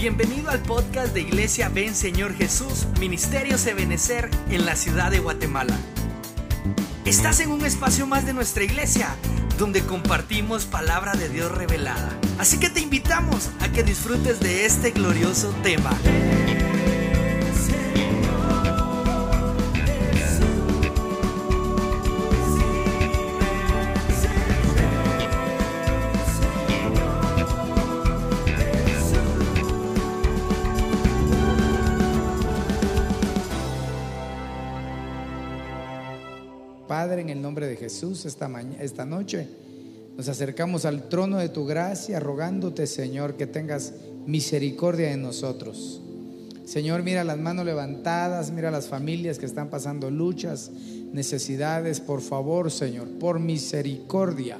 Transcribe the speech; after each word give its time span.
Bienvenido 0.00 0.48
al 0.48 0.60
podcast 0.60 1.12
de 1.12 1.20
Iglesia 1.20 1.68
Ven 1.68 1.94
Señor 1.94 2.34
Jesús, 2.34 2.86
Ministerio 2.98 3.58
Ebenecer 3.66 4.30
en 4.48 4.64
la 4.64 4.74
ciudad 4.74 5.10
de 5.10 5.18
Guatemala. 5.18 5.76
Estás 7.04 7.40
en 7.40 7.50
un 7.50 7.66
espacio 7.66 8.06
más 8.06 8.24
de 8.24 8.32
nuestra 8.32 8.64
iglesia, 8.64 9.14
donde 9.58 9.82
compartimos 9.82 10.64
palabra 10.64 11.12
de 11.12 11.28
Dios 11.28 11.52
revelada. 11.52 12.18
Así 12.38 12.58
que 12.58 12.70
te 12.70 12.80
invitamos 12.80 13.50
a 13.60 13.68
que 13.68 13.82
disfrutes 13.82 14.40
de 14.40 14.64
este 14.64 14.92
glorioso 14.92 15.54
tema. 15.62 15.90
En 37.20 37.28
el 37.28 37.42
nombre 37.42 37.66
de 37.66 37.76
Jesús, 37.76 38.24
esta, 38.24 38.50
esta 38.80 39.04
noche 39.04 39.46
nos 40.16 40.28
acercamos 40.28 40.86
al 40.86 41.08
trono 41.10 41.36
de 41.36 41.50
tu 41.50 41.66
gracia, 41.66 42.18
rogándote, 42.18 42.86
Señor, 42.86 43.36
que 43.36 43.46
tengas 43.46 43.92
misericordia 44.26 45.10
de 45.10 45.18
nosotros. 45.18 46.00
Señor, 46.64 47.02
mira 47.02 47.22
las 47.22 47.38
manos 47.38 47.66
levantadas, 47.66 48.50
mira 48.52 48.70
las 48.70 48.86
familias 48.86 49.38
que 49.38 49.44
están 49.44 49.68
pasando 49.68 50.10
luchas, 50.10 50.70
necesidades. 51.12 52.00
Por 52.00 52.22
favor, 52.22 52.70
Señor, 52.70 53.06
por 53.18 53.38
misericordia, 53.38 54.58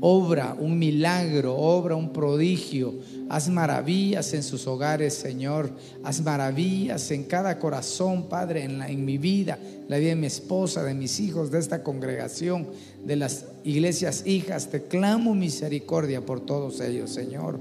obra 0.00 0.56
un 0.58 0.80
milagro, 0.80 1.56
obra 1.56 1.94
un 1.94 2.12
prodigio. 2.12 2.94
Haz 3.30 3.48
maravillas 3.48 4.34
en 4.34 4.42
sus 4.42 4.66
hogares, 4.66 5.14
Señor. 5.14 5.70
Haz 6.02 6.20
maravillas 6.20 7.12
en 7.12 7.22
cada 7.22 7.60
corazón, 7.60 8.28
Padre, 8.28 8.64
en, 8.64 8.80
la, 8.80 8.88
en 8.88 9.04
mi 9.04 9.18
vida, 9.18 9.56
la 9.86 9.98
vida 9.98 10.08
de 10.08 10.16
mi 10.16 10.26
esposa, 10.26 10.82
de 10.82 10.94
mis 10.94 11.20
hijos, 11.20 11.52
de 11.52 11.60
esta 11.60 11.84
congregación, 11.84 12.66
de 13.04 13.14
las 13.14 13.44
iglesias 13.62 14.26
hijas. 14.26 14.66
Te 14.70 14.82
clamo 14.82 15.36
misericordia 15.36 16.26
por 16.26 16.40
todos 16.40 16.80
ellos, 16.80 17.10
Señor. 17.10 17.60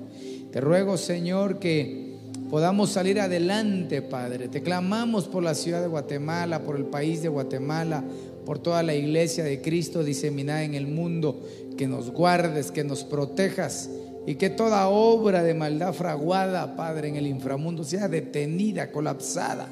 Te 0.52 0.60
ruego, 0.60 0.98
Señor, 0.98 1.60
que 1.60 2.18
podamos 2.50 2.90
salir 2.90 3.20
adelante, 3.20 4.02
Padre. 4.02 4.48
Te 4.48 4.64
clamamos 4.64 5.28
por 5.28 5.44
la 5.44 5.54
ciudad 5.54 5.82
de 5.82 5.88
Guatemala, 5.88 6.64
por 6.64 6.78
el 6.78 6.86
país 6.86 7.22
de 7.22 7.30
Guatemala, 7.30 8.04
por 8.44 8.58
toda 8.58 8.82
la 8.82 8.96
iglesia 8.96 9.44
de 9.44 9.62
Cristo 9.62 10.04
diseminada 10.04 10.64
en 10.64 10.74
el 10.74 10.88
mundo, 10.88 11.40
que 11.78 11.88
nos 11.88 12.10
guardes, 12.10 12.72
que 12.72 12.84
nos 12.84 13.04
protejas 13.04 13.92
y 14.30 14.36
que 14.36 14.52
toda 14.52 14.90
obra 14.90 15.42
de 15.42 15.56
maldad 15.56 15.92
fraguada, 15.92 16.76
Padre, 16.76 17.08
en 17.08 17.16
el 17.16 17.26
inframundo 17.26 17.84
sea 17.84 18.08
detenida, 18.08 18.92
colapsada, 18.92 19.68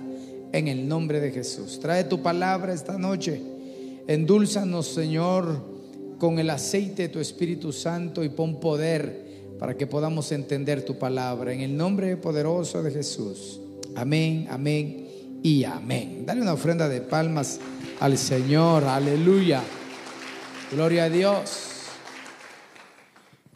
en 0.52 0.68
el 0.68 0.88
nombre 0.88 1.20
de 1.20 1.30
Jesús. 1.30 1.80
Trae 1.80 2.06
tu 2.06 2.24
palabra 2.24 2.74
esta 2.74 2.98
noche, 2.98 3.40
endúlzanos, 4.08 4.88
Señor, 4.88 5.62
con 6.18 6.40
el 6.40 6.50
aceite 6.50 7.04
de 7.04 7.10
tu 7.10 7.20
Espíritu 7.20 7.72
Santo 7.72 8.24
y 8.24 8.30
pon 8.30 8.60
poder 8.60 9.28
para 9.60 9.78
que 9.78 9.86
podamos 9.86 10.32
entender 10.32 10.84
tu 10.84 10.98
palabra, 10.98 11.54
en 11.54 11.62
el 11.62 11.78
nombre 11.78 12.18
poderoso 12.18 12.82
de 12.82 12.90
Jesús. 12.90 13.62
Amén, 13.96 14.48
amén 14.50 15.08
y 15.44 15.66
amén. 15.66 16.24
Dale 16.26 16.42
una 16.42 16.54
ofrenda 16.54 16.90
de 16.90 17.02
palmas 17.02 17.60
al 18.00 18.18
Señor. 18.18 18.86
Aleluya. 18.86 19.62
Gloria 20.72 21.04
a 21.04 21.10
Dios. 21.12 21.77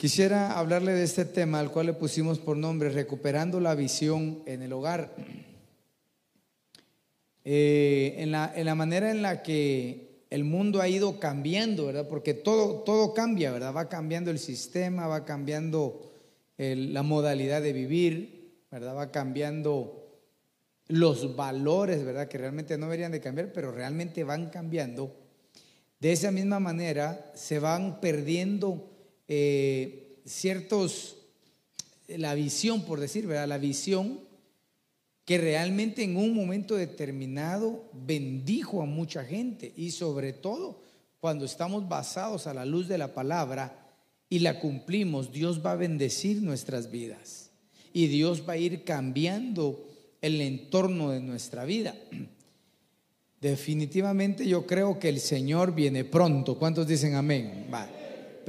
Quisiera 0.02 0.58
hablarle 0.58 0.94
de 0.94 1.04
este 1.04 1.26
tema 1.26 1.60
al 1.60 1.70
cual 1.70 1.86
le 1.86 1.94
pusimos 1.94 2.40
por 2.40 2.58
nombre 2.58 2.90
Recuperando 2.90 3.60
la 3.60 3.76
visión 3.76 4.42
en 4.48 4.64
el 4.64 4.74
hogar. 4.74 5.14
Eh, 7.46 8.16
en, 8.18 8.32
la, 8.32 8.52
en, 8.56 8.66
la, 8.66 8.74
manera 8.74 9.12
en 9.12 9.22
la 9.22 9.44
que 9.44 10.26
el 10.32 10.44
mundo 10.44 10.82
ha 10.82 10.88
ido 10.88 11.20
cambiando, 11.20 11.86
¿verdad? 11.86 12.08
Porque 12.08 12.34
todo, 12.34 12.82
todo 12.82 13.14
cambia, 13.14 13.52
¿verdad? 13.52 13.76
Va 13.76 13.90
cambiando 13.90 14.32
el 14.32 14.40
sistema, 14.40 15.06
va 15.06 15.24
cambiando 15.24 16.12
la 16.58 17.04
modalidad 17.04 17.62
de 17.62 17.72
vivir, 17.72 18.64
¿verdad? 18.72 18.98
Va 18.98 19.12
cambiando 19.12 20.18
los 20.88 21.36
valores, 21.36 22.04
¿verdad? 22.04 22.28
Que 22.28 22.40
realmente 22.40 22.76
no 22.76 22.88
deberían 22.88 23.12
de 23.12 23.22
cambiar, 23.22 23.54
pero 23.54 23.72
realmente 23.72 24.24
van 24.24 24.50
cambiando. 24.50 25.16
De 26.00 26.12
esa 26.12 26.32
misma 26.32 26.60
manera 26.60 27.32
se 27.36 27.60
van 27.60 28.02
perdiendo 28.02 28.91
eh, 29.34 30.18
ciertos, 30.26 31.16
la 32.10 32.34
visión, 32.34 32.84
por 32.84 33.00
decir, 33.00 33.28
¿verdad? 33.28 33.48
La 33.48 33.60
visión 33.60 34.20
que 35.24 35.38
realmente 35.38 36.04
en 36.04 36.18
un 36.18 36.36
momento 36.36 36.76
determinado 36.76 37.90
bendijo 37.94 38.82
a 38.82 38.86
mucha 38.86 39.24
gente 39.24 39.72
y 39.78 39.92
sobre 39.92 40.34
todo 40.34 40.82
cuando 41.22 41.46
estamos 41.46 41.88
basados 41.88 42.46
a 42.46 42.54
la 42.54 42.66
luz 42.66 42.90
de 42.90 42.98
la 42.98 43.14
palabra 43.14 43.96
y 44.28 44.40
la 44.40 44.60
cumplimos, 44.60 45.32
Dios 45.32 45.66
va 45.66 45.72
a 45.72 45.78
bendecir 45.78 46.42
nuestras 46.42 46.92
vidas 46.92 47.52
y 47.94 48.08
Dios 48.08 48.44
va 48.46 48.54
a 48.54 48.58
ir 48.58 48.84
cambiando 48.84 49.88
el 50.20 50.42
entorno 50.42 51.12
de 51.12 51.22
nuestra 51.22 51.64
vida. 51.64 51.96
Definitivamente 53.40 54.46
yo 54.46 54.68
creo 54.68 55.00
que 55.00 55.08
el 55.08 55.22
Señor 55.22 55.74
viene 55.74 56.04
pronto. 56.04 56.60
¿Cuántos 56.60 56.86
dicen 56.86 57.16
amén? 57.16 57.68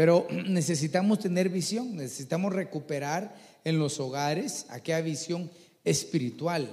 Pero 0.02 0.26
necesitamos 0.48 1.20
tener 1.20 1.48
visión, 1.48 1.94
necesitamos 1.94 2.52
recuperar 2.52 3.36
en 3.62 3.78
los 3.78 4.00
hogares 4.00 4.66
aquella 4.68 5.00
visión 5.00 5.48
espiritual. 5.84 6.68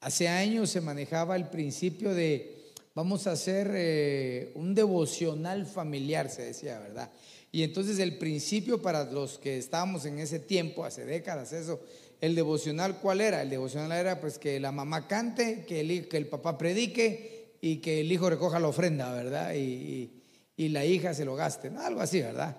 Hace 0.00 0.26
años 0.26 0.70
se 0.70 0.80
manejaba 0.80 1.36
el 1.36 1.50
principio 1.50 2.14
de 2.14 2.72
vamos 2.94 3.26
a 3.26 3.32
hacer 3.32 3.70
eh, 3.74 4.52
un 4.54 4.74
devocional 4.74 5.66
familiar, 5.66 6.30
se 6.30 6.40
decía, 6.40 6.78
¿verdad? 6.78 7.10
Y 7.52 7.62
entonces 7.62 7.98
el 7.98 8.16
principio 8.16 8.80
para 8.80 9.04
los 9.04 9.36
que 9.36 9.58
estábamos 9.58 10.06
en 10.06 10.18
ese 10.18 10.38
tiempo, 10.38 10.86
hace 10.86 11.04
décadas, 11.04 11.52
eso, 11.52 11.78
el 12.22 12.34
devocional, 12.34 13.00
¿cuál 13.02 13.20
era? 13.20 13.42
El 13.42 13.50
devocional 13.50 13.92
era 13.92 14.18
pues 14.18 14.38
que 14.38 14.58
la 14.60 14.72
mamá 14.72 15.06
cante, 15.06 15.66
que 15.68 15.80
el, 15.80 16.08
que 16.08 16.16
el 16.16 16.26
papá 16.26 16.56
predique 16.56 17.50
y 17.60 17.82
que 17.82 18.00
el 18.00 18.10
hijo 18.10 18.30
recoja 18.30 18.58
la 18.58 18.68
ofrenda, 18.68 19.12
¿verdad? 19.12 19.52
Y, 19.54 20.19
la 20.68 20.84
hija 20.84 21.14
se 21.14 21.24
lo 21.24 21.34
gaste. 21.34 21.68
Algo 21.68 22.00
así, 22.00 22.20
¿verdad? 22.20 22.56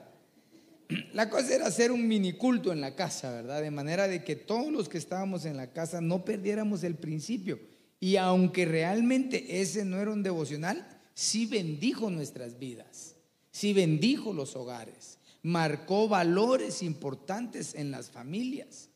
La 1.14 1.30
cosa 1.30 1.56
era 1.56 1.68
hacer 1.68 1.92
un 1.92 2.08
mini 2.08 2.34
culto 2.34 2.72
en 2.72 2.82
la 2.82 2.96
casa, 2.96 3.32
¿verdad? 3.32 3.62
De 3.62 3.72
manera 3.72 4.08
de 4.08 4.24
que 4.24 4.36
todos 4.36 4.72
los 4.72 4.90
que 4.90 4.98
estábamos 4.98 5.46
en 5.46 5.58
la 5.58 5.68
casa 5.72 6.02
no 6.02 6.26
perdiéramos 6.26 6.84
el 6.84 6.96
principio. 6.96 7.60
Y 8.00 8.16
aunque 8.16 8.66
realmente 8.66 9.62
ese 9.62 9.86
no 9.86 9.98
era 10.00 10.12
un 10.12 10.24
devocional, 10.24 10.86
sí 11.14 11.46
bendijo 11.46 12.10
nuestras 12.10 12.58
vidas, 12.58 13.16
sí 13.52 13.74
bendijo 13.74 14.34
los 14.34 14.56
hogares, 14.56 15.20
marcó 15.44 16.08
valores 16.08 16.82
importantes 16.82 17.76
en 17.76 17.92
las 17.92 18.10
familias. 18.10 18.90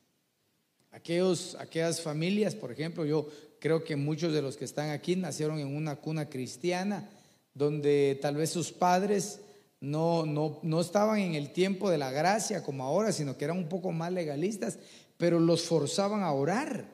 Aquellos, 0.92 1.56
aquellas 1.60 2.02
familias, 2.02 2.56
por 2.56 2.72
ejemplo, 2.72 3.06
yo 3.06 3.30
creo 3.60 3.84
que 3.84 3.96
muchos 3.96 4.34
de 4.34 4.42
los 4.42 4.58
que 4.58 4.66
están 4.66 4.90
aquí 4.90 5.16
nacieron 5.16 5.60
en 5.60 5.76
una 5.76 5.98
cuna 5.98 6.30
cristiana, 6.30 7.10
donde 7.56 8.20
tal 8.22 8.36
vez 8.36 8.52
sus 8.52 8.72
padres 8.72 9.40
no, 9.82 10.28
no, 10.28 10.60
no 10.62 10.80
estaban 10.82 11.18
en 11.18 11.34
el 11.34 11.52
tiempo 11.52 11.90
de 11.90 11.98
la 11.98 12.12
gracia 12.12 12.62
como 12.62 12.84
ahora, 12.84 13.12
sino 13.12 13.36
que 13.36 13.46
eran 13.46 13.58
un 13.58 13.68
poco 13.68 13.92
más 13.92 14.12
legalistas, 14.12 14.78
pero 15.18 15.40
los 15.40 15.64
forzaban 15.64 16.22
a 16.22 16.32
orar, 16.32 16.86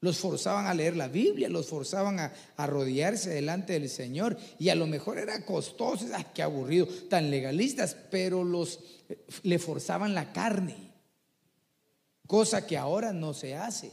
los 0.00 0.18
forzaban 0.18 0.66
a 0.66 0.74
leer 0.74 0.94
la 0.94 1.08
Biblia, 1.08 1.48
los 1.48 1.66
forzaban 1.66 2.20
a, 2.20 2.32
a 2.56 2.66
rodearse 2.68 3.30
delante 3.30 3.72
del 3.72 3.88
Señor. 3.88 4.36
Y 4.60 4.68
a 4.68 4.76
lo 4.76 4.86
mejor 4.86 5.18
era 5.18 5.44
costoso, 5.44 6.06
¡ay, 6.14 6.26
qué 6.32 6.42
aburrido! 6.42 6.86
Tan 7.08 7.30
legalistas, 7.30 7.96
pero 8.12 8.44
los, 8.44 8.78
le 9.42 9.58
forzaban 9.58 10.14
la 10.14 10.32
carne 10.32 10.94
cosa 12.26 12.66
que 12.66 12.76
ahora 12.76 13.12
no 13.12 13.34
se 13.34 13.54
hace. 13.54 13.92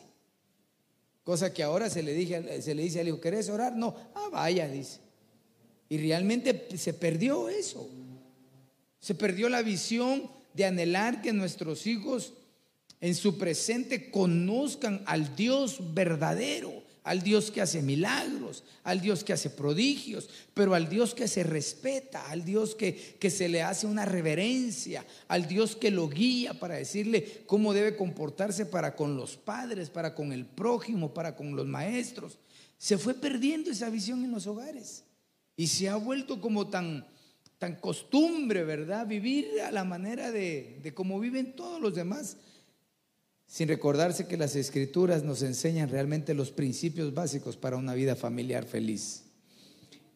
Cosa 1.24 1.54
que 1.54 1.64
ahora 1.64 1.90
se 1.90 2.02
le, 2.02 2.14
dije, 2.14 2.62
se 2.62 2.74
le 2.74 2.84
dice 2.84 3.00
al 3.00 3.08
hijo, 3.08 3.22
¿querés 3.22 3.50
orar? 3.50 3.76
No, 3.76 3.96
ah, 4.16 4.30
vaya, 4.32 4.68
dice. 4.68 5.00
Y 5.92 5.98
realmente 5.98 6.70
se 6.78 6.94
perdió 6.94 7.50
eso. 7.50 7.90
Se 9.02 9.14
perdió 9.14 9.50
la 9.50 9.62
visión 9.62 10.32
de 10.54 10.64
anhelar 10.64 11.22
que 11.22 11.34
nuestros 11.34 11.86
hijos 11.86 12.32
en 13.02 13.14
su 13.14 13.38
presente 13.38 14.10
conozcan 14.10 15.04
al 15.06 15.36
Dios 15.36 15.94
verdadero, 15.94 16.72
al 17.04 17.24
Dios 17.24 17.52
que 17.52 17.60
hace 17.60 17.82
milagros, 17.82 18.64
al 18.84 19.02
Dios 19.02 19.26
que 19.26 19.34
hace 19.34 19.50
prodigios, 19.50 20.30
pero 20.54 20.76
al 20.76 20.88
Dios 20.88 21.14
que 21.14 21.28
se 21.28 21.44
respeta, 21.44 22.26
al 22.30 22.46
Dios 22.46 22.74
que, 22.74 23.18
que, 23.20 23.30
se 23.30 23.50
le 23.50 23.62
hace 23.62 23.86
una 23.86 24.06
reverencia, 24.06 25.06
al 25.28 25.46
Dios 25.46 25.76
que 25.76 25.92
lo 25.92 26.08
guía 26.08 26.54
para 26.54 26.76
decirle 26.76 27.44
cómo 27.46 27.74
debe 27.74 27.98
comportarse 27.98 28.66
para 28.66 28.96
con 28.96 29.18
los 29.18 29.36
padres, 29.36 29.90
para 29.90 30.16
con 30.16 30.32
el 30.32 30.46
prójimo, 30.46 31.14
para 31.14 31.36
con 31.36 31.54
los 31.54 31.68
maestros. 31.68 32.38
Se 32.78 32.98
fue 32.98 33.14
perdiendo 33.14 33.70
esa 33.72 33.90
visión 33.90 34.24
en 34.24 34.32
los 34.32 34.48
hogares 34.48 35.04
y 35.56 35.68
se 35.68 35.90
ha 35.90 35.96
vuelto 35.96 36.42
como 36.42 36.70
tan, 36.70 37.08
tan 37.58 37.76
costumbre, 37.76 38.64
¿verdad? 38.64 39.08
Vivir 39.08 39.62
a 39.62 39.72
la 39.72 39.84
manera 39.84 40.32
de, 40.32 40.80
de 40.82 40.94
cómo 40.94 41.20
viven 41.20 41.56
todos 41.56 41.82
los 41.82 41.96
demás 41.96 42.38
sin 43.52 43.68
recordarse 43.68 44.28
que 44.28 44.38
las 44.38 44.56
escrituras 44.56 45.24
nos 45.24 45.42
enseñan 45.42 45.90
realmente 45.90 46.34
los 46.34 46.52
principios 46.52 47.14
básicos 47.14 47.58
para 47.58 47.76
una 47.76 47.94
vida 47.94 48.16
familiar 48.16 48.64
feliz. 48.64 49.24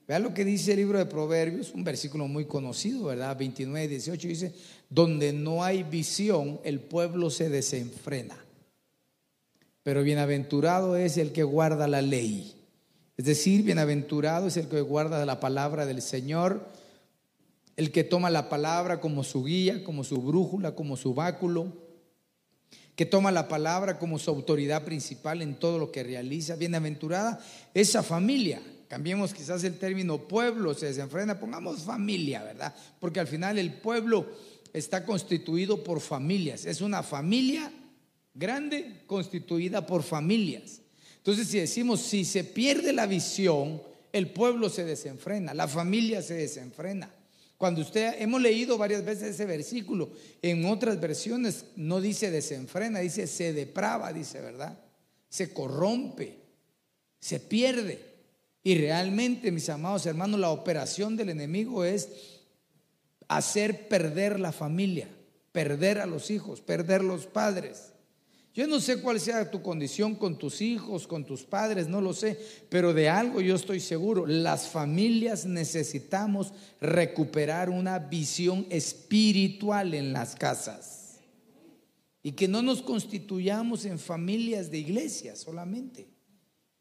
Vean 0.07 0.23
lo 0.23 0.33
que 0.33 0.45
dice 0.45 0.71
el 0.71 0.77
libro 0.77 0.99
de 0.99 1.05
Proverbios, 1.05 1.73
un 1.73 1.83
versículo 1.83 2.29
muy 2.29 2.45
conocido, 2.45 3.03
¿verdad? 3.05 3.35
29, 3.38 3.89
18 3.89 4.27
dice, 4.29 4.53
donde 4.89 5.33
no 5.33 5.65
hay 5.65 5.83
visión, 5.83 6.61
el 6.63 6.79
pueblo 6.79 7.29
se 7.29 7.49
desenfrena. 7.49 8.38
Pero 9.83 10.01
bienaventurado 10.01 10.95
es 10.95 11.17
el 11.17 11.33
que 11.33 11.43
guarda 11.43 11.89
la 11.89 12.01
ley. 12.01 12.54
Es 13.17 13.25
decir, 13.25 13.63
bienaventurado 13.63 14.47
es 14.47 14.57
el 14.57 14.67
que 14.67 14.81
guarda 14.81 15.25
la 15.25 15.39
palabra 15.39 15.85
del 15.85 16.01
Señor, 16.01 16.67
el 17.77 17.91
que 17.91 18.03
toma 18.03 18.29
la 18.29 18.50
palabra 18.50 19.00
como 19.00 19.23
su 19.23 19.44
guía, 19.44 19.83
como 19.83 20.03
su 20.03 20.21
brújula, 20.21 20.75
como 20.75 20.97
su 20.97 21.13
báculo, 21.13 21.71
que 22.95 23.06
toma 23.06 23.31
la 23.31 23.47
palabra 23.47 24.00
como 24.00 24.19
su 24.19 24.31
autoridad 24.31 24.83
principal 24.83 25.41
en 25.41 25.56
todo 25.56 25.79
lo 25.79 25.91
que 25.91 26.03
realiza. 26.03 26.56
Bienaventurada 26.56 27.39
esa 27.73 28.03
familia 28.03 28.62
Cambiemos 28.88 29.33
quizás 29.33 29.63
el 29.63 29.79
término 29.79 30.19
pueblo, 30.27 30.73
se 30.73 30.88
desenfrena, 30.88 31.39
pongamos 31.39 31.83
familia, 31.83 32.44
¿verdad? 32.44 32.75
Porque 33.00 33.19
al 33.19 33.27
final 33.27 33.57
el 33.57 33.73
pueblo 33.73 34.27
está 34.73 35.06
constituido 35.06 35.83
por 35.83 36.00
familias. 36.00 36.65
Es 36.65 36.81
una 36.81 37.01
familia 37.01 37.71
grande 38.33 39.03
constituida 39.07 39.85
por 39.88 40.03
familias. 40.03 40.81
Entonces, 41.25 41.48
si 41.48 41.60
decimos, 41.60 42.01
si 42.01 42.24
se 42.24 42.44
pierde 42.44 42.94
la 42.94 43.07
visión, 43.07 43.81
el 44.13 44.30
pueblo 44.30 44.69
se 44.69 44.86
desenfrena, 44.86 45.56
la 45.56 45.68
familia 45.68 46.22
se 46.22 46.36
desenfrena. 46.36 47.12
Cuando 47.57 47.81
usted, 47.81 48.22
hemos 48.22 48.39
leído 48.39 48.77
varias 48.77 49.04
veces 49.04 49.31
ese 49.31 49.45
versículo, 49.45 50.12
en 50.44 50.66
otras 50.66 51.01
versiones 51.01 51.66
no 51.77 52.00
dice 52.00 52.30
desenfrena, 52.30 53.00
dice 53.00 53.25
se 53.25 53.54
deprava, 53.54 54.13
dice, 54.13 54.39
¿verdad? 54.39 54.77
Se 55.27 55.51
corrompe, 55.51 56.38
se 57.19 57.39
pierde. 57.39 58.06
Y 58.62 58.77
realmente, 58.77 59.51
mis 59.51 59.68
amados 59.69 60.06
hermanos, 60.06 60.39
la 60.39 60.51
operación 60.51 61.18
del 61.18 61.30
enemigo 61.30 61.86
es 61.86 62.07
hacer 63.27 63.88
perder 63.88 64.39
la 64.39 64.51
familia, 64.51 65.10
perder 65.51 65.98
a 65.98 66.06
los 66.06 66.30
hijos, 66.30 66.62
perder 66.62 67.04
los 67.04 67.25
padres. 67.25 67.94
Yo 68.55 68.67
no 68.67 68.79
sé 68.79 69.01
cuál 69.01 69.19
sea 69.19 69.51
tu 69.51 69.61
condición 69.61 70.15
con 70.15 70.37
tus 70.37 70.61
hijos, 70.61 71.07
con 71.07 71.25
tus 71.25 71.43
padres, 71.43 71.89
no 71.89 71.99
lo 71.99 72.13
sé, 72.13 72.39
pero 72.69 72.93
de 72.93 73.09
algo 73.09 73.41
yo 73.41 73.53
estoy 73.53 73.81
seguro. 73.81 74.25
Las 74.25 74.69
familias 74.69 75.45
necesitamos 75.45 76.53
recuperar 76.79 77.69
una 77.69 77.99
visión 77.99 78.65
espiritual 78.69 79.93
en 79.93 80.13
las 80.13 80.35
casas 80.35 81.19
y 82.23 82.31
que 82.31 82.47
no 82.47 82.61
nos 82.61 82.81
constituyamos 82.81 83.83
en 83.83 83.99
familias 83.99 84.71
de 84.71 84.77
iglesia 84.77 85.35
solamente 85.35 86.07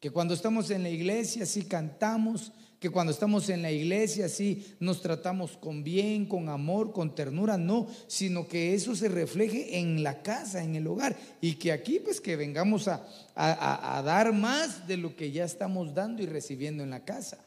que 0.04 0.10
cuando 0.10 0.34
estamos 0.34 0.70
en 0.70 0.82
la 0.82 0.90
iglesia 0.90 1.46
sí 1.46 1.62
cantamos, 1.62 2.52
que 2.84 2.90
cuando 2.90 3.14
estamos 3.14 3.48
en 3.48 3.62
la 3.62 3.72
iglesia 3.72 4.28
sí 4.28 4.76
nos 4.78 5.00
tratamos 5.00 5.56
con 5.56 5.82
bien, 5.82 6.26
con 6.26 6.50
amor, 6.50 6.92
con 6.92 7.14
ternura, 7.14 7.56
no, 7.56 7.86
sino 8.08 8.46
que 8.46 8.75
eso 8.75 8.94
se 8.94 9.08
refleje 9.08 9.78
en 9.78 10.02
la 10.02 10.20
casa, 10.20 10.62
en 10.62 10.76
el 10.76 10.86
hogar, 10.86 11.16
y 11.40 11.54
que 11.54 11.72
aquí 11.72 11.98
pues 11.98 12.20
que 12.20 12.36
vengamos 12.36 12.86
a, 12.88 13.02
a 13.34 14.02
dar 14.02 14.34
más 14.34 14.86
de 14.86 14.98
lo 14.98 15.16
que 15.16 15.32
ya 15.32 15.44
estamos 15.44 15.94
dando 15.94 16.22
y 16.22 16.26
recibiendo 16.26 16.82
en 16.82 16.90
la 16.90 17.06
casa. 17.06 17.42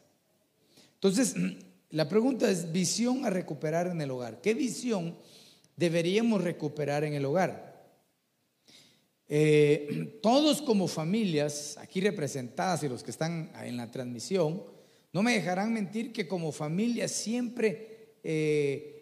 Entonces, 0.94 1.36
la 1.90 2.08
pregunta 2.08 2.50
es 2.50 2.72
visión 2.72 3.24
a 3.24 3.30
recuperar 3.30 3.86
en 3.86 4.00
el 4.00 4.10
hogar. 4.10 4.40
¿Qué 4.40 4.54
visión 4.54 5.16
deberíamos 5.76 6.42
recuperar 6.42 7.04
en 7.04 7.14
el 7.14 7.24
hogar? 7.24 7.86
Eh, 9.28 10.18
todos 10.20 10.60
como 10.62 10.88
familias, 10.88 11.78
aquí 11.78 12.00
representadas 12.00 12.82
y 12.82 12.88
los 12.88 13.04
que 13.04 13.12
están 13.12 13.52
en 13.62 13.76
la 13.76 13.88
transmisión, 13.88 14.76
no 15.12 15.22
me 15.22 15.34
dejarán 15.34 15.72
mentir 15.72 16.12
que 16.12 16.28
como 16.28 16.52
familias 16.52 17.10
siempre, 17.12 18.16
eh, 18.22 18.98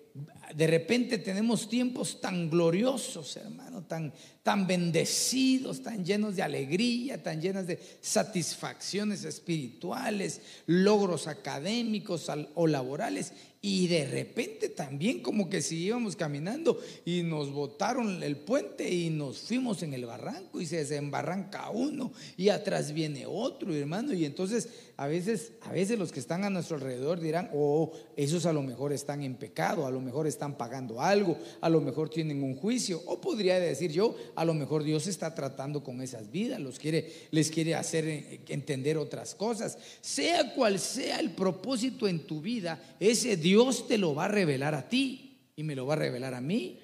de 0.55 0.67
repente 0.67 1.19
tenemos 1.19 1.69
tiempos 1.69 2.21
tan 2.21 2.49
gloriosos, 2.49 3.37
hermano, 3.37 3.85
tan, 3.85 4.13
tan 4.43 4.67
bendecidos, 4.67 5.83
tan 5.83 6.05
llenos 6.05 6.37
de 6.37 6.43
alegría, 6.43 7.23
tan 7.23 7.41
llenas 7.41 7.67
de 7.67 7.79
satisfacciones 8.01 9.25
espirituales, 9.25 10.41
logros 10.67 11.27
académicos 11.27 12.31
o 12.55 12.67
laborales, 12.67 13.33
y 13.69 13.89
de 13.89 14.07
repente 14.07 14.69
también 14.69 15.21
como 15.21 15.51
que 15.51 15.61
si 15.61 15.79
íbamos 15.79 16.15
caminando 16.15 16.81
y 17.05 17.23
nos 17.25 17.51
botaron 17.51 18.23
el 18.23 18.37
puente 18.37 18.89
y 18.89 19.11
nos 19.11 19.39
fuimos 19.39 19.83
en 19.83 19.93
el 19.93 20.07
barranco 20.07 20.61
y 20.61 20.67
se 20.67 20.77
desembarranca 20.77 21.71
uno 21.71 22.13
y 22.37 22.51
atrás 22.51 22.93
viene 22.93 23.27
otro, 23.27 23.75
hermano. 23.75 24.13
Y 24.13 24.25
entonces 24.25 24.69
a 24.99 25.07
veces, 25.07 25.53
a 25.61 25.73
veces 25.73 25.99
los 25.99 26.11
que 26.11 26.21
están 26.21 26.45
a 26.45 26.51
nuestro 26.51 26.77
alrededor 26.77 27.21
dirán, 27.21 27.51
oh, 27.53 27.93
esos 28.17 28.47
a 28.47 28.53
lo 28.55 28.63
mejor 28.63 28.95
están 28.95 29.23
en 29.23 29.35
pecado, 29.35 29.87
a 29.87 29.91
lo 29.91 30.01
mejor 30.01 30.27
están 30.27 30.57
pagando 30.57 31.03
algo, 31.03 31.37
a 31.61 31.69
lo 31.69 31.83
mejor 31.83 32.09
tienen 32.09 32.43
un 32.43 32.57
juicio. 32.57 33.03
O 33.05 33.21
podría 33.21 33.61
decir 33.61 33.93
yo, 33.93 34.17
a 34.35 34.45
lo 34.47 34.55
mejor 34.55 34.85
Dios 34.85 35.07
está 35.07 35.35
tratando 35.35 35.85
con 35.85 36.01
esas 36.01 36.31
vidas, 36.31 36.61
los 36.61 36.79
quiere, 36.79 37.13
les 37.31 37.51
quiere 37.51 37.75
hacer 37.75 38.41
entender 38.49 38.97
otras 38.97 39.35
cosas. 39.35 39.77
Sea 40.01 40.55
cual 40.55 40.79
sea 40.79 41.21
el 41.21 41.33
propósito 41.33 42.09
en 42.09 42.21
tu 42.21 42.41
vida, 42.41 42.97
ese 42.99 43.37
Dios 43.37 43.87
te 43.87 43.99
lo 43.99 44.15
va 44.15 44.25
a 44.25 44.29
revelar 44.29 44.75
a 44.75 44.89
ti 44.89 45.37
y 45.57 45.63
me 45.63 45.77
lo 45.77 45.85
va 45.85 45.93
a 45.93 45.99
revelar 45.99 46.33
a 46.33 46.41
mí. 46.41 46.79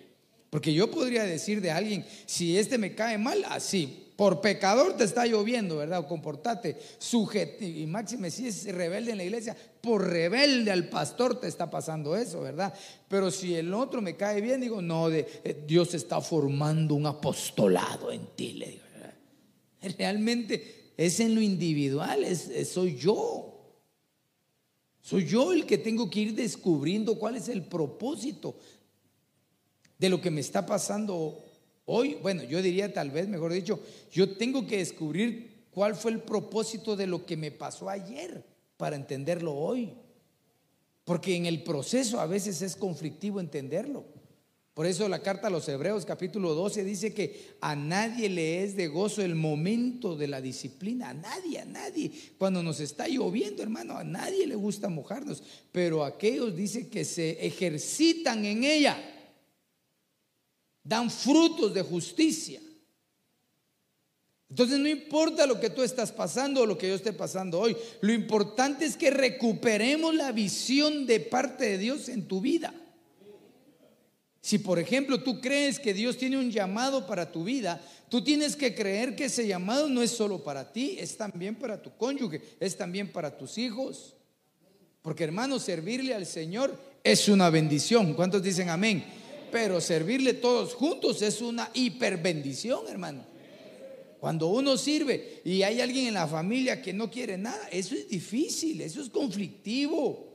Porque 0.50 0.74
yo 0.74 0.90
podría 0.90 1.24
decir 1.24 1.62
de 1.62 1.70
alguien, 1.70 2.04
si 2.26 2.58
este 2.58 2.76
me 2.76 2.94
cae 2.94 3.16
mal, 3.16 3.42
así, 3.48 4.01
por 4.16 4.40
pecador 4.40 4.96
te 4.96 5.04
está 5.04 5.26
lloviendo, 5.26 5.78
¿verdad? 5.78 6.00
O 6.00 6.06
comportate, 6.06 6.76
sujeto, 6.98 7.64
y 7.64 7.86
máxime 7.86 8.30
si 8.30 8.48
es 8.48 8.64
rebelde 8.72 9.12
en 9.12 9.18
la 9.18 9.24
iglesia, 9.24 9.56
por 9.80 10.08
rebelde 10.08 10.70
al 10.70 10.88
pastor 10.88 11.40
te 11.40 11.48
está 11.48 11.70
pasando 11.70 12.16
eso, 12.16 12.40
¿verdad? 12.40 12.74
Pero 13.08 13.30
si 13.30 13.54
el 13.54 13.72
otro 13.74 14.02
me 14.02 14.16
cae 14.16 14.40
bien, 14.40 14.60
digo, 14.60 14.82
no, 14.82 15.10
eh, 15.10 15.64
Dios 15.66 15.94
está 15.94 16.20
formando 16.20 16.94
un 16.94 17.06
apostolado 17.06 18.12
en 18.12 18.26
ti, 18.36 18.52
le 18.52 18.66
digo, 18.66 18.82
Realmente 19.98 20.92
es 20.96 21.20
en 21.20 21.34
lo 21.34 21.40
individual, 21.40 22.24
es, 22.24 22.50
soy 22.68 22.96
yo. 22.96 23.48
Soy 25.00 25.26
yo 25.26 25.52
el 25.52 25.66
que 25.66 25.78
tengo 25.78 26.08
que 26.08 26.20
ir 26.20 26.34
descubriendo 26.34 27.18
cuál 27.18 27.36
es 27.36 27.48
el 27.48 27.64
propósito 27.64 28.56
de 29.98 30.08
lo 30.08 30.20
que 30.20 30.30
me 30.30 30.40
está 30.40 30.64
pasando 30.64 31.42
hoy. 31.92 32.16
Bueno, 32.22 32.42
yo 32.42 32.62
diría 32.62 32.92
tal 32.92 33.10
vez, 33.10 33.28
mejor 33.28 33.52
dicho, 33.52 33.80
yo 34.10 34.36
tengo 34.36 34.66
que 34.66 34.78
descubrir 34.78 35.66
cuál 35.70 35.94
fue 35.94 36.12
el 36.12 36.20
propósito 36.20 36.96
de 36.96 37.06
lo 37.06 37.26
que 37.26 37.36
me 37.36 37.50
pasó 37.50 37.88
ayer 37.88 38.44
para 38.76 38.96
entenderlo 38.96 39.54
hoy. 39.54 39.92
Porque 41.04 41.36
en 41.36 41.46
el 41.46 41.62
proceso 41.62 42.20
a 42.20 42.26
veces 42.26 42.62
es 42.62 42.76
conflictivo 42.76 43.40
entenderlo. 43.40 44.04
Por 44.74 44.86
eso 44.86 45.06
la 45.06 45.20
carta 45.20 45.48
a 45.48 45.50
los 45.50 45.68
Hebreos 45.68 46.06
capítulo 46.06 46.54
12 46.54 46.82
dice 46.82 47.12
que 47.12 47.56
a 47.60 47.76
nadie 47.76 48.30
le 48.30 48.64
es 48.64 48.74
de 48.74 48.88
gozo 48.88 49.20
el 49.20 49.34
momento 49.34 50.16
de 50.16 50.28
la 50.28 50.40
disciplina, 50.40 51.10
a 51.10 51.14
nadie, 51.14 51.58
a 51.58 51.66
nadie. 51.66 52.10
Cuando 52.38 52.62
nos 52.62 52.80
está 52.80 53.06
lloviendo, 53.06 53.62
hermano, 53.62 53.98
a 53.98 54.04
nadie 54.04 54.46
le 54.46 54.54
gusta 54.54 54.88
mojarnos, 54.88 55.42
pero 55.72 56.04
aquellos 56.04 56.56
dice 56.56 56.88
que 56.88 57.04
se 57.04 57.46
ejercitan 57.46 58.46
en 58.46 58.64
ella, 58.64 58.98
dan 60.82 61.10
frutos 61.10 61.72
de 61.72 61.82
justicia. 61.82 62.60
Entonces 64.52 64.78
no 64.78 64.88
importa 64.88 65.46
lo 65.46 65.58
que 65.58 65.70
tú 65.70 65.82
estás 65.82 66.12
pasando 66.12 66.60
o 66.60 66.66
lo 66.66 66.76
que 66.76 66.86
yo 66.86 66.94
esté 66.94 67.14
pasando 67.14 67.58
hoy, 67.58 67.74
lo 68.02 68.12
importante 68.12 68.84
es 68.84 68.98
que 68.98 69.10
recuperemos 69.10 70.14
la 70.14 70.30
visión 70.30 71.06
de 71.06 71.20
parte 71.20 71.64
de 71.64 71.78
Dios 71.78 72.10
en 72.10 72.28
tu 72.28 72.42
vida. 72.42 72.74
Si 74.42 74.58
por 74.58 74.78
ejemplo 74.78 75.22
tú 75.22 75.40
crees 75.40 75.78
que 75.78 75.94
Dios 75.94 76.18
tiene 76.18 76.36
un 76.36 76.50
llamado 76.50 77.06
para 77.06 77.32
tu 77.32 77.44
vida, 77.44 77.80
tú 78.10 78.22
tienes 78.22 78.54
que 78.54 78.74
creer 78.74 79.16
que 79.16 79.26
ese 79.26 79.46
llamado 79.46 79.88
no 79.88 80.02
es 80.02 80.10
solo 80.10 80.44
para 80.44 80.70
ti, 80.70 80.96
es 80.98 81.16
también 81.16 81.54
para 81.54 81.80
tu 81.80 81.96
cónyuge, 81.96 82.42
es 82.60 82.76
también 82.76 83.10
para 83.10 83.38
tus 83.38 83.56
hijos. 83.56 84.16
Porque 85.00 85.24
hermano, 85.24 85.58
servirle 85.58 86.12
al 86.12 86.26
Señor 86.26 86.78
es 87.02 87.28
una 87.28 87.48
bendición. 87.48 88.12
¿Cuántos 88.12 88.42
dicen 88.42 88.68
amén? 88.68 89.21
Pero 89.52 89.82
servirle 89.82 90.32
todos 90.32 90.72
juntos 90.72 91.20
es 91.20 91.42
una 91.42 91.70
hiperbendición, 91.74 92.88
hermano. 92.88 93.22
Cuando 94.18 94.46
uno 94.46 94.78
sirve 94.78 95.42
y 95.44 95.62
hay 95.62 95.80
alguien 95.80 96.06
en 96.06 96.14
la 96.14 96.26
familia 96.26 96.80
que 96.80 96.94
no 96.94 97.10
quiere 97.10 97.36
nada, 97.36 97.68
eso 97.70 97.94
es 97.94 98.08
difícil, 98.08 98.80
eso 98.80 99.02
es 99.02 99.10
conflictivo. 99.10 100.32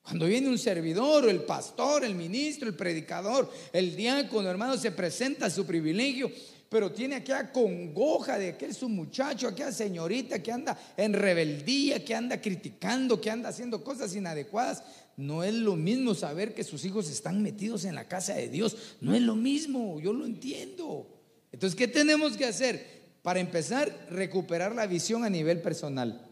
Cuando 0.00 0.26
viene 0.26 0.48
un 0.48 0.58
servidor, 0.58 1.28
el 1.28 1.42
pastor, 1.42 2.02
el 2.02 2.14
ministro, 2.14 2.66
el 2.66 2.76
predicador, 2.76 3.52
el 3.72 3.94
diácono, 3.94 4.48
hermano, 4.48 4.78
se 4.78 4.92
presenta 4.92 5.50
su 5.50 5.66
privilegio, 5.66 6.30
pero 6.70 6.92
tiene 6.92 7.16
aquella 7.16 7.52
congoja 7.52 8.38
de 8.38 8.56
que 8.56 8.66
es 8.66 8.82
un 8.82 8.94
muchacho, 8.94 9.48
aquella 9.48 9.72
señorita 9.72 10.42
que 10.42 10.52
anda 10.52 10.78
en 10.96 11.12
rebeldía, 11.12 12.02
que 12.02 12.14
anda 12.14 12.40
criticando, 12.40 13.20
que 13.20 13.30
anda 13.30 13.50
haciendo 13.50 13.84
cosas 13.84 14.14
inadecuadas. 14.14 14.82
No 15.20 15.44
es 15.44 15.52
lo 15.52 15.76
mismo 15.76 16.14
saber 16.14 16.54
que 16.54 16.64
sus 16.64 16.84
hijos 16.86 17.10
están 17.10 17.42
metidos 17.42 17.84
en 17.84 17.94
la 17.94 18.08
casa 18.08 18.34
de 18.34 18.48
Dios. 18.48 18.74
No 19.02 19.14
es 19.14 19.20
lo 19.20 19.36
mismo, 19.36 20.00
yo 20.00 20.14
lo 20.14 20.24
entiendo. 20.24 21.06
Entonces, 21.52 21.76
¿qué 21.76 21.86
tenemos 21.86 22.38
que 22.38 22.46
hacer? 22.46 23.00
Para 23.22 23.38
empezar, 23.38 24.06
recuperar 24.10 24.74
la 24.74 24.86
visión 24.86 25.22
a 25.22 25.28
nivel 25.28 25.60
personal, 25.60 26.26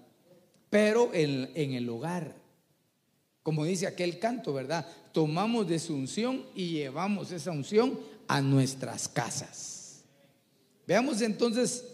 pero 0.70 1.12
en, 1.12 1.50
en 1.54 1.74
el 1.74 1.86
hogar. 1.90 2.34
Como 3.42 3.66
dice 3.66 3.86
aquel 3.86 4.18
canto, 4.18 4.54
¿verdad? 4.54 4.86
Tomamos 5.12 5.68
de 5.68 5.78
su 5.78 5.94
unción 5.94 6.46
y 6.54 6.70
llevamos 6.70 7.30
esa 7.30 7.50
unción 7.50 8.00
a 8.26 8.40
nuestras 8.40 9.06
casas. 9.06 10.02
Veamos 10.86 11.20
entonces 11.20 11.84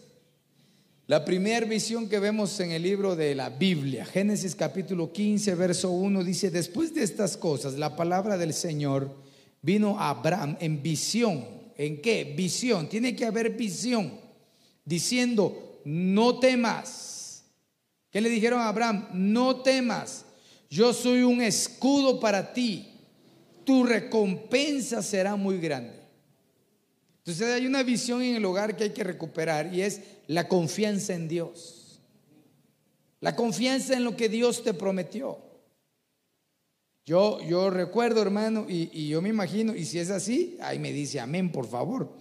la 1.07 1.23
primera 1.23 1.67
visión 1.67 2.09
que 2.09 2.19
vemos 2.19 2.59
en 2.61 2.71
el 2.71 2.83
libro 2.83 3.15
de 3.15 3.35
la 3.35 3.51
Biblia, 3.51 4.07
Génesis 4.07 4.55
capítulo 4.55 5.13
15, 5.13 5.55
verso 5.55 5.91
1, 5.91 6.25
dice, 6.25 6.51
después 6.51 6.95
de 6.95 7.03
estas 7.03 7.37
cosas, 7.37 7.75
la 7.75 7.95
palabra 7.95 8.39
del 8.39 8.55
Señor 8.55 9.15
vino 9.61 9.99
a 9.99 10.09
Abraham 10.09 10.57
en 10.61 10.83
visión. 10.83 11.45
¿En 11.77 12.01
qué? 12.01 12.33
Visión. 12.35 12.89
Tiene 12.89 13.15
que 13.15 13.27
haber 13.27 13.51
visión. 13.51 14.15
Diciendo, 14.83 15.81
no 15.85 16.39
temas. 16.39 17.45
¿Qué 18.11 18.23
le 18.23 18.31
dijeron 18.31 18.61
a 18.61 18.69
Abraham? 18.69 19.09
No 19.13 19.57
temas. 19.57 20.25
Yo 20.71 20.95
soy 20.95 21.23
un 21.23 21.43
escudo 21.43 22.19
para 22.19 22.55
ti. 22.55 22.89
Tu 23.65 23.85
recompensa 23.85 25.03
será 25.03 25.37
muy 25.37 25.59
grande. 25.59 26.04
Entonces 27.25 27.55
hay 27.55 27.67
una 27.67 27.83
visión 27.83 28.21
en 28.21 28.37
el 28.37 28.45
hogar 28.45 28.77
que 28.77 28.85
hay 28.85 28.91
que 28.91 29.03
recuperar 29.03 29.73
y 29.73 29.81
es 29.81 30.03
la 30.27 30.47
confianza 30.47 31.15
en 31.15 31.27
Dios. 31.27 32.03
La 33.21 33.35
confianza 33.35 33.95
en 33.95 34.05
lo 34.05 34.15
que 34.15 34.29
Dios 34.29 34.63
te 34.63 34.75
prometió. 34.75 35.39
Yo, 37.07 37.41
yo 37.43 37.71
recuerdo, 37.71 38.21
hermano, 38.21 38.67
y, 38.69 38.91
y, 38.93 39.09
yo 39.09 39.23
me 39.23 39.31
imagino, 39.31 39.75
y 39.75 39.87
si 39.87 39.99
es 39.99 40.11
así, 40.11 40.59
ahí 40.61 40.79
me 40.79 40.93
dice 40.93 41.19
amén, 41.19 41.51
por 41.51 41.67
favor. 41.67 42.13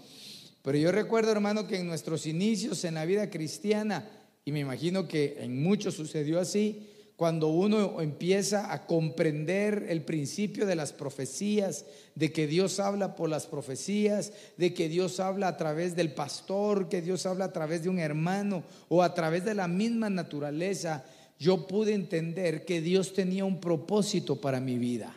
Pero 0.61 0.77
yo 0.77 0.89
recuerdo, 0.93 1.33
hermano, 1.33 1.67
que 1.67 1.79
en 1.79 1.87
nuestros 1.87 2.25
inicios 2.25 2.85
en 2.85 2.93
la 2.93 3.03
vida 3.03 3.29
cristiana, 3.29 4.09
y 4.45 4.53
me 4.53 4.61
imagino 4.61 5.05
que 5.05 5.35
en 5.39 5.61
muchos 5.61 5.95
sucedió 5.95 6.39
así, 6.39 6.92
cuando 7.15 7.47
uno 7.49 8.01
empieza 8.01 8.73
a 8.73 8.85
comprender 8.87 9.85
el 9.89 10.01
principio 10.03 10.65
de 10.65 10.75
las 10.75 10.93
profecías, 10.93 11.85
de 12.15 12.31
que 12.31 12.47
Dios 12.47 12.79
habla 12.79 13.15
por 13.15 13.29
las 13.29 13.45
profecías, 13.45 14.33
de 14.57 14.73
que 14.73 14.89
Dios 14.89 15.19
habla 15.19 15.47
a 15.47 15.57
través 15.57 15.95
del 15.95 16.13
pastor, 16.13 16.89
que 16.89 17.01
Dios 17.01 17.25
habla 17.25 17.45
a 17.45 17.53
través 17.53 17.83
de 17.83 17.89
un 17.89 17.99
hermano 17.99 18.63
o 18.89 19.03
a 19.03 19.13
través 19.13 19.45
de 19.45 19.53
la 19.53 19.67
misma 19.67 20.09
naturaleza, 20.09 21.05
yo 21.39 21.67
pude 21.67 21.93
entender 21.93 22.65
que 22.65 22.81
Dios 22.81 23.13
tenía 23.13 23.45
un 23.45 23.59
propósito 23.59 24.41
para 24.41 24.59
mi 24.59 24.77
vida. 24.77 25.15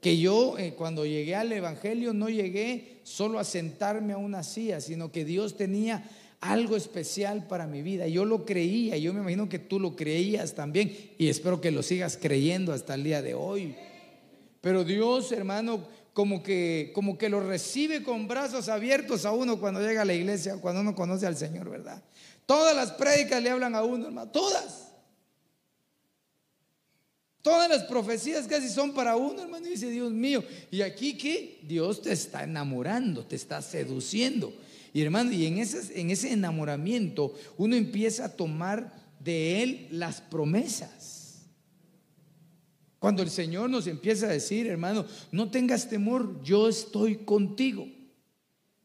Que 0.00 0.18
yo 0.18 0.58
eh, 0.58 0.74
cuando 0.74 1.06
llegué 1.06 1.36
al 1.36 1.52
Evangelio 1.52 2.12
no 2.12 2.28
llegué 2.28 3.00
solo 3.04 3.38
a 3.38 3.44
sentarme 3.44 4.14
a 4.14 4.18
una 4.18 4.42
silla, 4.42 4.80
sino 4.80 5.12
que 5.12 5.24
Dios 5.24 5.56
tenía 5.56 6.04
algo 6.42 6.76
especial 6.76 7.46
para 7.46 7.68
mi 7.68 7.82
vida. 7.82 8.08
Yo 8.08 8.24
lo 8.24 8.44
creía, 8.44 8.96
yo 8.98 9.14
me 9.14 9.20
imagino 9.20 9.48
que 9.48 9.60
tú 9.60 9.78
lo 9.78 9.94
creías 9.94 10.54
también 10.54 11.12
y 11.16 11.28
espero 11.28 11.60
que 11.60 11.70
lo 11.70 11.84
sigas 11.84 12.18
creyendo 12.20 12.72
hasta 12.72 12.94
el 12.94 13.04
día 13.04 13.22
de 13.22 13.34
hoy. 13.34 13.76
Pero 14.60 14.82
Dios, 14.82 15.30
hermano, 15.30 15.86
como 16.12 16.42
que, 16.42 16.90
como 16.94 17.16
que 17.16 17.28
lo 17.28 17.40
recibe 17.40 18.02
con 18.02 18.26
brazos 18.26 18.68
abiertos 18.68 19.24
a 19.24 19.30
uno 19.30 19.60
cuando 19.60 19.80
llega 19.80 20.02
a 20.02 20.04
la 20.04 20.14
iglesia, 20.14 20.56
cuando 20.60 20.80
uno 20.80 20.96
conoce 20.96 21.26
al 21.26 21.36
Señor, 21.36 21.70
¿verdad? 21.70 22.02
Todas 22.44 22.74
las 22.74 22.90
prédicas 22.90 23.40
le 23.40 23.50
hablan 23.50 23.76
a 23.76 23.84
uno, 23.84 24.06
hermano, 24.06 24.30
todas. 24.32 24.88
Todas 27.40 27.68
las 27.68 27.84
profecías 27.84 28.48
casi 28.48 28.68
son 28.68 28.94
para 28.94 29.14
uno, 29.14 29.42
hermano. 29.42 29.66
Y 29.68 29.70
dice, 29.70 29.90
Dios 29.90 30.10
mío, 30.10 30.42
¿y 30.72 30.82
aquí 30.82 31.16
qué? 31.16 31.60
Dios 31.62 32.02
te 32.02 32.12
está 32.12 32.42
enamorando, 32.42 33.24
te 33.24 33.36
está 33.36 33.62
seduciendo. 33.62 34.52
Y 34.92 35.02
hermano, 35.02 35.32
y 35.32 35.46
en 35.46 35.58
ese, 35.58 36.00
en 36.00 36.10
ese 36.10 36.32
enamoramiento 36.32 37.34
uno 37.56 37.76
empieza 37.76 38.26
a 38.26 38.36
tomar 38.36 38.92
de 39.20 39.62
Él 39.62 39.88
las 39.90 40.20
promesas. 40.20 41.12
Cuando 42.98 43.22
el 43.22 43.30
Señor 43.30 43.68
nos 43.68 43.86
empieza 43.88 44.26
a 44.26 44.30
decir, 44.30 44.66
hermano, 44.68 45.04
no 45.32 45.50
tengas 45.50 45.88
temor, 45.88 46.40
yo 46.44 46.68
estoy 46.68 47.16
contigo. 47.16 47.86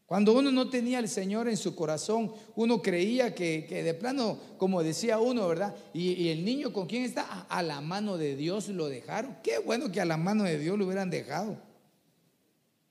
Cuando 0.07 0.33
uno 0.33 0.51
no 0.51 0.69
tenía 0.69 0.99
al 0.99 1.09
Señor 1.09 1.49
en 1.49 1.57
su 1.57 1.75
corazón, 1.75 2.31
uno 2.55 2.81
creía 2.81 3.35
que, 3.35 3.67
de 3.69 3.93
plano, 3.93 4.39
como 4.57 4.81
decía 4.81 5.19
uno, 5.19 5.47
¿verdad? 5.49 5.75
Y, 5.93 6.29
el 6.29 6.45
niño 6.45 6.71
con 6.71 6.87
quién 6.87 7.03
está, 7.03 7.41
a 7.49 7.61
la 7.61 7.81
mano 7.81 8.17
de 8.17 8.37
Dios 8.37 8.69
lo 8.69 8.87
dejaron. 8.87 9.35
Qué 9.43 9.59
bueno 9.59 9.91
que 9.91 9.99
a 9.99 10.05
la 10.05 10.15
mano 10.15 10.45
de 10.45 10.57
Dios 10.57 10.79
lo 10.79 10.85
hubieran 10.85 11.09
dejado. 11.09 11.61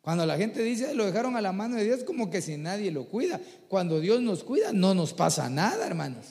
Cuando 0.07 0.25
la 0.25 0.37
gente 0.37 0.63
dice 0.63 0.95
lo 0.95 1.05
dejaron 1.05 1.35
a 1.35 1.41
la 1.41 1.51
mano 1.51 1.75
de 1.75 1.83
Dios, 1.83 2.05
como 2.05 2.31
que 2.31 2.41
si 2.41 2.57
nadie 2.57 2.93
lo 2.93 3.07
cuida. 3.07 3.41
Cuando 3.67 3.99
Dios 3.99 4.23
nos 4.23 4.45
cuida, 4.45 4.73
no 4.73 4.95
nos 4.95 5.13
pasa 5.13 5.51
nada, 5.51 5.85
hermanos. 5.85 6.27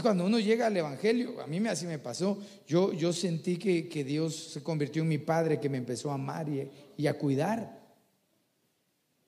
cuando 0.00 0.24
uno 0.24 0.38
llega 0.38 0.68
al 0.68 0.76
Evangelio, 0.78 1.38
a 1.38 1.46
mí 1.46 1.58
así 1.68 1.84
me 1.84 1.98
pasó, 1.98 2.38
yo, 2.66 2.94
yo 2.94 3.12
sentí 3.12 3.58
que, 3.58 3.90
que 3.90 4.04
Dios 4.04 4.52
se 4.54 4.62
convirtió 4.62 5.02
en 5.02 5.08
mi 5.08 5.18
padre, 5.18 5.60
que 5.60 5.68
me 5.68 5.76
empezó 5.76 6.10
a 6.10 6.14
amar 6.14 6.48
y, 6.48 6.66
y 6.96 7.08
a 7.08 7.18
cuidar. 7.18 7.78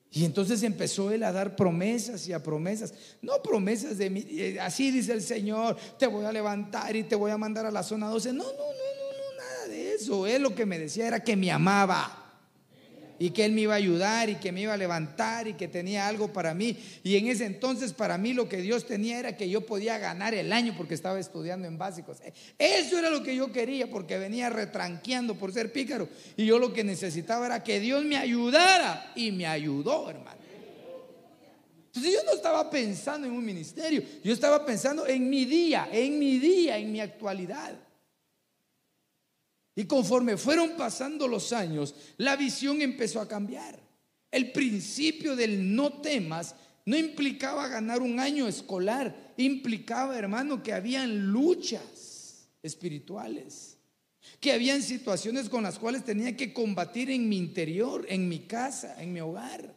Y 0.09 0.25
entonces 0.25 0.63
empezó 0.63 1.11
él 1.11 1.25
a 1.25 1.31
dar 1.31 1.55
promesas 1.55 2.27
y 2.27 2.33
a 2.33 2.41
promesas. 2.41 2.95
No 3.21 3.43
promesas 3.43 3.99
de 3.99 4.09
mí, 4.09 4.25
eh, 4.27 4.57
así 4.59 4.89
dice 4.89 5.13
el 5.13 5.21
Señor, 5.21 5.77
te 5.99 6.07
voy 6.07 6.25
a 6.25 6.31
levantar 6.31 6.95
y 6.95 7.03
te 7.03 7.15
voy 7.15 7.29
a 7.29 7.37
mandar 7.37 7.67
a 7.67 7.71
la 7.71 7.83
zona 7.83 8.07
12. 8.07 8.33
No, 8.33 8.43
no, 8.43 8.49
no, 8.49 8.55
no, 8.55 8.57
no, 8.57 9.37
nada 9.37 9.67
de 9.67 9.93
eso. 9.93 10.25
Él 10.25 10.41
lo 10.41 10.55
que 10.55 10.65
me 10.65 10.79
decía 10.79 11.05
era 11.05 11.23
que 11.23 11.35
me 11.35 11.51
amaba 11.51 12.18
y 13.19 13.31
que 13.31 13.45
Él 13.45 13.51
me 13.51 13.61
iba 13.61 13.73
a 13.73 13.77
ayudar 13.77 14.29
y 14.29 14.35
que 14.35 14.51
me 14.51 14.61
iba 14.61 14.73
a 14.73 14.77
levantar 14.77 15.47
y 15.47 15.53
que 15.53 15.67
tenía 15.67 16.07
algo 16.07 16.31
para 16.33 16.53
mí. 16.53 16.77
Y 17.03 17.17
en 17.17 17.27
ese 17.27 17.45
entonces 17.45 17.93
para 17.93 18.17
mí 18.17 18.33
lo 18.33 18.47
que 18.47 18.61
Dios 18.61 18.87
tenía 18.87 19.19
era 19.19 19.35
que 19.35 19.49
yo 19.49 19.65
podía 19.65 19.97
ganar 19.97 20.33
el 20.33 20.53
año 20.53 20.73
porque 20.77 20.93
estaba 20.93 21.19
estudiando 21.19 21.67
en 21.67 21.77
básicos. 21.77 22.17
Eso 22.57 22.97
era 22.97 23.09
lo 23.09 23.21
que 23.21 23.35
yo 23.35 23.51
quería 23.51 23.89
porque 23.89 24.17
venía 24.17 24.49
retranqueando 24.49 25.35
por 25.35 25.51
ser 25.51 25.71
pícaro. 25.71 26.07
Y 26.37 26.45
yo 26.45 26.57
lo 26.57 26.73
que 26.73 26.83
necesitaba 26.83 27.45
era 27.45 27.63
que 27.63 27.79
Dios 27.79 28.03
me 28.05 28.15
ayudara 28.15 29.11
y 29.15 29.31
me 29.31 29.45
ayudó, 29.45 30.09
hermano. 30.09 30.39
Entonces 31.87 32.13
yo 32.13 32.23
no 32.23 32.33
estaba 32.33 32.69
pensando 32.69 33.27
en 33.27 33.33
un 33.33 33.43
ministerio, 33.43 34.03
yo 34.23 34.31
estaba 34.31 34.63
pensando 34.63 35.07
en 35.07 35.27
mi 35.27 35.45
día, 35.45 35.89
en 35.91 36.19
mi 36.19 36.37
día, 36.37 36.77
en 36.77 36.91
mi 36.91 37.01
actualidad. 37.01 37.88
Y 39.79 39.85
conforme 39.85 40.35
fueron 40.35 40.71
pasando 40.71 41.25
los 41.25 41.53
años, 41.53 41.95
la 42.17 42.35
visión 42.35 42.81
empezó 42.81 43.21
a 43.21 43.29
cambiar. 43.29 43.79
El 44.29 44.51
principio 44.51 45.37
del 45.37 45.73
no 45.73 46.01
temas 46.01 46.53
no 46.85 46.97
implicaba 46.97 47.69
ganar 47.69 48.01
un 48.01 48.19
año 48.19 48.45
escolar, 48.45 49.33
implicaba, 49.37 50.19
hermano, 50.19 50.61
que 50.61 50.73
habían 50.73 51.27
luchas 51.27 52.49
espirituales, 52.61 53.77
que 54.41 54.51
habían 54.51 54.83
situaciones 54.83 55.47
con 55.47 55.63
las 55.63 55.79
cuales 55.79 56.03
tenía 56.03 56.35
que 56.35 56.51
combatir 56.51 57.09
en 57.09 57.29
mi 57.29 57.37
interior, 57.37 58.05
en 58.09 58.27
mi 58.27 58.39
casa, 58.39 59.01
en 59.01 59.13
mi 59.13 59.21
hogar. 59.21 59.73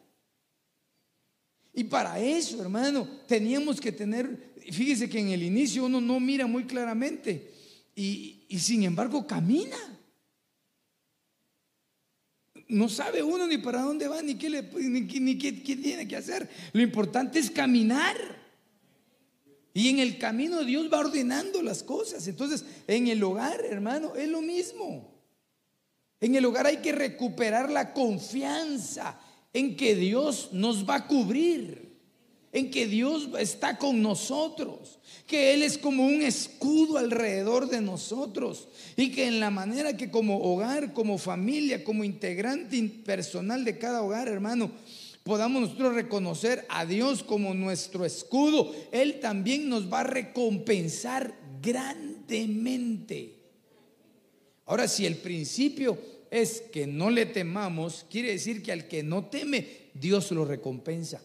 Y 1.73 1.85
para 1.85 2.18
eso, 2.18 2.61
hermano, 2.61 3.09
teníamos 3.28 3.80
que 3.80 3.92
tener, 3.92 4.52
fíjese 4.68 5.09
que 5.09 5.21
en 5.21 5.28
el 5.28 5.44
inicio 5.44 5.85
uno 5.85 6.00
no 6.00 6.18
mira 6.18 6.49
muy 6.49 6.64
claramente 6.64 7.62
y, 7.94 8.46
sin 8.58 8.82
embargo 8.84 9.26
camina. 9.26 9.76
No 12.68 12.88
sabe 12.88 13.22
uno 13.22 13.46
ni 13.46 13.58
para 13.58 13.82
dónde 13.82 14.08
va, 14.08 14.22
ni 14.22 14.37
qué, 14.37 14.49
le, 14.49 14.62
ni, 14.62 15.37
qué, 15.38 15.52
tiene 15.52 16.08
que 16.08 16.16
hacer. 16.16 16.49
Lo 16.72 16.80
importante 16.80 17.38
es 17.38 17.50
caminar. 17.50 18.16
Y 19.75 19.88
en 19.88 19.99
el 19.99 20.18
camino 20.18 20.64
Dios 20.64 20.90
va 20.90 21.00
ordenando 21.00 21.62
las 21.62 21.82
cosas. 21.82 22.26
Entonces, 22.28 22.64
en 22.87 23.08
el 23.08 23.22
hogar, 23.22 23.62
hermano, 23.64 24.14
es 24.16 24.28
lo 24.28 24.40
mismo. 24.40 25.12
En 26.20 26.34
el 26.34 26.44
hogar 26.44 26.66
hay 26.66 26.78
que 26.78 26.92
recuperar 26.92 27.70
la 27.70 27.92
confianza 27.92 29.20
en 29.52 29.76
que 29.76 29.94
Dios 29.94 30.50
nos 30.52 30.88
va 30.88 30.96
a 30.96 31.06
cubrir 31.06 31.91
en 32.52 32.71
que 32.71 32.87
Dios 32.87 33.30
está 33.38 33.78
con 33.78 34.02
nosotros, 34.02 34.99
que 35.26 35.54
Él 35.54 35.62
es 35.62 35.78
como 35.78 36.04
un 36.04 36.21
escudo 36.21 36.99
alrededor 36.99 37.68
de 37.68 37.80
nosotros 37.80 38.68
y 38.94 39.11
que 39.11 39.26
en 39.26 39.40
la 39.40 39.50
manera 39.50 39.97
que 39.97 40.11
como 40.11 40.38
hogar, 40.42 40.92
como 40.92 41.16
familia, 41.16 41.82
como 41.82 42.04
integrante 42.04 42.82
personal 43.04 43.64
de 43.64 43.78
cada 43.78 44.02
hogar, 44.02 44.28
hermano, 44.28 44.71
podamos 45.23 45.62
nosotros 45.62 45.94
reconocer 45.94 46.66
a 46.68 46.85
Dios 46.85 47.23
como 47.23 47.54
nuestro 47.54 48.04
escudo, 48.04 48.75
Él 48.92 49.18
también 49.21 49.71
nos 49.71 49.90
va 49.90 50.00
a 50.00 50.04
recompensar 50.04 51.35
grandemente. 51.62 53.37
Ahora, 54.66 54.88
si 54.88 55.06
el 55.06 55.16
principio 55.16 55.99
es 56.30 56.61
que 56.61 56.87
no 56.87 57.09
le 57.09 57.25
temamos, 57.26 58.04
quiere 58.11 58.32
decir 58.32 58.62
que 58.62 58.73
al 58.73 58.88
que 58.88 59.02
no 59.02 59.26
teme, 59.26 59.66
Dios 59.94 60.30
lo 60.32 60.44
recompensa. 60.44 61.23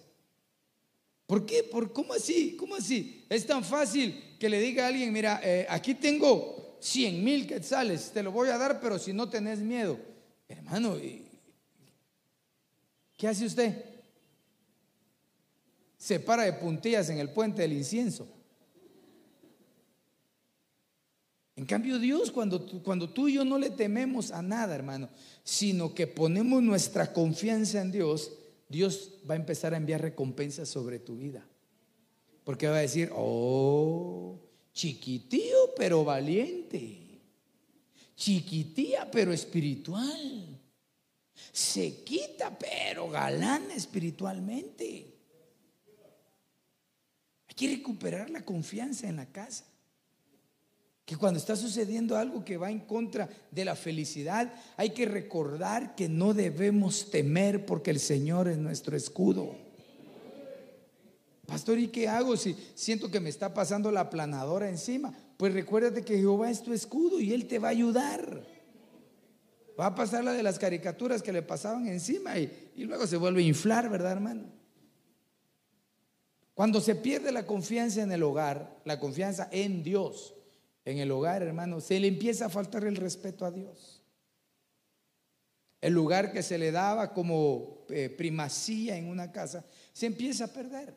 ¿Por 1.28 1.46
qué? 1.46 1.62
¿Por, 1.62 1.92
¿Cómo 1.92 2.14
así? 2.14 2.56
¿Cómo 2.56 2.76
así? 2.76 3.26
Es 3.30 3.46
tan 3.46 3.64
fácil 3.64 4.36
que 4.40 4.50
le 4.50 4.60
diga 4.60 4.86
a 4.86 4.88
alguien, 4.88 5.12
mira, 5.12 5.42
eh, 5.44 5.68
aquí 5.70 5.94
tengo 5.94 6.78
100 6.80 7.24
mil 7.24 7.46
quetzales, 7.46 8.12
te 8.12 8.24
lo 8.24 8.32
voy 8.32 8.48
a 8.50 8.58
dar, 8.58 8.80
pero 8.80 8.98
si 8.98 9.12
no 9.12 9.30
tenés 9.30 9.60
miedo. 9.60 10.00
Hermano, 10.48 10.98
¿Qué 13.18 13.28
hace 13.28 13.46
usted? 13.46 13.84
Se 15.98 16.20
para 16.20 16.44
de 16.44 16.54
puntillas 16.54 17.10
en 17.10 17.18
el 17.18 17.32
puente 17.32 17.64
del 17.64 17.74
incienso. 17.74 18.28
En 21.56 21.66
cambio, 21.66 21.98
Dios, 21.98 22.32
cuando, 22.32 22.64
cuando 22.84 23.10
tú 23.10 23.28
y 23.28 23.34
yo 23.34 23.44
no 23.44 23.58
le 23.58 23.72
tememos 23.72 24.32
a 24.32 24.44
nada, 24.44 24.76
hermano, 24.76 25.10
sino 25.44 25.96
que 25.96 26.06
ponemos 26.06 26.62
nuestra 26.62 27.12
confianza 27.12 27.82
en 27.82 27.92
Dios, 27.92 28.32
Dios 28.70 29.14
va 29.30 29.34
a 29.34 29.38
empezar 29.38 29.74
a 29.74 29.78
enviar 29.78 30.02
recompensas 30.02 30.68
sobre 30.68 31.00
tu 31.00 31.18
vida. 31.18 31.46
Porque 32.44 32.68
va 32.68 32.78
a 32.78 32.82
decir, 32.82 33.12
oh, 33.14 34.40
chiquitío 34.74 35.74
pero 35.76 36.04
valiente, 36.04 37.22
chiquitía 38.16 39.10
pero 39.12 39.34
espiritual, 39.34 40.60
se 41.52 42.04
quita 42.04 42.58
pero 42.58 43.10
galán 43.10 43.70
espiritualmente. 43.72 45.14
Hay 47.50 47.56
que 47.56 47.68
recuperar 47.68 48.30
la 48.30 48.46
confianza 48.46 49.08
en 49.08 49.18
la 49.18 49.32
casa 49.32 49.66
que 51.08 51.16
cuando 51.16 51.40
está 51.40 51.56
sucediendo 51.56 52.18
algo 52.18 52.44
que 52.44 52.58
va 52.58 52.70
en 52.70 52.82
contra 52.82 53.30
de 53.50 53.64
la 53.64 53.78
felicidad, 53.78 54.54
hay 54.76 54.90
que 54.90 55.06
recordar 55.06 55.96
que 55.96 56.10
no 56.10 56.34
debemos 56.34 57.10
temer 57.10 57.66
porque 57.66 57.92
el 57.92 58.02
Señor 58.02 58.50
es 58.50 58.58
nuestro 58.58 58.98
escudo. 58.98 59.56
Pastor, 61.46 61.80
¿y 61.80 61.88
qué 61.88 62.10
hago 62.10 62.36
si 62.36 62.58
siento 62.76 63.10
que 63.10 63.22
me 63.22 63.30
está 63.30 63.54
pasando 63.54 63.90
la 63.90 64.10
planadora 64.10 64.68
encima? 64.68 65.18
Pues 65.38 65.54
recuérdate 65.54 66.04
que 66.04 66.18
Jehová 66.18 66.52
es 66.52 66.62
tu 66.62 66.74
escudo 66.74 67.22
y 67.22 67.32
Él 67.32 67.48
te 67.48 67.58
va 67.58 67.70
a 67.70 67.72
ayudar. 67.72 68.44
Va 69.80 69.86
a 69.86 69.96
pasar 69.96 70.26
la 70.26 70.34
de 70.34 70.44
las 70.44 70.60
caricaturas 70.60 71.24
que 71.24 71.32
le 71.32 71.42
pasaban 71.42 71.88
encima 71.88 72.38
y, 72.38 72.72
y 72.76 72.84
luego 72.84 73.08
se 73.08 73.16
vuelve 73.16 73.42
a 73.42 73.48
inflar, 73.48 73.90
¿verdad, 73.90 74.12
hermano? 74.12 74.44
Cuando 76.54 76.82
se 76.82 76.96
pierde 76.96 77.32
la 77.32 77.46
confianza 77.46 78.02
en 78.02 78.12
el 78.12 78.24
hogar, 78.24 78.82
la 78.84 79.00
confianza 79.00 79.48
en 79.54 79.84
Dios, 79.84 80.34
en 80.88 81.00
el 81.00 81.12
hogar, 81.12 81.44
hermano, 81.44 81.82
se 81.82 82.00
le 82.00 82.08
empieza 82.08 82.46
a 82.46 82.50
faltar 82.50 82.86
el 82.86 82.96
respeto 82.96 83.46
a 83.46 83.52
Dios. 83.52 84.02
El 85.82 85.92
lugar 85.92 86.32
que 86.32 86.42
se 86.42 86.58
le 86.58 86.72
daba 86.72 87.14
como 87.14 87.86
eh, 87.90 88.10
primacía 88.10 88.96
en 88.96 89.10
una 89.10 89.30
casa 89.30 89.66
se 89.92 90.06
empieza 90.06 90.46
a 90.46 90.54
perder. 90.54 90.96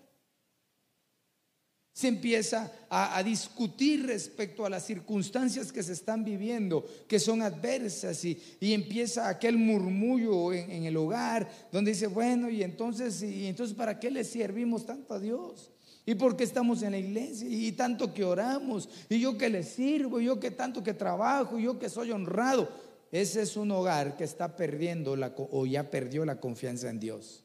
Se 1.93 2.07
empieza 2.07 2.73
a, 2.89 3.21
discutir 3.25 4.07
respecto 4.07 4.65
a 4.65 4.71
las 4.71 4.87
circunstancias 4.87 5.73
que 5.73 5.83
se 5.83 5.93
están 5.93 6.25
viviendo, 6.25 6.87
que 7.09 7.19
son 7.19 7.43
adversas, 7.43 8.25
y, 8.25 8.41
empieza 8.61 9.29
aquel 9.29 9.59
murmullo 9.59 10.53
en, 10.53 10.71
en, 10.71 10.85
el 10.85 10.97
hogar, 10.97 11.51
donde 11.73 11.91
dice, 11.91 12.07
bueno, 12.07 12.49
y 12.49 12.63
entonces, 12.63 13.21
y 13.25 13.49
entonces, 13.49 13.77
¿para 13.77 13.99
qué 13.99 14.09
le 14.09 14.23
servimos 14.23 14.87
tanto 14.87 15.15
a 15.15 15.19
Dios? 15.19 15.73
¿Y 16.11 16.17
por 16.17 16.37
qué 16.37 16.43
estamos 16.43 16.83
en 16.83 16.91
la 16.91 16.99
iglesia? 16.99 17.47
Y 17.49 17.71
tanto 17.71 18.13
que 18.13 18.25
oramos, 18.25 18.89
y 19.09 19.21
yo 19.21 19.39
que 19.39 19.49
le 19.49 19.63
sirvo, 19.63 20.21
y 20.21 20.25
yo 20.25 20.41
que 20.41 20.51
tanto 20.51 20.83
que 20.83 20.93
trabajo, 20.93 21.57
y 21.57 21.63
yo 21.63 21.79
que 21.79 21.89
soy 21.89 22.11
honrado. 22.11 22.69
Ese 23.13 23.43
es 23.43 23.57
un 23.57 23.71
hogar 23.71 24.17
que 24.17 24.25
está 24.25 24.57
perdiendo 24.57 25.15
la, 25.15 25.33
o 25.37 25.67
ya 25.67 25.89
perdió 25.89 26.25
la 26.25 26.41
confianza 26.41 26.91
en 26.91 26.99
Dios. 26.99 27.45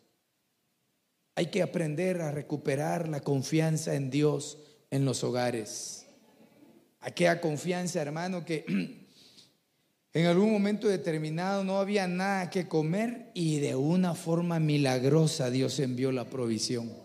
Hay 1.35 1.51
que 1.51 1.61
aprender 1.61 2.21
a 2.21 2.31
recuperar 2.31 3.07
la 3.07 3.19
confianza 3.19 3.93
en 3.93 4.09
Dios 4.09 4.57
en 4.89 5.05
los 5.05 5.23
hogares. 5.23 6.07
Aquella 7.01 7.39
confianza, 7.41 8.01
hermano, 8.01 8.45
que 8.45 8.65
en 10.13 10.25
algún 10.25 10.51
momento 10.51 10.87
determinado 10.87 11.63
no 11.63 11.77
había 11.77 12.07
nada 12.07 12.49
que 12.49 12.67
comer 12.67 13.29
y 13.35 13.59
de 13.59 13.75
una 13.75 14.15
forma 14.15 14.59
milagrosa 14.59 15.51
Dios 15.51 15.79
envió 15.79 16.11
la 16.11 16.25
provisión. 16.25 17.04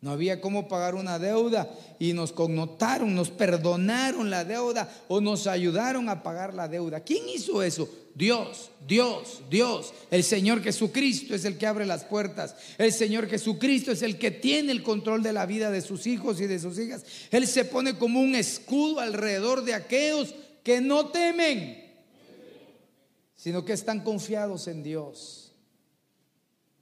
No 0.00 0.12
había 0.12 0.40
cómo 0.40 0.68
pagar 0.68 0.94
una 0.94 1.18
deuda 1.18 1.68
y 1.98 2.12
nos 2.12 2.32
connotaron, 2.32 3.16
nos 3.16 3.30
perdonaron 3.30 4.30
la 4.30 4.44
deuda 4.44 4.88
o 5.08 5.20
nos 5.20 5.48
ayudaron 5.48 6.08
a 6.08 6.22
pagar 6.22 6.54
la 6.54 6.68
deuda. 6.68 7.00
¿Quién 7.00 7.28
hizo 7.28 7.64
eso? 7.64 7.88
Dios, 8.14 8.70
Dios, 8.86 9.42
Dios. 9.50 9.92
El 10.10 10.22
Señor 10.22 10.62
Jesucristo 10.62 11.34
es 11.34 11.44
el 11.44 11.58
que 11.58 11.66
abre 11.66 11.84
las 11.84 12.04
puertas. 12.04 12.54
El 12.76 12.92
Señor 12.92 13.28
Jesucristo 13.28 13.90
es 13.90 14.02
el 14.02 14.18
que 14.18 14.30
tiene 14.30 14.70
el 14.70 14.84
control 14.84 15.22
de 15.22 15.32
la 15.32 15.46
vida 15.46 15.70
de 15.72 15.80
sus 15.80 16.06
hijos 16.06 16.40
y 16.40 16.46
de 16.46 16.60
sus 16.60 16.78
hijas. 16.78 17.04
Él 17.32 17.48
se 17.48 17.64
pone 17.64 17.98
como 17.98 18.20
un 18.20 18.36
escudo 18.36 19.00
alrededor 19.00 19.64
de 19.64 19.74
aquellos 19.74 20.32
que 20.62 20.80
no 20.80 21.06
temen, 21.06 21.84
sino 23.34 23.64
que 23.64 23.72
están 23.72 24.04
confiados 24.04 24.68
en 24.68 24.84
Dios. 24.84 25.52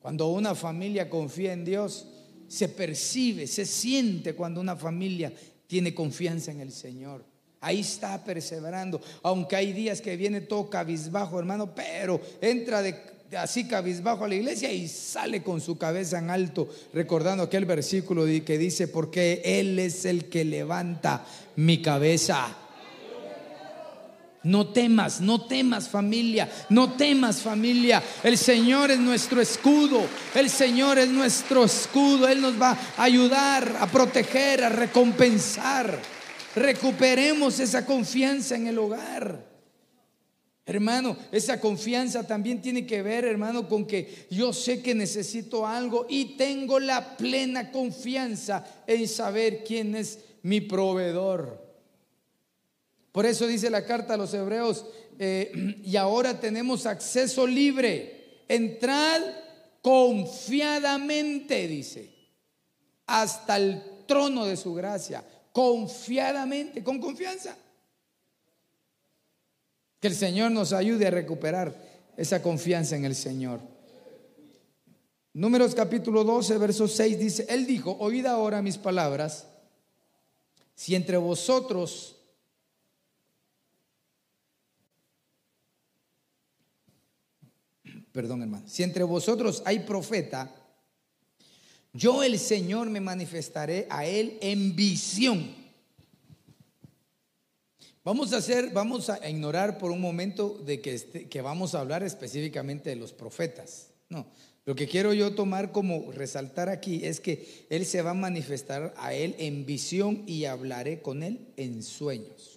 Cuando 0.00 0.28
una 0.28 0.54
familia 0.54 1.08
confía 1.08 1.52
en 1.52 1.64
Dios, 1.64 2.06
se 2.48 2.68
percibe, 2.68 3.46
se 3.46 3.66
siente 3.66 4.34
cuando 4.34 4.60
una 4.60 4.76
familia 4.76 5.32
tiene 5.66 5.94
confianza 5.94 6.50
en 6.50 6.60
el 6.60 6.72
Señor. 6.72 7.24
Ahí 7.60 7.80
está 7.80 8.22
perseverando, 8.22 9.00
aunque 9.22 9.56
hay 9.56 9.72
días 9.72 10.00
que 10.00 10.16
viene 10.16 10.42
todo 10.42 10.70
cabizbajo, 10.70 11.38
hermano, 11.38 11.74
pero 11.74 12.20
entra 12.40 12.82
de, 12.82 12.94
así 13.36 13.66
cabizbajo 13.66 14.24
a 14.24 14.28
la 14.28 14.36
iglesia 14.36 14.72
y 14.72 14.86
sale 14.86 15.42
con 15.42 15.60
su 15.60 15.76
cabeza 15.76 16.18
en 16.18 16.30
alto, 16.30 16.68
recordando 16.92 17.42
aquel 17.42 17.64
versículo 17.64 18.24
que 18.44 18.58
dice, 18.58 18.88
porque 18.88 19.42
Él 19.44 19.78
es 19.78 20.04
el 20.04 20.26
que 20.26 20.44
levanta 20.44 21.26
mi 21.56 21.82
cabeza. 21.82 22.56
No 24.46 24.68
temas, 24.68 25.20
no 25.20 25.44
temas 25.44 25.88
familia, 25.88 26.48
no 26.68 26.92
temas 26.92 27.42
familia. 27.42 28.00
El 28.22 28.38
Señor 28.38 28.92
es 28.92 28.98
nuestro 29.00 29.40
escudo, 29.40 30.06
el 30.36 30.48
Señor 30.48 31.00
es 31.00 31.08
nuestro 31.08 31.64
escudo. 31.64 32.28
Él 32.28 32.40
nos 32.40 32.60
va 32.60 32.78
a 32.96 33.02
ayudar, 33.02 33.76
a 33.80 33.88
proteger, 33.88 34.62
a 34.62 34.68
recompensar. 34.68 36.00
Recuperemos 36.54 37.58
esa 37.58 37.84
confianza 37.84 38.54
en 38.54 38.68
el 38.68 38.78
hogar. 38.78 39.44
Hermano, 40.64 41.16
esa 41.32 41.60
confianza 41.60 42.24
también 42.24 42.62
tiene 42.62 42.86
que 42.86 43.02
ver, 43.02 43.24
hermano, 43.24 43.68
con 43.68 43.84
que 43.84 44.28
yo 44.30 44.52
sé 44.52 44.80
que 44.80 44.94
necesito 44.94 45.66
algo 45.66 46.06
y 46.08 46.36
tengo 46.36 46.78
la 46.78 47.16
plena 47.16 47.72
confianza 47.72 48.64
en 48.86 49.08
saber 49.08 49.64
quién 49.64 49.96
es 49.96 50.20
mi 50.42 50.60
proveedor. 50.60 51.65
Por 53.16 53.24
eso 53.24 53.46
dice 53.46 53.70
la 53.70 53.86
carta 53.86 54.12
a 54.12 54.16
los 54.18 54.34
hebreos, 54.34 54.84
eh, 55.18 55.80
y 55.82 55.96
ahora 55.96 56.38
tenemos 56.38 56.84
acceso 56.84 57.46
libre. 57.46 58.42
Entrad 58.46 59.22
confiadamente, 59.80 61.66
dice, 61.66 62.10
hasta 63.06 63.56
el 63.56 63.82
trono 64.06 64.44
de 64.44 64.58
su 64.58 64.74
gracia. 64.74 65.24
Confiadamente, 65.50 66.84
con 66.84 67.00
confianza. 67.00 67.56
Que 69.98 70.08
el 70.08 70.14
Señor 70.14 70.50
nos 70.50 70.74
ayude 70.74 71.06
a 71.06 71.10
recuperar 71.10 71.74
esa 72.18 72.42
confianza 72.42 72.96
en 72.96 73.06
el 73.06 73.14
Señor. 73.14 73.60
Números 75.32 75.74
capítulo 75.74 76.22
12, 76.22 76.58
verso 76.58 76.86
6 76.86 77.18
dice, 77.18 77.46
Él 77.48 77.64
dijo, 77.64 77.96
oíd 77.98 78.26
ahora 78.26 78.60
mis 78.60 78.76
palabras, 78.76 79.46
si 80.74 80.94
entre 80.94 81.16
vosotros 81.16 82.15
perdón 88.16 88.40
hermano, 88.40 88.64
si 88.66 88.82
entre 88.82 89.04
vosotros 89.04 89.62
hay 89.66 89.80
profeta, 89.80 90.50
yo 91.92 92.22
el 92.22 92.38
Señor 92.38 92.88
me 92.88 92.98
manifestaré 92.98 93.86
a 93.90 94.06
él 94.06 94.38
en 94.40 94.74
visión. 94.74 95.54
Vamos 98.02 98.32
a 98.32 98.38
hacer, 98.38 98.70
vamos 98.72 99.10
a 99.10 99.28
ignorar 99.28 99.76
por 99.76 99.90
un 99.90 100.00
momento 100.00 100.62
de 100.64 100.80
que, 100.80 100.94
este, 100.94 101.28
que 101.28 101.42
vamos 101.42 101.74
a 101.74 101.80
hablar 101.80 102.02
específicamente 102.02 102.88
de 102.88 102.96
los 102.96 103.12
profetas. 103.12 103.88
No, 104.08 104.26
lo 104.64 104.74
que 104.74 104.88
quiero 104.88 105.12
yo 105.12 105.34
tomar 105.34 105.70
como 105.70 106.10
resaltar 106.10 106.70
aquí 106.70 107.04
es 107.04 107.20
que 107.20 107.66
Él 107.68 107.84
se 107.84 108.00
va 108.00 108.12
a 108.12 108.14
manifestar 108.14 108.94
a 108.96 109.12
Él 109.12 109.34
en 109.38 109.66
visión 109.66 110.22
y 110.26 110.46
hablaré 110.46 111.02
con 111.02 111.22
Él 111.22 111.52
en 111.58 111.82
sueños. 111.82 112.55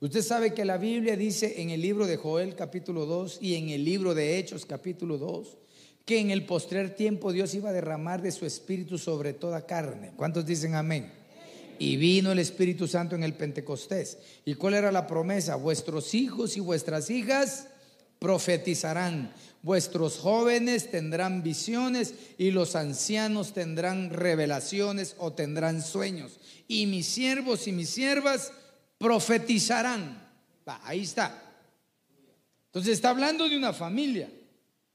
Usted 0.00 0.22
sabe 0.22 0.54
que 0.54 0.64
la 0.64 0.78
Biblia 0.78 1.16
dice 1.16 1.60
en 1.60 1.70
el 1.70 1.82
libro 1.82 2.06
de 2.06 2.16
Joel 2.16 2.54
capítulo 2.54 3.04
2 3.04 3.38
y 3.42 3.56
en 3.56 3.70
el 3.70 3.84
libro 3.84 4.14
de 4.14 4.38
Hechos 4.38 4.64
capítulo 4.64 5.18
2 5.18 5.56
que 6.04 6.20
en 6.20 6.30
el 6.30 6.46
postrer 6.46 6.94
tiempo 6.94 7.32
Dios 7.32 7.52
iba 7.54 7.70
a 7.70 7.72
derramar 7.72 8.22
de 8.22 8.30
su 8.30 8.46
espíritu 8.46 8.96
sobre 8.96 9.32
toda 9.32 9.66
carne. 9.66 10.12
¿Cuántos 10.16 10.46
dicen 10.46 10.76
amén? 10.76 11.10
Y 11.80 11.96
vino 11.96 12.30
el 12.30 12.38
Espíritu 12.38 12.86
Santo 12.86 13.16
en 13.16 13.24
el 13.24 13.34
Pentecostés. 13.34 14.18
¿Y 14.44 14.54
cuál 14.54 14.74
era 14.74 14.92
la 14.92 15.08
promesa? 15.08 15.56
Vuestros 15.56 16.14
hijos 16.14 16.56
y 16.56 16.60
vuestras 16.60 17.10
hijas 17.10 17.66
profetizarán. 18.20 19.32
Vuestros 19.62 20.18
jóvenes 20.18 20.92
tendrán 20.92 21.42
visiones 21.42 22.14
y 22.38 22.52
los 22.52 22.76
ancianos 22.76 23.52
tendrán 23.52 24.10
revelaciones 24.10 25.16
o 25.18 25.32
tendrán 25.32 25.82
sueños. 25.82 26.38
Y 26.68 26.86
mis 26.86 27.06
siervos 27.06 27.66
y 27.66 27.72
mis 27.72 27.90
siervas 27.90 28.52
profetizarán. 28.98 30.28
ahí 30.82 31.02
está. 31.02 31.42
Entonces 32.66 32.94
está 32.94 33.10
hablando 33.10 33.48
de 33.48 33.56
una 33.56 33.72
familia. 33.72 34.30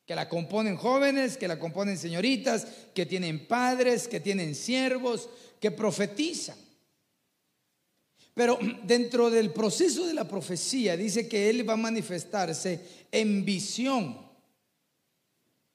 que 0.06 0.16
la 0.16 0.28
componen 0.28 0.76
jóvenes, 0.76 1.38
que 1.38 1.48
la 1.48 1.58
componen 1.58 1.98
señoritas, 1.98 2.68
que 2.94 3.06
tienen 3.06 3.48
padres, 3.48 4.10
que 4.10 4.20
tienen 4.20 4.54
siervos, 4.54 5.30
que 5.62 5.72
profetizan. 5.72 6.58
Pero 8.34 8.60
dentro 8.84 9.30
del 9.30 9.52
proceso 9.52 10.06
de 10.06 10.14
la 10.14 10.28
profecía 10.28 10.98
dice 10.98 11.28
que 11.28 11.50
Él 11.50 11.68
va 11.68 11.74
a 11.74 11.78
manifestarse 11.78 13.06
en 13.12 13.46
visión. 13.46 14.18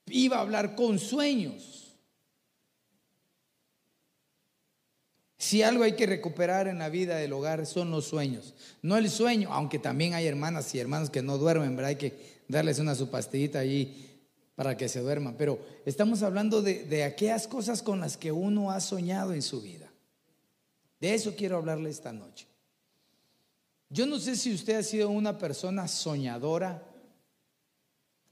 Iba 0.07 0.37
a 0.37 0.41
hablar 0.41 0.75
con 0.75 0.99
sueños. 0.99 1.88
Si 5.38 5.62
algo 5.62 5.85
hay 5.85 5.92
que 5.92 6.07
recuperar 6.07 6.66
en 6.66 6.79
la 6.79 6.88
vida 6.88 7.16
del 7.16 7.33
hogar 7.33 7.64
son 7.64 7.92
los 7.92 8.07
sueños. 8.07 8.55
No 8.83 8.96
el 8.96 9.09
sueño, 9.09 9.53
aunque 9.53 9.79
también 9.79 10.14
hay 10.14 10.27
hermanas 10.27 10.74
y 10.74 10.81
hermanos 10.81 11.11
que 11.11 11.22
no 11.22 11.38
duermen, 11.38 11.77
¿verdad? 11.77 11.90
Hay 11.90 11.96
que 11.96 12.42
darles 12.48 12.81
una 12.81 12.96
su 12.96 13.09
pastillita 13.09 13.61
allí 13.61 14.20
para 14.57 14.77
que 14.77 14.88
se 14.88 14.98
duerman. 14.98 15.37
Pero 15.38 15.61
estamos 15.87 16.24
hablando 16.24 16.61
de, 16.61 16.85
de 16.85 17.05
aquellas 17.05 17.46
cosas 17.46 17.83
con 17.83 18.01
las 18.01 18.16
que 18.16 18.33
uno 18.33 18.72
ha 18.72 18.81
soñado 18.81 19.33
en 19.33 19.42
su 19.42 19.62
vida. 19.62 19.88
De 21.01 21.14
eso 21.14 21.35
quiero 21.37 21.57
hablarle 21.57 21.90
esta 21.90 22.12
noche. 22.12 22.48
Yo 23.90 24.07
no 24.07 24.18
sé 24.18 24.35
si 24.35 24.53
usted 24.53 24.74
ha 24.74 24.83
sido 24.83 25.09
una 25.09 25.38
persona 25.38 25.87
soñadora. 25.87 26.83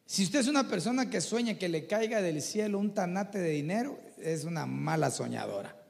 Si 0.04 0.24
usted 0.24 0.40
es 0.40 0.48
una 0.48 0.68
persona 0.68 1.08
que 1.08 1.20
sueña 1.20 1.56
que 1.56 1.68
le 1.68 1.86
caiga 1.86 2.20
del 2.20 2.42
cielo 2.42 2.80
un 2.80 2.92
tanate 2.92 3.38
de 3.38 3.50
dinero, 3.50 3.96
es 4.18 4.44
una 4.44 4.66
mala 4.66 5.12
soñadora. 5.12 5.85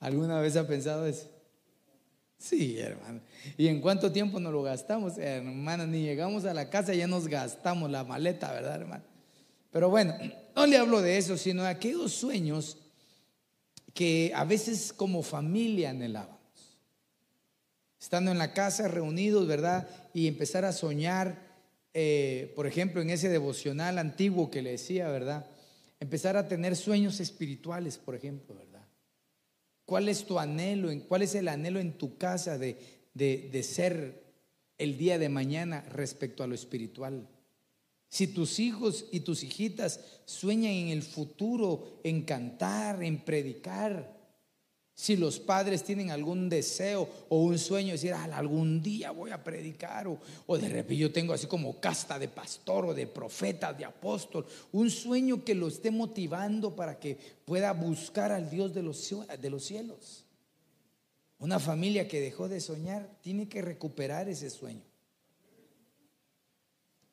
¿Alguna 0.00 0.40
vez 0.40 0.56
ha 0.56 0.66
pensado 0.66 1.06
eso? 1.06 1.28
Sí, 2.38 2.78
hermano. 2.78 3.20
¿Y 3.56 3.66
en 3.66 3.80
cuánto 3.80 4.12
tiempo 4.12 4.38
nos 4.38 4.52
lo 4.52 4.62
gastamos? 4.62 5.18
Hermano, 5.18 5.86
ni 5.86 6.02
llegamos 6.02 6.44
a 6.44 6.54
la 6.54 6.70
casa, 6.70 6.94
ya 6.94 7.06
nos 7.06 7.26
gastamos 7.26 7.90
la 7.90 8.04
maleta, 8.04 8.52
¿verdad, 8.52 8.80
hermano? 8.80 9.04
Pero 9.70 9.90
bueno, 9.90 10.14
no 10.54 10.66
le 10.66 10.76
hablo 10.76 11.02
de 11.02 11.18
eso, 11.18 11.36
sino 11.36 11.62
de 11.62 11.68
aquellos 11.68 12.12
sueños 12.12 12.78
que 13.92 14.32
a 14.34 14.44
veces 14.44 14.92
como 14.92 15.22
familia 15.22 15.90
anhelamos 15.90 16.38
estando 18.00 18.30
en 18.30 18.38
la 18.38 18.52
casa, 18.52 18.88
reunidos, 18.88 19.46
¿verdad? 19.46 19.88
Y 20.14 20.28
empezar 20.28 20.64
a 20.64 20.72
soñar, 20.72 21.42
eh, 21.94 22.52
por 22.54 22.66
ejemplo, 22.66 23.02
en 23.02 23.10
ese 23.10 23.28
devocional 23.28 23.98
antiguo 23.98 24.50
que 24.50 24.62
le 24.62 24.72
decía, 24.72 25.08
¿verdad? 25.08 25.46
Empezar 26.00 26.36
a 26.36 26.46
tener 26.46 26.76
sueños 26.76 27.20
espirituales, 27.20 27.98
por 27.98 28.14
ejemplo, 28.14 28.54
¿verdad? 28.54 28.67
¿Cuál 29.88 30.10
es 30.10 30.26
tu 30.26 30.38
anhelo? 30.38 30.90
¿Cuál 31.08 31.22
es 31.22 31.34
el 31.34 31.48
anhelo 31.48 31.80
en 31.80 31.96
tu 31.96 32.18
casa 32.18 32.58
de, 32.58 32.76
de, 33.14 33.48
de 33.50 33.62
ser 33.62 34.22
el 34.76 34.98
día 34.98 35.18
de 35.18 35.30
mañana 35.30 35.80
respecto 35.80 36.42
a 36.42 36.46
lo 36.46 36.54
espiritual? 36.54 37.26
Si 38.10 38.26
tus 38.26 38.58
hijos 38.58 39.06
y 39.12 39.20
tus 39.20 39.42
hijitas 39.42 40.20
sueñan 40.26 40.72
en 40.72 40.88
el 40.88 41.02
futuro, 41.02 42.02
en 42.04 42.20
cantar, 42.20 43.02
en 43.02 43.24
predicar, 43.24 44.17
si 44.98 45.16
los 45.16 45.38
padres 45.38 45.84
tienen 45.84 46.10
algún 46.10 46.48
deseo 46.48 47.08
o 47.28 47.44
un 47.44 47.56
sueño, 47.56 47.92
decir, 47.92 48.12
algún 48.12 48.82
día 48.82 49.12
voy 49.12 49.30
a 49.30 49.44
predicar, 49.44 50.08
o, 50.08 50.58
de 50.58 50.68
repente 50.68 50.96
yo 50.96 51.12
tengo 51.12 51.32
así 51.32 51.46
como 51.46 51.78
casta 51.78 52.18
de 52.18 52.26
pastor 52.26 52.84
o 52.84 52.94
de 52.94 53.06
profeta, 53.06 53.72
de 53.72 53.84
apóstol, 53.84 54.44
un 54.72 54.90
sueño 54.90 55.44
que 55.44 55.54
lo 55.54 55.68
esté 55.68 55.92
motivando 55.92 56.74
para 56.74 56.98
que 56.98 57.16
pueda 57.44 57.72
buscar 57.72 58.32
al 58.32 58.50
Dios 58.50 58.74
de 58.74 58.82
los, 58.82 59.14
de 59.40 59.50
los 59.50 59.64
cielos. 59.64 60.24
Una 61.38 61.60
familia 61.60 62.08
que 62.08 62.20
dejó 62.20 62.48
de 62.48 62.60
soñar 62.60 63.08
tiene 63.20 63.48
que 63.48 63.62
recuperar 63.62 64.28
ese 64.28 64.50
sueño. 64.50 64.82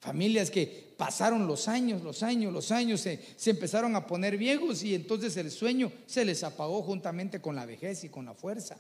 Familias 0.06 0.52
que 0.52 0.94
pasaron 0.98 1.48
los 1.48 1.68
años, 1.68 2.04
los 2.04 2.22
años, 2.22 2.54
los 2.54 2.70
años, 2.70 3.02
se, 3.02 3.20
empezaron 3.48 3.96
a 3.96 4.06
poner 4.06 4.38
viejos 4.38 4.84
y 4.84 4.94
entonces 4.94 5.36
el 5.38 5.50
sueño 5.50 5.92
se 6.06 6.24
les 6.24 6.44
apagó 6.44 6.84
juntamente 6.84 7.42
con 7.42 7.56
la 7.56 7.66
vejez 7.66 8.04
y 8.04 8.10
con 8.10 8.24
la 8.26 8.36
fuerza. 8.36 8.78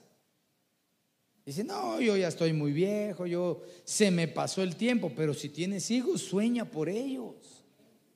Dice, 1.44 1.64
no, 1.64 2.00
yo 2.00 2.16
ya 2.16 2.28
estoy 2.28 2.54
muy 2.54 2.74
viejo, 2.74 3.26
yo 3.26 3.64
se 3.84 4.12
me 4.12 4.28
pasó 4.28 4.62
el 4.62 4.76
tiempo, 4.76 5.12
pero 5.16 5.34
si 5.34 5.50
tienes 5.50 5.90
hijos, 5.90 6.22
sueña 6.22 6.66
por 6.66 6.90
ellos, 6.90 7.34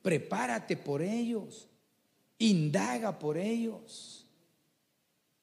prepárate 0.02 0.76
por 0.76 1.02
ellos, 1.02 1.66
indaga 2.38 3.18
por 3.18 3.36
ellos. 3.36 4.19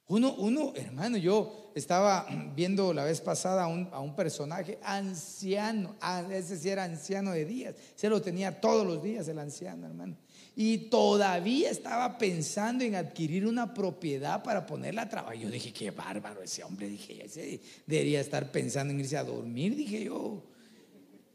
Uno, 0.10 0.34
uno, 0.36 0.72
hermano, 0.76 1.18
yo 1.18 1.72
estaba 1.76 2.26
viendo 2.56 2.94
la 2.94 3.04
vez 3.04 3.20
pasada 3.20 3.66
a 3.66 4.00
un, 4.00 4.16
personaje 4.16 4.80
anciano, 4.82 5.96
ah, 6.00 6.26
ese 6.32 6.58
sí 6.58 6.70
era 6.70 6.86
anciano 6.86 7.32
de 7.32 7.44
días, 7.44 7.76
se 7.94 8.10
lo 8.10 8.22
tenía 8.22 8.62
todos 8.62 8.88
los 8.88 9.04
días 9.04 9.28
el 9.28 9.38
anciano, 9.38 9.86
hermano. 9.86 10.16
Y 10.56 10.90
todavía 10.90 11.70
estaba 11.70 12.18
pensando 12.18 12.86
en 12.86 12.96
adquirir 12.96 13.46
una 13.46 13.74
propiedad 13.74 14.42
para 14.44 14.66
ponerla 14.66 15.04
a 15.04 15.10
trabajar. 15.10 15.38
Yo 15.38 15.52
dije, 15.52 15.72
qué 15.74 15.92
bárbaro 15.92 16.42
ese 16.42 16.64
hombre, 16.64 16.88
dije, 16.88 17.26
ese 17.26 17.60
debería 17.86 18.22
estar 18.22 18.50
pensando 18.50 18.94
en 18.94 19.02
irse 19.02 19.18
a 19.18 19.24
dormir, 19.26 19.76
dije 19.76 20.06
yo. 20.06 20.42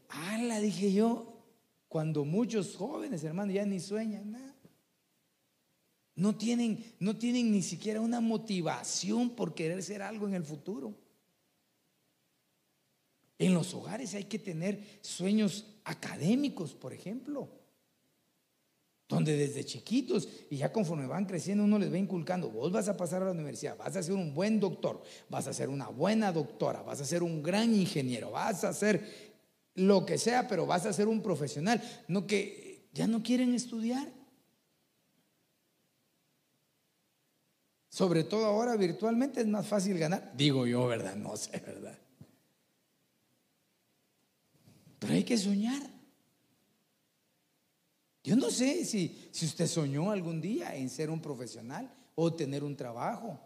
Ala, 0.09 0.59
dije 0.59 0.91
yo, 0.91 1.41
cuando 1.87 2.25
muchos 2.25 2.75
jóvenes, 2.75 3.23
hermano, 3.23 3.51
ya 3.51 3.65
ni 3.65 3.79
sueñan 3.79 4.31
nada. 4.31 4.42
No 6.15 6.35
tienen, 6.35 6.83
no 6.99 7.17
tienen 7.17 7.51
ni 7.51 7.61
siquiera 7.61 7.99
una 8.01 8.21
motivación 8.21 9.31
por 9.31 9.55
querer 9.55 9.81
ser 9.81 10.01
algo 10.01 10.27
en 10.27 10.35
el 10.35 10.43
futuro. 10.43 10.95
En 13.39 13.53
los 13.53 13.73
hogares 13.73 14.13
hay 14.13 14.25
que 14.25 14.39
tener 14.39 14.99
sueños 15.01 15.65
académicos, 15.83 16.73
por 16.75 16.93
ejemplo, 16.93 17.49
donde 19.09 19.35
desde 19.35 19.65
chiquitos 19.65 20.29
y 20.49 20.57
ya 20.57 20.71
conforme 20.71 21.07
van 21.07 21.25
creciendo 21.25 21.63
uno 21.63 21.77
les 21.79 21.91
va 21.91 21.97
inculcando, 21.97 22.49
vos 22.49 22.71
vas 22.71 22.87
a 22.87 22.97
pasar 22.97 23.21
a 23.21 23.25
la 23.25 23.31
universidad, 23.31 23.77
vas 23.77 23.95
a 23.95 24.03
ser 24.03 24.13
un 24.13 24.33
buen 24.33 24.59
doctor, 24.59 25.01
vas 25.29 25.47
a 25.47 25.53
ser 25.53 25.69
una 25.69 25.87
buena 25.87 26.31
doctora, 26.31 26.83
vas 26.83 27.01
a 27.01 27.05
ser 27.05 27.23
un 27.23 27.43
gran 27.43 27.73
ingeniero, 27.73 28.31
vas 28.31 28.63
a 28.63 28.73
ser 28.73 29.33
lo 29.75 30.05
que 30.05 30.17
sea, 30.17 30.47
pero 30.47 30.65
vas 30.65 30.85
a 30.85 30.93
ser 30.93 31.07
un 31.07 31.21
profesional, 31.21 31.81
no 32.07 32.27
que 32.27 32.87
ya 32.93 33.07
no 33.07 33.23
quieren 33.23 33.53
estudiar. 33.53 34.22
Sobre 37.93 38.23
todo 38.23 38.47
ahora 38.47 38.75
virtualmente 38.75 39.39
es 39.39 39.45
más 39.45 39.67
fácil 39.67 39.99
ganar. 39.99 40.33
Digo 40.35 40.65
yo, 40.65 40.87
¿verdad? 40.87 41.15
No 41.15 41.37
sé, 41.37 41.59
¿verdad? 41.59 41.95
Pero 44.97 45.13
hay 45.13 45.23
que 45.23 45.37
soñar. 45.37 45.79
Yo 48.23 48.35
no 48.35 48.49
sé 48.49 48.83
si, 48.83 49.29
si 49.31 49.45
usted 49.45 49.67
soñó 49.67 50.09
algún 50.09 50.41
día 50.41 50.75
en 50.75 50.89
ser 50.89 51.11
un 51.11 51.21
profesional 51.21 51.93
o 52.15 52.33
tener 52.33 52.63
un 52.63 52.75
trabajo. 52.75 53.39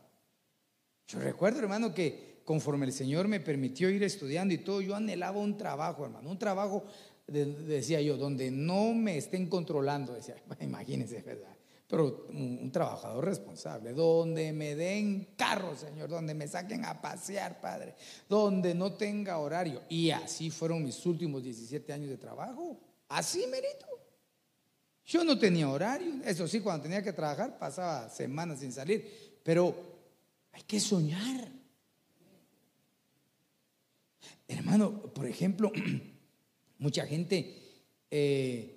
Yo 1.10 1.20
recuerdo, 1.20 1.60
hermano, 1.60 1.94
que 1.94 2.40
conforme 2.46 2.86
el 2.86 2.94
Señor 2.94 3.28
me 3.28 3.42
permitió 3.42 3.90
ir 3.90 4.04
estudiando 4.04 4.54
y 4.54 4.60
todo, 4.60 4.80
yo 4.80 4.96
anhelaba 4.96 5.40
un 5.40 5.58
trabajo, 5.58 6.06
hermano, 6.06 6.30
un 6.30 6.40
trabajo, 6.40 6.86
decía 7.28 8.00
yo, 8.00 8.16
donde 8.16 8.50
no 8.50 8.94
me 8.94 9.18
estén 9.18 9.50
controlando, 9.50 10.14
decía, 10.14 10.42
imagínense, 10.62 11.22
¿verdad? 11.22 11.57
Pero 11.88 12.28
un, 12.30 12.70
trabajador 12.70 13.24
responsable, 13.24 13.94
donde 13.94 14.52
me 14.52 14.76
den 14.76 15.30
carro, 15.38 15.76
Señor, 15.76 16.10
donde 16.10 16.34
me 16.34 16.48
saquen 16.48 16.84
a 16.84 17.02
pasear, 17.02 17.62
Padre, 17.62 17.96
donde 18.28 18.76
no 18.76 18.94
tenga 18.94 19.38
horario. 19.38 19.82
Y 19.88 20.12
así 20.12 20.50
fueron 20.50 20.84
mis 20.84 21.06
últimos 21.06 21.42
17 21.44 21.94
años 21.94 22.10
de 22.10 22.18
trabajo. 22.18 22.78
Así, 23.08 23.46
merito. 23.48 23.86
Yo 25.06 25.24
no 25.24 25.40
tenía 25.40 25.70
horario, 25.70 26.16
eso 26.26 26.46
sí, 26.46 26.60
cuando 26.60 26.84
tenía 26.84 27.02
que 27.02 27.14
trabajar 27.14 27.58
pasaba 27.58 28.10
semanas 28.10 28.60
sin 28.60 28.74
salir, 28.74 29.40
pero 29.42 29.74
hay 30.52 30.64
que 30.64 30.82
soñar. 30.82 31.50
Hermano, 34.46 35.04
por 35.14 35.26
ejemplo, 35.26 35.72
mucha 36.80 37.06
gente... 37.06 37.64
Eh, 38.10 38.77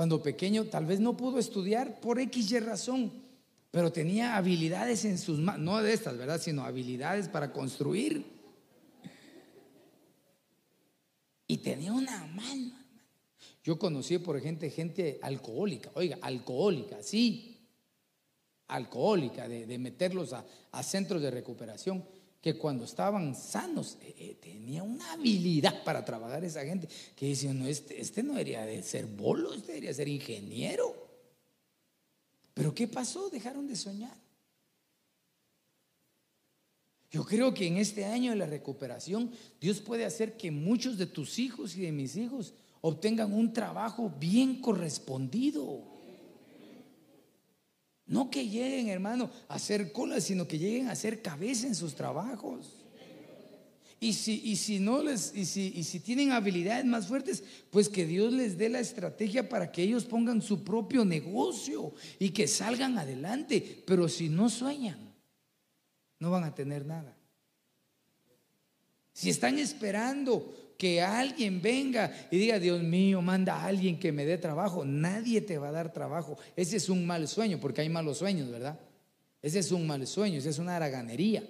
cuando 0.00 0.22
pequeño 0.22 0.64
tal 0.64 0.86
vez 0.86 0.98
no 0.98 1.14
pudo 1.14 1.38
estudiar 1.38 2.00
por 2.00 2.18
X 2.18 2.64
razón, 2.64 3.12
pero 3.70 3.92
tenía 3.92 4.38
habilidades 4.38 5.04
en 5.04 5.18
sus 5.18 5.38
manos, 5.38 5.60
no 5.60 5.82
de 5.82 5.92
estas, 5.92 6.16
¿verdad? 6.16 6.40
Sino 6.40 6.64
habilidades 6.64 7.28
para 7.28 7.52
construir. 7.52 8.24
Y 11.46 11.58
tenía 11.58 11.92
una 11.92 12.24
mano. 12.28 12.72
Yo 13.62 13.78
conocí, 13.78 14.16
por 14.16 14.38
ejemplo, 14.38 14.70
gente 14.70 15.18
alcohólica, 15.20 15.90
oiga, 15.92 16.16
alcohólica, 16.22 17.02
sí, 17.02 17.58
alcohólica, 18.68 19.48
de, 19.48 19.78
meterlos 19.78 20.32
a 20.32 20.82
centros 20.82 21.20
de 21.20 21.30
recuperación 21.30 22.02
que 22.40 22.56
cuando 22.56 22.84
estaban 22.84 23.34
sanos 23.34 23.98
eh, 24.00 24.14
eh, 24.18 24.38
tenía 24.40 24.82
una 24.82 25.12
habilidad 25.12 25.84
para 25.84 26.04
trabajar 26.04 26.42
esa 26.44 26.64
gente 26.64 26.88
que 27.14 27.28
decían, 27.28 27.58
no, 27.58 27.66
este, 27.66 28.00
este 28.00 28.22
no 28.22 28.32
debería 28.32 28.64
de 28.64 28.82
ser 28.82 29.06
bolo, 29.06 29.52
este 29.52 29.72
debería 29.72 29.92
ser 29.92 30.08
ingeniero. 30.08 31.08
Pero 32.54 32.74
¿qué 32.74 32.88
pasó? 32.88 33.28
Dejaron 33.28 33.66
de 33.66 33.76
soñar. 33.76 34.16
Yo 37.10 37.24
creo 37.24 37.52
que 37.52 37.66
en 37.66 37.76
este 37.76 38.04
año 38.04 38.30
de 38.30 38.36
la 38.36 38.46
recuperación 38.46 39.32
Dios 39.60 39.80
puede 39.80 40.04
hacer 40.04 40.36
que 40.36 40.50
muchos 40.50 40.96
de 40.96 41.06
tus 41.06 41.38
hijos 41.38 41.76
y 41.76 41.82
de 41.82 41.92
mis 41.92 42.16
hijos 42.16 42.54
obtengan 42.80 43.32
un 43.32 43.52
trabajo 43.52 44.12
bien 44.18 44.60
correspondido. 44.60 45.89
No 48.10 48.28
que 48.28 48.48
lleguen, 48.48 48.88
hermano, 48.88 49.30
a 49.46 49.54
hacer 49.54 49.92
cola, 49.92 50.20
sino 50.20 50.48
que 50.48 50.58
lleguen 50.58 50.88
a 50.88 50.92
hacer 50.92 51.22
cabeza 51.22 51.68
en 51.68 51.76
sus 51.76 51.94
trabajos. 51.94 52.74
Y 54.00 54.14
si, 54.14 54.40
y 54.44 54.56
si 54.56 54.80
no 54.80 55.00
les, 55.00 55.32
y 55.32 55.46
si, 55.46 55.72
y 55.76 55.84
si 55.84 56.00
tienen 56.00 56.32
habilidades 56.32 56.84
más 56.86 57.06
fuertes, 57.06 57.44
pues 57.70 57.88
que 57.88 58.06
Dios 58.06 58.32
les 58.32 58.58
dé 58.58 58.68
la 58.68 58.80
estrategia 58.80 59.48
para 59.48 59.70
que 59.70 59.84
ellos 59.84 60.06
pongan 60.06 60.42
su 60.42 60.64
propio 60.64 61.04
negocio 61.04 61.94
y 62.18 62.30
que 62.30 62.48
salgan 62.48 62.98
adelante. 62.98 63.84
Pero 63.86 64.08
si 64.08 64.28
no 64.28 64.50
sueñan, 64.50 64.98
no 66.18 66.32
van 66.32 66.42
a 66.42 66.52
tener 66.52 66.84
nada. 66.84 67.16
Si 69.12 69.30
están 69.30 69.56
esperando 69.56 70.59
que 70.80 71.02
alguien 71.02 71.60
venga 71.60 72.10
y 72.30 72.38
diga, 72.38 72.58
Dios 72.58 72.82
mío, 72.82 73.20
manda 73.20 73.56
a 73.56 73.66
alguien 73.66 73.98
que 73.98 74.12
me 74.12 74.24
dé 74.24 74.38
trabajo. 74.38 74.82
Nadie 74.82 75.42
te 75.42 75.58
va 75.58 75.68
a 75.68 75.72
dar 75.72 75.92
trabajo. 75.92 76.38
Ese 76.56 76.78
es 76.78 76.88
un 76.88 77.06
mal 77.06 77.28
sueño, 77.28 77.60
porque 77.60 77.82
hay 77.82 77.90
malos 77.90 78.16
sueños, 78.16 78.50
¿verdad? 78.50 78.80
Ese 79.42 79.58
es 79.58 79.72
un 79.72 79.86
mal 79.86 80.06
sueño, 80.06 80.38
esa 80.38 80.48
es 80.48 80.58
una 80.58 80.76
haraganería. 80.76 81.44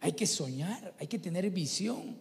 Hay 0.00 0.14
que 0.14 0.26
soñar, 0.26 0.92
hay 0.98 1.06
que 1.06 1.20
tener 1.20 1.48
visión. 1.50 2.16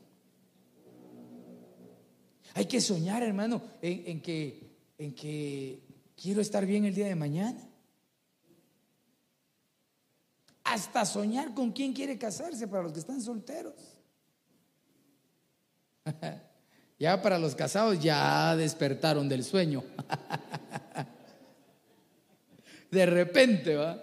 Hay 2.54 2.66
que 2.66 2.80
soñar, 2.82 3.24
hermano, 3.24 3.64
en, 3.82 4.04
en, 4.06 4.22
que, 4.22 4.78
en 5.00 5.16
que 5.16 5.82
quiero 6.16 6.40
estar 6.40 6.68
bien 6.68 6.86
el 6.86 6.94
día 6.94 7.08
de 7.08 7.16
mañana. 7.16 7.68
Hasta 10.66 11.04
soñar 11.04 11.56
con 11.56 11.72
quién 11.72 11.94
quiere 11.94 12.20
casarse 12.20 12.68
para 12.68 12.84
los 12.84 12.94
que 12.94 13.00
están 13.00 13.24
solteros. 13.24 13.95
Ya 16.98 17.22
para 17.22 17.38
los 17.38 17.56
casados 17.56 18.00
ya 18.00 18.56
despertaron 18.56 19.28
del 19.28 19.44
sueño. 19.44 19.84
De 22.92 23.06
repente, 23.06 23.76
¿va? 23.76 24.02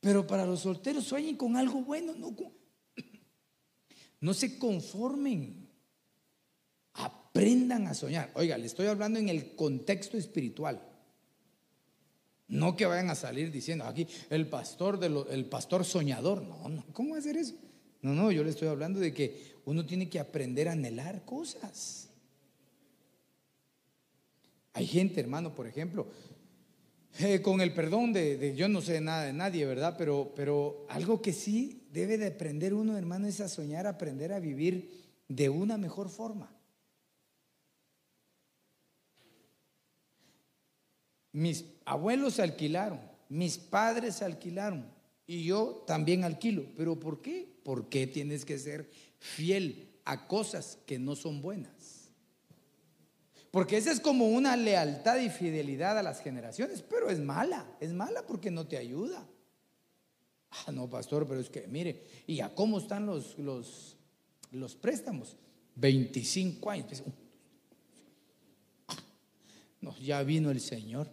Pero 0.00 0.24
para 0.24 0.46
los 0.46 0.60
solteros 0.60 1.04
sueñen 1.04 1.36
con 1.36 1.56
algo 1.56 1.82
bueno, 1.82 2.14
no, 4.20 4.34
se 4.34 4.58
conformen. 4.58 5.68
Aprendan 6.92 7.88
a 7.88 7.94
soñar. 7.94 8.30
Oiga, 8.34 8.56
le 8.56 8.66
estoy 8.66 8.86
hablando 8.86 9.18
en 9.18 9.28
el 9.28 9.56
contexto 9.56 10.16
espiritual. 10.16 10.80
No 12.46 12.76
que 12.76 12.86
vayan 12.86 13.10
a 13.10 13.16
salir 13.16 13.50
diciendo 13.50 13.84
aquí 13.84 14.06
el 14.30 14.48
pastor 14.48 15.00
de 15.00 15.34
el 15.34 15.46
pastor 15.46 15.84
soñador. 15.84 16.42
No, 16.42 16.68
no, 16.68 16.86
¿cómo 16.92 17.16
hacer 17.16 17.36
eso? 17.36 17.56
No, 18.02 18.14
no, 18.14 18.30
yo 18.30 18.44
le 18.44 18.50
estoy 18.50 18.68
hablando 18.68 19.00
de 19.00 19.12
que 19.12 19.55
uno 19.66 19.84
tiene 19.84 20.08
que 20.08 20.20
aprender 20.20 20.68
a 20.68 20.72
anhelar 20.72 21.24
cosas. 21.24 22.08
Hay 24.72 24.86
gente, 24.86 25.20
hermano, 25.20 25.54
por 25.54 25.66
ejemplo, 25.66 26.06
eh, 27.18 27.42
con 27.42 27.60
el 27.60 27.74
perdón 27.74 28.12
de, 28.12 28.54
yo 28.56 28.68
no 28.68 28.80
sé 28.80 29.00
nada 29.00 29.24
de 29.24 29.32
nadie, 29.32 29.66
¿verdad? 29.66 29.96
Pero, 29.98 30.32
pero 30.36 30.86
algo 30.88 31.20
que 31.20 31.32
sí 31.32 31.88
debe 31.92 32.16
de 32.16 32.28
aprender 32.28 32.74
uno, 32.74 32.96
hermano, 32.96 33.26
es 33.26 33.40
a 33.40 33.48
soñar, 33.48 33.86
aprender 33.86 34.32
a 34.32 34.38
vivir 34.38 35.04
de 35.28 35.48
una 35.48 35.76
mejor 35.78 36.10
forma. 36.10 36.54
Mis 41.32 41.64
abuelos 41.84 42.38
alquilaron, 42.38 43.00
mis 43.28 43.58
padres 43.58 44.22
alquilaron 44.22 44.86
y 45.26 45.44
yo 45.44 45.84
también 45.86 46.22
alquilo. 46.22 46.66
¿Pero 46.76 47.00
por 47.00 47.20
qué? 47.20 47.56
¿Por 47.64 47.88
qué 47.88 48.06
tienes 48.06 48.44
que 48.44 48.58
ser 48.58 48.88
fiel 49.26 49.88
a 50.04 50.26
cosas 50.28 50.78
que 50.86 50.98
no 50.98 51.16
son 51.16 51.42
buenas. 51.42 52.10
Porque 53.50 53.76
esa 53.76 53.90
es 53.90 54.00
como 54.00 54.28
una 54.28 54.56
lealtad 54.56 55.18
y 55.18 55.30
fidelidad 55.30 55.98
a 55.98 56.02
las 56.02 56.20
generaciones, 56.20 56.82
pero 56.82 57.10
es 57.10 57.18
mala, 57.18 57.66
es 57.80 57.92
mala 57.92 58.24
porque 58.26 58.50
no 58.50 58.66
te 58.66 58.76
ayuda. 58.76 59.26
Ah, 60.50 60.72
no, 60.72 60.88
pastor, 60.88 61.26
pero 61.26 61.40
es 61.40 61.50
que, 61.50 61.66
mire, 61.66 62.04
¿y 62.26 62.40
a 62.40 62.54
cómo 62.54 62.78
están 62.78 63.06
los, 63.06 63.38
los, 63.38 63.96
los 64.52 64.76
préstamos? 64.76 65.36
25 65.74 66.70
años. 66.70 66.86
Pues, 66.86 67.02
no, 69.80 69.96
ya 69.98 70.22
vino 70.22 70.50
el 70.50 70.60
Señor. 70.60 71.08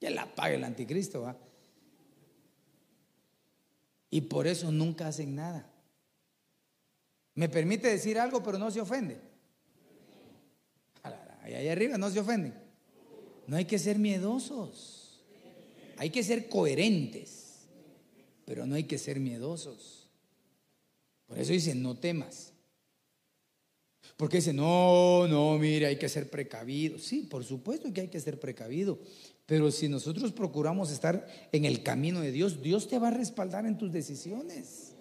Ya 0.00 0.10
la 0.10 0.34
paga 0.34 0.54
el 0.54 0.64
anticristo, 0.64 1.22
¿va? 1.22 1.36
Y 4.10 4.22
por 4.22 4.46
eso 4.46 4.72
nunca 4.72 5.06
hacen 5.06 5.34
nada. 5.34 5.70
Me 7.34 7.48
permite 7.48 7.88
decir 7.88 8.18
algo, 8.18 8.42
pero 8.42 8.58
no 8.58 8.70
se 8.70 8.80
ofende. 8.80 9.20
Ahí 11.42 11.68
arriba 11.68 11.96
no 11.96 12.10
se 12.10 12.20
ofenden. 12.20 12.54
No 13.46 13.56
hay 13.56 13.64
que 13.64 13.78
ser 13.78 13.98
miedosos. 13.98 15.20
Hay 15.96 16.10
que 16.10 16.22
ser 16.22 16.48
coherentes. 16.48 17.66
Pero 18.44 18.66
no 18.66 18.74
hay 18.74 18.84
que 18.84 18.98
ser 18.98 19.20
miedosos. 19.20 20.08
Por 21.26 21.38
eso 21.38 21.52
dice, 21.52 21.74
no 21.74 21.96
temas. 21.96 22.52
Porque 24.16 24.38
dice, 24.38 24.52
no, 24.52 25.26
no, 25.28 25.56
mire, 25.58 25.86
hay 25.86 25.96
que 25.96 26.08
ser 26.08 26.28
precavido. 26.28 26.98
Sí, 26.98 27.22
por 27.22 27.44
supuesto 27.44 27.92
que 27.92 28.02
hay 28.02 28.08
que 28.08 28.20
ser 28.20 28.38
precavido. 28.38 28.98
Pero 29.50 29.72
si 29.72 29.88
nosotros 29.88 30.30
procuramos 30.30 30.92
estar 30.92 31.26
en 31.50 31.64
el 31.64 31.82
camino 31.82 32.20
de 32.20 32.30
Dios, 32.30 32.62
Dios 32.62 32.86
te 32.86 33.00
va 33.00 33.08
a 33.08 33.10
respaldar 33.10 33.66
en 33.66 33.76
tus 33.76 33.90
decisiones. 33.90 34.92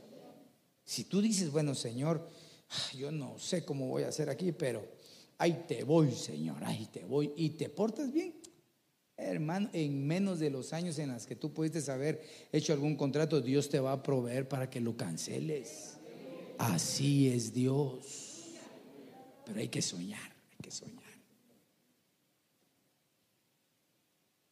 Si 0.83 1.03
tú 1.03 1.21
dices, 1.21 1.51
bueno, 1.51 1.75
Señor, 1.75 2.27
ah, 2.71 2.97
yo 2.97 3.11
no 3.11 3.37
sé 3.37 3.63
cómo 3.63 3.87
voy 3.87 4.01
a 4.01 4.07
hacer 4.07 4.27
aquí, 4.27 4.51
pero 4.51 4.83
ahí 5.37 5.65
te 5.67 5.83
voy, 5.83 6.11
Señor, 6.13 6.63
ahí 6.63 6.87
te 6.91 7.05
voy, 7.05 7.31
y 7.35 7.51
te 7.51 7.69
portas 7.69 8.11
bien. 8.11 8.33
Hermano, 9.17 9.69
en 9.71 10.07
menos 10.07 10.39
de 10.39 10.49
los 10.49 10.73
años 10.73 10.97
en 10.97 11.13
los 11.13 11.27
que 11.27 11.35
tú 11.35 11.53
pudiste 11.53 11.91
haber 11.91 12.19
hecho 12.51 12.73
algún 12.73 12.95
contrato, 12.95 13.41
Dios 13.41 13.69
te 13.69 13.79
va 13.79 13.91
a 13.91 14.01
proveer 14.01 14.47
para 14.47 14.67
que 14.67 14.81
lo 14.81 14.97
canceles. 14.97 15.93
Así 16.57 17.29
es 17.29 17.53
Dios. 17.53 18.45
Pero 19.45 19.59
hay 19.59 19.67
que 19.67 19.83
soñar, 19.83 20.31
hay 20.53 20.57
que 20.63 20.71
soñar. 20.71 20.98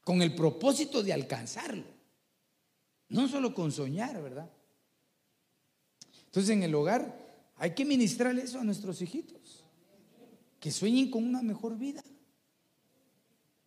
Con 0.08 0.22
el 0.22 0.34
propósito 0.34 1.04
de 1.04 1.12
alcanzarlo. 1.12 1.84
No 3.10 3.28
solo 3.28 3.54
con 3.54 3.74
soñar, 3.74 4.24
¿verdad? 4.24 4.50
Entonces 6.28 6.52
en 6.52 6.63
el 6.63 6.74
hogar 6.76 7.13
hay 7.58 7.76
que 7.76 7.84
ministrar 7.84 8.34
eso 8.39 8.58
a 8.58 8.63
nuestros 8.63 9.02
hijitos, 9.02 9.65
que 10.62 10.72
sueñen 10.72 11.12
con 11.12 11.26
una 11.26 11.41
mejor 11.41 11.78
vida. 11.78 12.02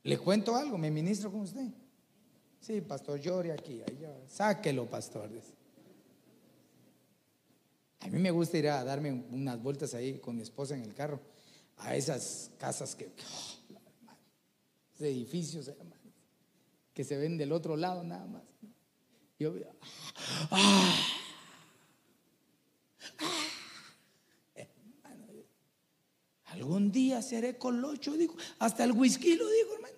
Le 0.03 0.17
cuento 0.17 0.57
algo, 0.57 0.79
me 0.79 0.91
ministro 0.91 1.31
con 1.31 1.43
usted. 1.43 1.75
Sí, 2.59 2.81
pastor, 2.81 3.21
llore 3.21 3.53
aquí, 3.53 3.83
allá. 3.83 4.17
sáquelo, 4.27 4.89
pastor. 4.89 5.29
A 7.99 8.09
mí 8.09 8.19
me 8.19 8.31
gusta 8.31 8.57
ir 8.57 8.69
a 8.71 8.83
darme 8.83 9.13
unas 9.13 9.63
vueltas 9.63 9.93
ahí 9.93 10.19
con 10.21 10.37
mi 10.37 10.43
esposa 10.43 10.75
en 10.75 10.85
el 10.85 10.95
carro, 10.95 11.21
a 11.77 11.95
esas 11.95 12.51
casas 12.57 12.95
que, 12.95 13.13
oh, 13.31 15.05
edificios, 15.05 15.69
hermano 15.69 16.00
que 16.95 17.05
se 17.05 17.17
ven 17.17 17.37
del 17.37 17.53
otro 17.53 17.77
lado 17.77 18.03
nada 18.03 18.27
más. 18.27 18.43
Yo 19.39 19.55
ah, 20.51 20.51
ah, 20.51 21.17
algún 26.47 26.93
día 26.93 27.23
seré 27.23 27.57
colocho, 27.57 28.17
dijo, 28.17 28.37
hasta 28.59 28.85
el 28.85 28.93
whisky 28.93 29.35
lo 29.35 29.49
dijo, 29.49 29.75
hermano. 29.75 29.95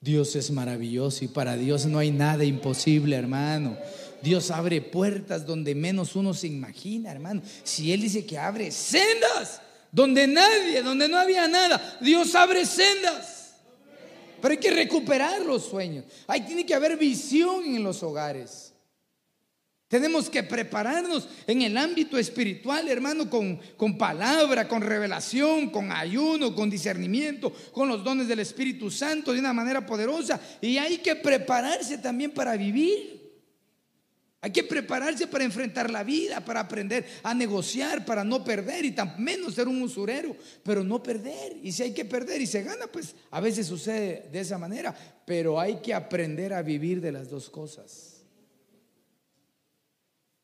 Dios 0.00 0.34
es 0.34 0.50
maravilloso 0.50 1.24
y 1.24 1.28
para 1.28 1.56
Dios 1.56 1.86
no 1.86 1.98
hay 1.98 2.10
nada 2.10 2.44
imposible, 2.44 3.14
hermano. 3.16 3.76
Dios 4.22 4.50
abre 4.50 4.80
puertas 4.80 5.46
donde 5.46 5.74
menos 5.74 6.16
uno 6.16 6.34
se 6.34 6.46
imagina, 6.46 7.12
hermano. 7.12 7.42
Si 7.62 7.92
Él 7.92 8.00
dice 8.00 8.24
que 8.24 8.38
abre 8.38 8.70
sendas, 8.70 9.62
donde 9.92 10.26
nadie, 10.26 10.82
donde 10.82 11.08
no 11.08 11.18
había 11.18 11.48
nada, 11.48 11.98
Dios 12.00 12.34
abre 12.34 12.64
sendas. 12.66 13.54
Pero 14.40 14.52
hay 14.52 14.58
que 14.58 14.70
recuperar 14.70 15.40
los 15.42 15.66
sueños. 15.66 16.04
Ahí 16.26 16.42
tiene 16.42 16.64
que 16.64 16.74
haber 16.74 16.96
visión 16.96 17.64
en 17.64 17.82
los 17.82 18.02
hogares. 18.02 18.72
Tenemos 19.90 20.30
que 20.30 20.44
prepararnos 20.44 21.28
en 21.48 21.62
el 21.62 21.76
ámbito 21.76 22.16
espiritual, 22.16 22.86
hermano, 22.86 23.28
con, 23.28 23.60
con 23.76 23.98
palabra, 23.98 24.68
con 24.68 24.82
revelación, 24.82 25.70
con 25.70 25.90
ayuno, 25.90 26.54
con 26.54 26.70
discernimiento, 26.70 27.52
con 27.72 27.88
los 27.88 28.04
dones 28.04 28.28
del 28.28 28.38
Espíritu 28.38 28.88
Santo 28.88 29.32
de 29.32 29.40
una 29.40 29.52
manera 29.52 29.84
poderosa. 29.84 30.40
Y 30.60 30.78
hay 30.78 30.98
que 30.98 31.16
prepararse 31.16 31.98
también 31.98 32.30
para 32.30 32.56
vivir. 32.56 33.19
Hay 34.42 34.52
que 34.52 34.64
prepararse 34.64 35.26
para 35.26 35.44
enfrentar 35.44 35.90
la 35.90 36.02
vida, 36.02 36.42
para 36.42 36.60
aprender 36.60 37.06
a 37.22 37.34
negociar, 37.34 38.06
para 38.06 38.24
no 38.24 38.42
perder 38.42 38.86
y 38.86 38.92
tan 38.92 39.22
menos 39.22 39.54
ser 39.54 39.68
un 39.68 39.82
usurero, 39.82 40.34
pero 40.62 40.82
no 40.82 41.02
perder. 41.02 41.58
Y 41.62 41.72
si 41.72 41.82
hay 41.82 41.92
que 41.92 42.06
perder 42.06 42.40
y 42.40 42.46
se 42.46 42.62
gana, 42.62 42.86
pues 42.86 43.14
a 43.30 43.40
veces 43.40 43.66
sucede 43.66 44.28
de 44.32 44.40
esa 44.40 44.56
manera, 44.56 44.96
pero 45.26 45.60
hay 45.60 45.76
que 45.76 45.92
aprender 45.92 46.54
a 46.54 46.62
vivir 46.62 47.02
de 47.02 47.12
las 47.12 47.28
dos 47.28 47.50
cosas. 47.50 48.22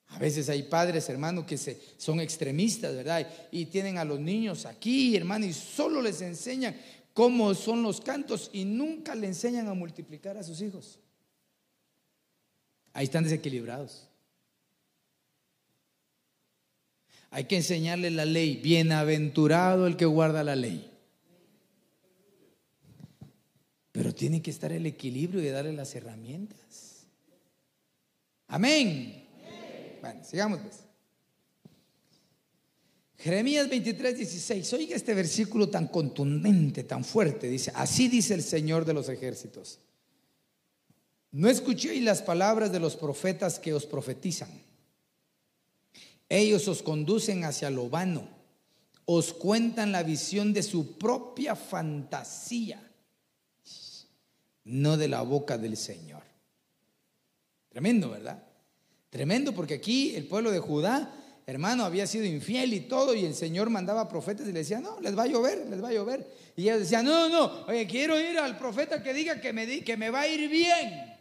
A 0.09 0.19
veces 0.19 0.51
hay 0.51 0.65
padres, 0.65 1.09
hermano, 1.09 1.47
que 1.47 1.57
se, 1.57 1.81
son 1.97 2.21
extremistas, 2.21 2.95
¿verdad? 2.95 3.27
Y 3.51 3.67
tienen 3.67 3.97
a 3.97 4.05
los 4.05 4.21
niños 4.21 4.67
aquí, 4.67 5.17
hermano, 5.17 5.47
y 5.47 5.55
solo 5.55 6.03
les 6.03 6.21
enseñan 6.21 6.77
cómo 7.15 7.55
son 7.55 7.83
los 7.83 8.03
cantos 8.03 8.51
y 8.53 8.67
nunca 8.67 9.15
le 9.15 9.27
enseñan 9.27 9.69
a 9.69 9.75
multiplicar 9.75 10.37
a 10.37 10.43
sus 10.43 10.61
hijos. 10.61 11.01
Ahí 12.97 13.05
están 13.05 13.25
desequilibrados. 13.25 14.09
Hay 17.29 17.45
que 17.45 17.57
enseñarle 17.57 18.11
la 18.11 18.25
ley. 18.25 18.57
Bienaventurado 18.57 19.87
el 19.87 19.99
que 19.99 20.07
guarda 20.07 20.43
la 20.43 20.57
ley. 20.57 20.91
Pero 23.93 24.15
tiene 24.15 24.41
que 24.41 24.51
estar 24.51 24.73
el 24.73 24.87
equilibrio 24.87 25.43
y 25.43 25.49
darle 25.49 25.75
las 25.75 25.95
herramientas. 25.95 27.07
Amén. 28.47 29.27
Bueno, 30.01 30.25
sigamos 30.25 30.61
pues. 30.61 30.77
Jeremías 33.19 33.69
23, 33.69 34.17
16. 34.17 34.73
Oiga 34.73 34.97
este 34.97 35.13
versículo 35.13 35.69
tan 35.69 35.89
contundente, 35.89 36.83
tan 36.85 37.05
fuerte. 37.05 37.47
Dice, 37.47 37.73
así 37.75 38.09
dice 38.09 38.33
el 38.33 38.43
Señor 38.43 38.87
de 38.87 38.95
los 38.95 39.11
ejércitos. 39.11 39.81
No 41.33 41.49
escuchéis 41.49 42.03
las 42.03 42.23
palabras 42.23 42.73
de 42.73 42.81
los 42.81 42.97
profetas 42.97 43.59
que 43.59 43.75
os 43.75 43.87
profetizan. 43.87 44.49
Ellos 46.29 46.67
os 46.67 46.83
conducen 46.83 47.45
hacia 47.45 47.71
lo 47.71 47.89
vano, 47.89 48.29
os 49.05 49.33
cuentan 49.33 49.93
la 49.93 50.03
visión 50.03 50.53
de 50.53 50.63
su 50.63 50.99
propia 50.99 51.55
fantasía, 51.55 52.83
no 54.65 54.97
de 54.97 55.09
la 55.09 55.23
boca 55.23 55.57
del 55.57 55.77
Señor. 55.77 56.23
Tremendo, 57.69 58.11
¿verdad? 58.11 58.43
Tremendo 59.11 59.53
porque 59.55 59.75
aquí 59.75 60.17
el 60.17 60.27
pueblo 60.27 60.51
de 60.51 60.59
Judá, 60.59 61.13
hermano, 61.47 61.85
había 61.85 62.09
sido 62.09 62.25
infiel 62.25 62.73
y 62.75 62.81
todo, 62.81 63.15
y 63.15 63.25
el 63.25 63.35
Señor 63.35 63.71
mandaba 63.71 64.09
profetas 64.09 64.49
y 64.49 64.53
le 64.53 64.61
decía, 64.61 64.81
no, 64.81 65.01
les 65.01 65.17
va 65.17 65.25
a 65.25 65.29
llover, 65.29 65.67
les 65.71 65.83
va 65.83 65.91
a 65.91 65.93
llover. 65.93 66.27
Y 66.57 66.63
ellos 66.63 66.81
decían, 66.81 67.05
no, 67.05 67.29
no, 67.29 67.67
oye, 67.67 67.87
quiero 67.87 68.19
ir 68.19 68.37
al 68.39 68.59
profeta 68.59 69.01
que 69.01 69.15
diga 69.15 69.41
que 69.41 69.53
me, 69.53 69.85
que 69.85 69.97
me 69.97 70.11
va 70.11 70.23
a 70.23 70.29
ir 70.29 70.51
bien 70.51 71.16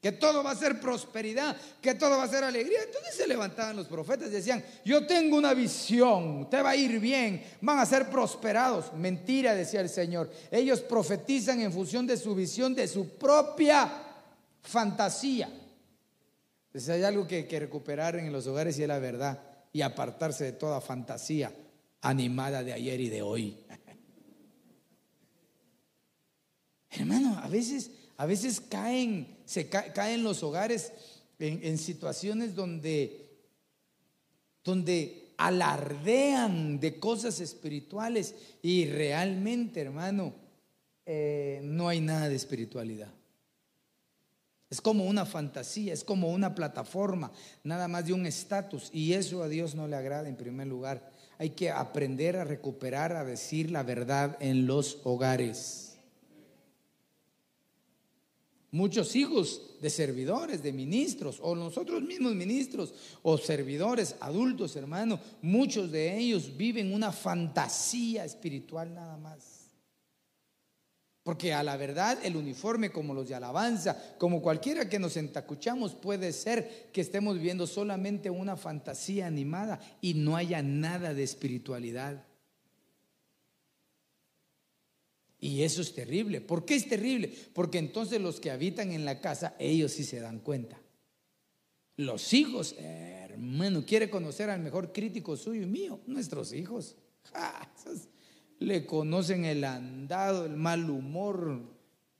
que 0.00 0.12
todo 0.12 0.42
va 0.42 0.52
a 0.52 0.56
ser 0.56 0.80
prosperidad, 0.80 1.54
que 1.80 1.94
todo 1.94 2.16
va 2.16 2.24
a 2.24 2.28
ser 2.28 2.42
alegría. 2.42 2.78
Entonces 2.86 3.14
se 3.14 3.28
levantaban 3.28 3.76
los 3.76 3.86
profetas 3.86 4.28
y 4.28 4.32
decían, 4.32 4.64
yo 4.82 5.06
tengo 5.06 5.36
una 5.36 5.52
visión, 5.52 6.48
te 6.48 6.62
va 6.62 6.70
a 6.70 6.76
ir 6.76 6.98
bien, 6.98 7.44
van 7.60 7.78
a 7.78 7.84
ser 7.84 8.08
prosperados. 8.08 8.94
Mentira, 8.94 9.54
decía 9.54 9.82
el 9.82 9.90
Señor. 9.90 10.30
Ellos 10.50 10.80
profetizan 10.80 11.60
en 11.60 11.72
función 11.72 12.06
de 12.06 12.16
su 12.16 12.34
visión, 12.34 12.74
de 12.74 12.88
su 12.88 13.10
propia 13.10 13.92
fantasía. 14.62 15.50
Entonces 16.68 16.88
hay 16.88 17.02
algo 17.02 17.26
que, 17.26 17.46
que 17.46 17.60
recuperar 17.60 18.16
en 18.16 18.32
los 18.32 18.46
hogares 18.46 18.78
y 18.78 18.82
es 18.82 18.88
la 18.88 18.98
verdad 18.98 19.38
y 19.70 19.82
apartarse 19.82 20.44
de 20.44 20.52
toda 20.52 20.80
fantasía 20.80 21.52
animada 22.00 22.64
de 22.64 22.72
ayer 22.72 23.02
y 23.02 23.10
de 23.10 23.20
hoy. 23.20 23.58
Hermano, 26.90 27.38
a 27.38 27.48
veces 27.48 27.90
a 28.20 28.26
veces 28.26 28.60
caen, 28.60 29.38
se 29.50 29.68
caen 29.68 30.22
los 30.22 30.44
hogares 30.44 30.92
en, 31.40 31.76
situaciones 31.76 32.54
donde, 32.54 33.26
donde 34.62 35.32
alardean 35.38 36.78
de 36.78 37.00
cosas 37.00 37.40
espirituales 37.40 38.36
y 38.62 38.86
realmente, 38.86 39.80
hermano, 39.80 40.34
eh, 41.04 41.62
no 41.64 41.88
hay 41.88 42.00
nada 42.00 42.28
de 42.28 42.36
espiritualidad. 42.36 43.12
Es 44.70 44.80
como 44.80 45.04
una 45.06 45.26
fantasía, 45.26 45.94
es 45.94 46.04
como 46.04 46.30
una 46.30 46.54
plataforma, 46.54 47.32
nada 47.64 47.88
más 47.88 48.06
de 48.06 48.12
un 48.12 48.26
estatus. 48.26 48.88
Y 48.92 49.14
eso 49.14 49.42
a 49.42 49.48
Dios 49.48 49.74
no 49.74 49.88
le 49.88 49.96
agrada 49.96 50.28
en 50.28 50.36
primer 50.36 50.68
lugar. 50.68 51.10
Hay 51.38 51.50
que 51.50 51.72
aprender 51.72 52.36
a 52.36 52.44
recuperar, 52.44 53.16
a 53.16 53.24
decir 53.24 53.72
la 53.72 53.82
verdad 53.82 54.36
en 54.38 54.68
los 54.68 55.00
hogares. 55.02 55.89
Muchos 58.72 59.16
hijos 59.16 59.62
de 59.80 59.90
servidores, 59.90 60.62
de 60.62 60.72
ministros, 60.72 61.38
o 61.42 61.56
nosotros 61.56 62.02
mismos 62.02 62.34
ministros, 62.36 62.94
o 63.22 63.36
servidores, 63.36 64.14
adultos, 64.20 64.76
hermano, 64.76 65.18
muchos 65.42 65.90
de 65.90 66.16
ellos 66.16 66.56
viven 66.56 66.94
una 66.94 67.10
fantasía 67.10 68.24
espiritual 68.24 68.94
nada 68.94 69.16
más. 69.16 69.60
Porque 71.24 71.52
a 71.52 71.62
la 71.62 71.76
verdad 71.76 72.18
el 72.22 72.36
uniforme 72.36 72.90
como 72.90 73.12
los 73.12 73.28
de 73.28 73.34
alabanza, 73.34 74.16
como 74.18 74.40
cualquiera 74.40 74.88
que 74.88 74.98
nos 74.98 75.16
entacuchamos, 75.16 75.94
puede 75.94 76.32
ser 76.32 76.90
que 76.92 77.00
estemos 77.00 77.38
viendo 77.38 77.66
solamente 77.66 78.30
una 78.30 78.56
fantasía 78.56 79.26
animada 79.26 79.80
y 80.00 80.14
no 80.14 80.36
haya 80.36 80.62
nada 80.62 81.12
de 81.12 81.24
espiritualidad. 81.24 82.24
Y 85.40 85.62
eso 85.62 85.80
es 85.80 85.94
terrible. 85.94 86.40
¿Por 86.40 86.66
qué 86.66 86.74
es 86.74 86.88
terrible? 86.88 87.34
Porque 87.54 87.78
entonces 87.78 88.20
los 88.20 88.40
que 88.40 88.50
habitan 88.50 88.92
en 88.92 89.06
la 89.06 89.20
casa, 89.20 89.54
ellos 89.58 89.92
sí 89.92 90.04
se 90.04 90.20
dan 90.20 90.40
cuenta. 90.40 90.78
Los 91.96 92.32
hijos, 92.34 92.74
hermano, 92.78 93.84
quiere 93.86 94.10
conocer 94.10 94.50
al 94.50 94.60
mejor 94.60 94.92
crítico 94.92 95.36
suyo 95.36 95.62
y 95.62 95.66
mío, 95.66 96.00
nuestros 96.06 96.52
hijos. 96.52 96.96
le 98.58 98.84
conocen 98.84 99.46
el 99.46 99.64
andado, 99.64 100.44
el 100.44 100.56
mal 100.56 100.88
humor, 100.90 101.62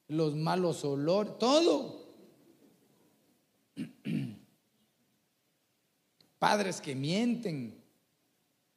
los 0.09 0.35
malos 0.35 0.85
olores, 0.85 1.38
todo. 1.38 2.09
Padres 6.38 6.80
que 6.80 6.94
mienten, 6.94 7.85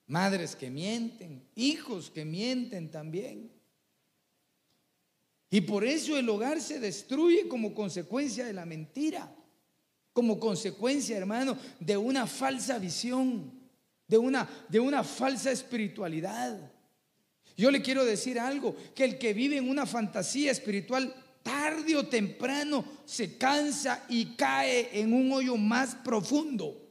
madres 0.07 0.57
que 0.57 0.69
mienten, 0.69 1.47
hijos 1.55 2.11
que 2.11 2.25
mienten 2.25 2.91
también. 2.91 3.52
Y 5.53 5.61
por 5.61 5.85
eso 5.85 6.17
el 6.17 6.27
hogar 6.29 6.59
se 6.59 6.79
destruye 6.79 7.47
como 7.47 7.75
consecuencia 7.75 8.43
de 8.43 8.53
la 8.53 8.65
mentira, 8.65 9.31
como 10.11 10.39
consecuencia, 10.39 11.15
hermano, 11.15 11.55
de 11.79 11.95
una 11.95 12.25
falsa 12.25 12.79
visión, 12.79 13.51
de 14.07 14.17
una, 14.17 14.49
de 14.67 14.79
una 14.79 15.03
falsa 15.03 15.51
espiritualidad. 15.51 16.71
Yo 17.55 17.69
le 17.69 17.83
quiero 17.83 18.03
decir 18.03 18.39
algo, 18.39 18.75
que 18.95 19.03
el 19.03 19.19
que 19.19 19.35
vive 19.35 19.57
en 19.57 19.69
una 19.69 19.85
fantasía 19.85 20.51
espiritual 20.51 21.13
tarde 21.43 21.97
o 21.97 22.07
temprano 22.07 22.83
se 23.05 23.37
cansa 23.37 24.05
y 24.09 24.33
cae 24.35 24.89
en 24.99 25.13
un 25.13 25.31
hoyo 25.33 25.55
más 25.55 25.93
profundo. 25.93 26.82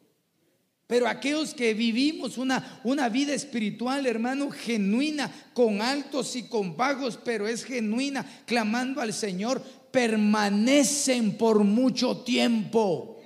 Pero 0.92 1.08
aquellos 1.08 1.54
que 1.54 1.72
vivimos 1.72 2.36
una, 2.36 2.82
una 2.84 3.08
vida 3.08 3.32
espiritual, 3.32 4.04
hermano, 4.04 4.50
genuina, 4.50 5.32
con 5.54 5.80
altos 5.80 6.36
y 6.36 6.42
con 6.42 6.76
bajos, 6.76 7.18
pero 7.24 7.48
es 7.48 7.64
genuina, 7.64 8.26
clamando 8.44 9.00
al 9.00 9.14
Señor, 9.14 9.62
permanecen 9.90 11.38
por 11.38 11.64
mucho 11.64 12.18
tiempo. 12.18 13.18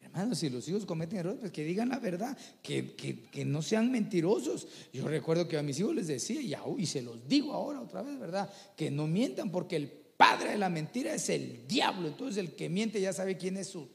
Hermano, 0.00 0.34
si 0.34 0.48
los 0.48 0.66
hijos 0.70 0.86
cometen 0.86 1.18
errores, 1.18 1.40
pues 1.40 1.52
que 1.52 1.62
digan 1.62 1.90
la 1.90 1.98
verdad, 1.98 2.34
que, 2.62 2.94
que, 2.94 3.44
no 3.44 3.60
sean 3.60 3.92
mentirosos. 3.92 4.68
Yo 4.90 5.06
recuerdo 5.06 5.46
que 5.48 5.58
a 5.58 5.62
mis 5.62 5.78
hijos 5.78 5.94
les 5.94 6.06
decía, 6.06 6.40
y, 6.40 6.54
y 6.78 6.86
se 6.86 7.02
los 7.02 7.28
digo 7.28 7.52
ahora 7.52 7.82
otra 7.82 8.00
vez, 8.00 8.18
¿verdad? 8.18 8.50
Que 8.74 8.90
no 8.90 9.06
mientan 9.06 9.50
porque 9.50 9.76
el 9.76 10.05
padre 10.16 10.50
de 10.50 10.58
la 10.58 10.68
mentira 10.68 11.14
es 11.14 11.28
el 11.28 11.66
diablo. 11.66 12.08
Entonces 12.08 12.38
el 12.38 12.54
que 12.54 12.68
miente 12.68 13.00
ya 13.00 13.12
sabe 13.12 13.36
quién 13.36 13.56
es 13.56 13.68
su. 13.68 13.88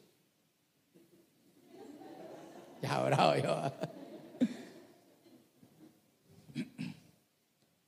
Ya 2.81 3.01
bravo 3.03 3.35
yo. 3.35 3.71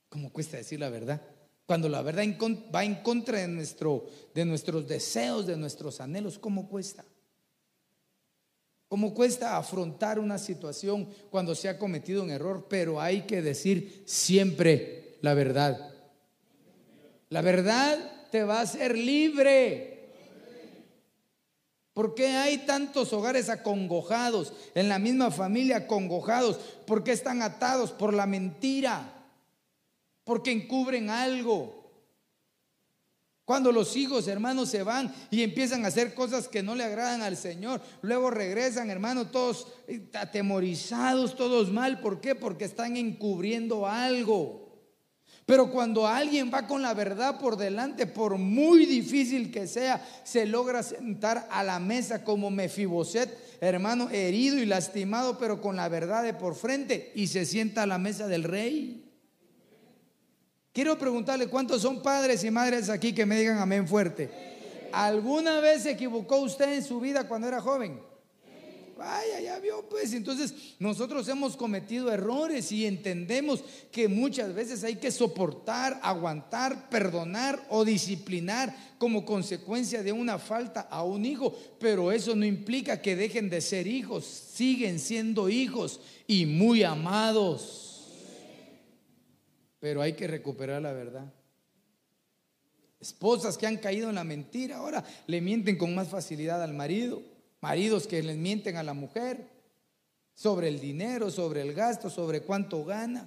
¿Cómo 0.08 0.32
cuesta 0.32 0.56
decir 0.56 0.78
la 0.78 0.88
verdad? 0.90 1.20
Cuando 1.66 1.88
la 1.88 2.02
verdad 2.02 2.24
va 2.74 2.84
en 2.84 2.96
contra 2.96 3.38
de, 3.38 3.48
nuestro, 3.48 4.06
de 4.34 4.44
nuestros 4.44 4.86
deseos, 4.86 5.46
de 5.46 5.56
nuestros 5.56 6.00
anhelos, 6.00 6.38
¿cómo 6.38 6.68
cuesta? 6.68 7.04
¿Cómo 8.86 9.12
cuesta 9.12 9.56
afrontar 9.56 10.20
una 10.20 10.38
situación 10.38 11.08
cuando 11.30 11.54
se 11.54 11.68
ha 11.68 11.78
cometido 11.78 12.22
un 12.22 12.30
error? 12.30 12.66
Pero 12.68 13.00
hay 13.00 13.22
que 13.22 13.42
decir 13.42 14.04
siempre 14.06 15.18
la 15.20 15.34
verdad. 15.34 15.92
La 17.30 17.40
verdad 17.40 18.13
te 18.34 18.42
va 18.42 18.58
a 18.58 18.62
hacer 18.62 18.98
libre. 18.98 20.10
¿Por 21.92 22.16
qué 22.16 22.30
hay 22.30 22.58
tantos 22.66 23.12
hogares 23.12 23.48
acongojados, 23.48 24.52
en 24.74 24.88
la 24.88 24.98
misma 24.98 25.30
familia 25.30 25.76
acongojados? 25.76 26.56
¿Por 26.84 27.04
qué 27.04 27.12
están 27.12 27.42
atados 27.42 27.92
por 27.92 28.12
la 28.12 28.26
mentira? 28.26 29.24
Porque 30.24 30.50
encubren 30.50 31.10
algo. 31.10 31.92
Cuando 33.44 33.70
los 33.70 33.94
hijos, 33.94 34.26
hermanos, 34.26 34.68
se 34.68 34.82
van 34.82 35.14
y 35.30 35.44
empiezan 35.44 35.84
a 35.84 35.88
hacer 35.88 36.12
cosas 36.12 36.48
que 36.48 36.64
no 36.64 36.74
le 36.74 36.82
agradan 36.82 37.22
al 37.22 37.36
Señor, 37.36 37.80
luego 38.02 38.32
regresan, 38.32 38.90
hermanos, 38.90 39.30
todos 39.30 39.68
atemorizados, 40.12 41.36
todos 41.36 41.70
mal. 41.70 42.00
¿Por 42.00 42.20
qué? 42.20 42.34
Porque 42.34 42.64
están 42.64 42.96
encubriendo 42.96 43.86
algo. 43.86 44.63
Pero 45.46 45.70
cuando 45.70 46.06
alguien 46.06 46.50
va 46.52 46.66
con 46.66 46.80
la 46.80 46.94
verdad 46.94 47.38
por 47.38 47.56
delante, 47.56 48.06
por 48.06 48.38
muy 48.38 48.86
difícil 48.86 49.50
que 49.50 49.66
sea, 49.66 50.02
se 50.24 50.46
logra 50.46 50.82
sentar 50.82 51.46
a 51.50 51.62
la 51.62 51.78
mesa 51.78 52.24
como 52.24 52.50
Mefiboset, 52.50 53.58
hermano, 53.60 54.08
herido 54.10 54.56
y 54.56 54.64
lastimado, 54.64 55.38
pero 55.38 55.60
con 55.60 55.76
la 55.76 55.88
verdad 55.88 56.22
de 56.22 56.32
por 56.32 56.54
frente, 56.54 57.12
y 57.14 57.26
se 57.26 57.44
sienta 57.44 57.82
a 57.82 57.86
la 57.86 57.98
mesa 57.98 58.26
del 58.26 58.44
rey. 58.44 59.04
Quiero 60.72 60.98
preguntarle 60.98 61.48
cuántos 61.48 61.82
son 61.82 62.02
padres 62.02 62.42
y 62.42 62.50
madres 62.50 62.88
aquí 62.88 63.12
que 63.12 63.26
me 63.26 63.38
digan 63.38 63.58
amén 63.58 63.86
fuerte. 63.86 64.30
¿Alguna 64.92 65.60
vez 65.60 65.82
se 65.82 65.90
equivocó 65.90 66.38
usted 66.38 66.72
en 66.72 66.84
su 66.84 67.00
vida 67.00 67.28
cuando 67.28 67.48
era 67.48 67.60
joven? 67.60 68.00
Vaya, 68.96 69.40
ya 69.40 69.58
vio, 69.58 69.88
pues. 69.88 70.12
Entonces, 70.12 70.54
nosotros 70.78 71.26
hemos 71.28 71.56
cometido 71.56 72.12
errores 72.12 72.70
y 72.70 72.86
entendemos 72.86 73.64
que 73.90 74.08
muchas 74.08 74.54
veces 74.54 74.84
hay 74.84 74.96
que 74.96 75.10
soportar, 75.10 75.98
aguantar, 76.02 76.88
perdonar 76.88 77.66
o 77.70 77.84
disciplinar 77.84 78.74
como 78.98 79.24
consecuencia 79.24 80.02
de 80.02 80.12
una 80.12 80.38
falta 80.38 80.82
a 80.82 81.02
un 81.02 81.24
hijo. 81.24 81.56
Pero 81.80 82.12
eso 82.12 82.36
no 82.36 82.44
implica 82.44 83.02
que 83.02 83.16
dejen 83.16 83.50
de 83.50 83.60
ser 83.60 83.86
hijos, 83.86 84.24
siguen 84.24 85.00
siendo 85.00 85.48
hijos 85.48 86.00
y 86.26 86.46
muy 86.46 86.84
amados. 86.84 88.08
Pero 89.80 90.02
hay 90.02 90.12
que 90.12 90.28
recuperar 90.28 90.80
la 90.82 90.92
verdad. 90.92 91.32
Esposas 93.00 93.58
que 93.58 93.66
han 93.66 93.76
caído 93.76 94.08
en 94.08 94.14
la 94.14 94.24
mentira 94.24 94.78
ahora 94.78 95.04
le 95.26 95.40
mienten 95.40 95.76
con 95.76 95.94
más 95.94 96.08
facilidad 96.08 96.62
al 96.62 96.72
marido 96.72 97.33
maridos 97.64 98.06
que 98.06 98.22
les 98.22 98.36
mienten 98.36 98.76
a 98.76 98.82
la 98.82 98.92
mujer 98.92 99.48
sobre 100.34 100.68
el 100.68 100.80
dinero, 100.80 101.30
sobre 101.30 101.62
el 101.62 101.72
gasto, 101.72 102.10
sobre 102.10 102.42
cuánto 102.42 102.84
gana. 102.84 103.26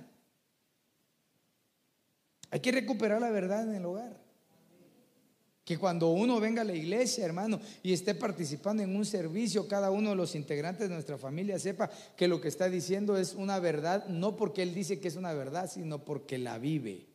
Hay 2.52 2.60
que 2.60 2.72
recuperar 2.72 3.20
la 3.20 3.32
verdad 3.32 3.64
en 3.64 3.74
el 3.74 3.86
hogar. 3.86 4.16
Que 5.66 5.80
cuando 5.80 6.10
uno 6.10 6.40
venga 6.40 6.62
a 6.62 6.66
la 6.66 6.76
iglesia, 6.76 7.26
hermano, 7.26 7.60
y 7.82 7.94
esté 7.94 8.14
participando 8.14 8.84
en 8.84 8.96
un 8.96 9.08
servicio, 9.08 9.68
cada 9.68 9.90
uno 9.90 10.12
de 10.12 10.16
los 10.16 10.36
integrantes 10.36 10.88
de 10.88 10.94
nuestra 10.94 11.18
familia 11.18 11.58
sepa 11.58 11.90
que 12.16 12.28
lo 12.28 12.40
que 12.40 12.50
está 12.50 12.70
diciendo 12.70 13.18
es 13.18 13.34
una 13.34 13.58
verdad, 13.58 14.06
no 14.06 14.38
porque 14.38 14.62
él 14.62 14.76
dice 14.76 15.00
que 15.00 15.08
es 15.08 15.16
una 15.16 15.34
verdad, 15.34 15.68
sino 15.68 16.06
porque 16.06 16.38
la 16.38 16.60
vive. 16.60 17.08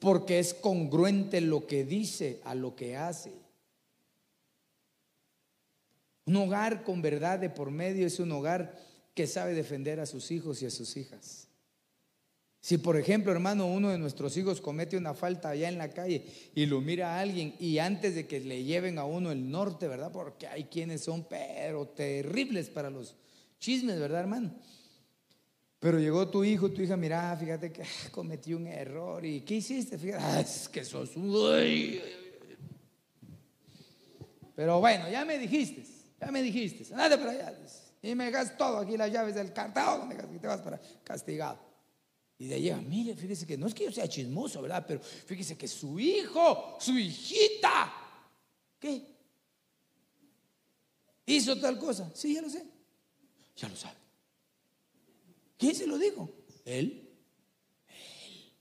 Porque 0.00 0.40
es 0.40 0.52
congruente 0.52 1.40
lo 1.40 1.68
que 1.68 1.84
dice 1.84 2.40
a 2.42 2.56
lo 2.56 2.74
que 2.74 2.96
hace. 2.96 3.45
Un 6.26 6.36
hogar 6.36 6.82
con 6.82 7.00
verdad 7.02 7.38
de 7.38 7.50
por 7.50 7.70
medio 7.70 8.06
es 8.06 8.20
un 8.20 8.32
hogar 8.32 8.76
que 9.14 9.26
sabe 9.26 9.54
defender 9.54 10.00
a 10.00 10.06
sus 10.06 10.30
hijos 10.30 10.60
y 10.60 10.66
a 10.66 10.70
sus 10.70 10.96
hijas. 10.96 11.48
Si 12.60 12.78
por 12.78 12.96
ejemplo, 12.96 13.30
hermano, 13.30 13.66
uno 13.66 13.90
de 13.90 13.98
nuestros 13.98 14.36
hijos 14.36 14.60
comete 14.60 14.96
una 14.96 15.14
falta 15.14 15.50
allá 15.50 15.68
en 15.68 15.78
la 15.78 15.88
calle 15.90 16.24
y 16.52 16.66
lo 16.66 16.80
mira 16.80 17.14
a 17.14 17.20
alguien 17.20 17.54
y 17.60 17.78
antes 17.78 18.16
de 18.16 18.26
que 18.26 18.40
le 18.40 18.64
lleven 18.64 18.98
a 18.98 19.04
uno 19.04 19.30
el 19.30 19.48
norte, 19.48 19.86
¿verdad? 19.86 20.10
Porque 20.10 20.48
hay 20.48 20.64
quienes 20.64 21.02
son 21.02 21.28
pero 21.28 21.86
terribles 21.86 22.68
para 22.68 22.90
los 22.90 23.14
chismes, 23.60 24.00
¿verdad, 24.00 24.20
hermano? 24.20 24.52
Pero 25.78 26.00
llegó 26.00 26.28
tu 26.28 26.42
hijo, 26.42 26.72
tu 26.72 26.82
hija, 26.82 26.96
mira, 26.96 27.36
fíjate 27.36 27.70
que 27.70 27.84
cometí 28.10 28.52
un 28.52 28.66
error 28.66 29.24
y 29.24 29.42
¿qué 29.42 29.54
hiciste? 29.54 29.96
Fíjate, 29.96 30.24
ah, 30.24 30.40
es 30.40 30.68
que 30.68 30.84
sos 30.84 31.14
un... 31.14 31.32
Pero 34.56 34.80
bueno, 34.80 35.08
ya 35.08 35.24
me 35.24 35.38
dijiste. 35.38 35.95
Ya 36.20 36.30
me 36.30 36.42
dijiste, 36.42 36.92
andate 36.94 37.18
para 37.18 37.30
allá. 37.30 37.58
Y 38.02 38.14
me 38.14 38.26
dejas 38.26 38.56
todo 38.56 38.78
aquí, 38.78 38.96
las 38.96 39.12
llaves 39.12 39.34
del 39.34 39.52
cartón, 39.52 40.10
y 40.34 40.38
te 40.38 40.46
vas 40.46 40.60
para 40.60 40.80
castigado. 41.02 41.58
Y 42.38 42.46
de 42.46 42.54
ahí 42.54 42.84
mire, 42.86 43.14
fíjese 43.14 43.46
que 43.46 43.56
no 43.56 43.66
es 43.66 43.74
que 43.74 43.84
yo 43.84 43.92
sea 43.92 44.08
chismoso, 44.08 44.60
¿verdad? 44.60 44.84
Pero 44.86 45.00
fíjese 45.00 45.56
que 45.56 45.66
su 45.66 45.98
hijo, 45.98 46.76
su 46.78 46.98
hijita, 46.98 47.92
¿qué? 48.78 49.16
¿Hizo 51.26 51.58
tal 51.58 51.78
cosa? 51.78 52.10
Sí, 52.14 52.34
ya 52.34 52.42
lo 52.42 52.50
sé. 52.50 52.64
Ya 53.56 53.68
lo 53.68 53.76
sabe. 53.76 53.96
¿Quién 55.58 55.74
se 55.74 55.86
lo 55.86 55.98
dijo? 55.98 56.30
Él. 56.64 57.10
Él. 57.88 58.52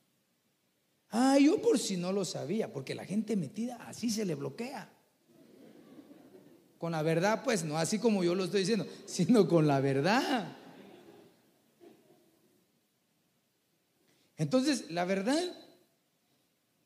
Ah, 1.10 1.38
yo 1.38 1.62
por 1.62 1.78
si 1.78 1.98
no 1.98 2.12
lo 2.12 2.26
sabía, 2.26 2.72
porque 2.72 2.96
la 2.96 3.06
gente 3.06 3.36
metida 3.36 3.76
así 3.88 4.10
se 4.10 4.26
le 4.26 4.36
bloquea. 4.36 4.95
Con 6.78 6.92
la 6.92 7.02
verdad, 7.02 7.44
pues 7.44 7.64
no 7.64 7.78
así 7.78 8.00
como 8.00 8.24
yo 8.24 8.36
lo 8.36 8.44
estoy 8.44 8.62
diciendo, 8.62 8.88
sino 9.06 9.48
con 9.48 9.68
la 9.68 9.80
verdad. 9.80 10.58
Entonces, 14.38 14.92
la 14.92 15.06
verdad 15.06 15.42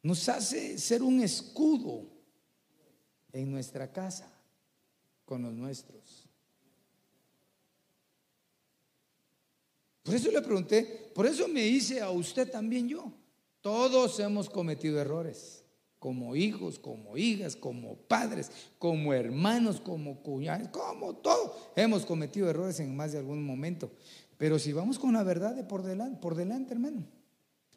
nos 0.03 0.29
hace 0.29 0.77
ser 0.77 1.01
un 1.01 1.21
escudo 1.21 2.05
en 3.33 3.51
nuestra 3.51 3.91
casa 3.91 4.31
con 5.25 5.41
los 5.41 5.53
nuestros. 5.53 6.27
Por 10.03 10.15
eso 10.15 10.31
le 10.31 10.41
pregunté, 10.41 11.11
por 11.13 11.25
eso 11.25 11.47
me 11.47 11.65
hice 11.65 12.01
a 12.01 12.09
usted 12.09 12.49
también 12.49 12.87
yo. 12.87 13.11
Todos 13.61 14.19
hemos 14.19 14.49
cometido 14.49 14.99
errores 14.99 15.65
como 15.99 16.35
hijos, 16.35 16.79
como 16.79 17.17
hijas, 17.17 17.55
como 17.55 17.95
padres, 17.95 18.51
como 18.77 19.13
hermanos, 19.13 19.81
como 19.81 20.23
cuñados, 20.23 20.69
como 20.69 21.15
todo. 21.15 21.55
Hemos 21.75 22.05
cometido 22.05 22.49
errores 22.49 22.79
en 22.79 22.95
más 22.95 23.11
de 23.11 23.19
algún 23.19 23.43
momento. 23.43 23.91
Pero 24.37 24.57
si 24.57 24.71
vamos 24.71 24.97
con 24.97 25.13
la 25.13 25.23
verdad 25.23 25.53
de 25.53 25.65
por 25.65 25.83
delante, 25.83 26.19
por 26.21 26.35
delante, 26.35 26.73
hermano, 26.73 27.05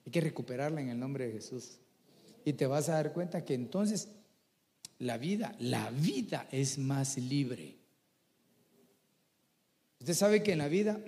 hay 0.06 0.12
que 0.12 0.20
recuperarla 0.20 0.80
en 0.80 0.90
el 0.90 0.98
nombre 0.98 1.26
de 1.26 1.32
Jesús. 1.32 1.78
Y 2.44 2.52
te 2.52 2.66
vas 2.66 2.88
a 2.88 2.94
dar 2.94 3.12
cuenta 3.12 3.44
que 3.44 3.54
entonces 3.54 4.08
la 4.98 5.18
vida, 5.18 5.56
la 5.58 5.90
vida 5.90 6.46
es 6.52 6.78
más 6.78 7.18
libre. 7.18 7.76
Usted 9.98 10.14
sabe 10.14 10.42
que 10.44 10.52
en 10.52 10.58
la 10.58 10.68
vida 10.68 11.00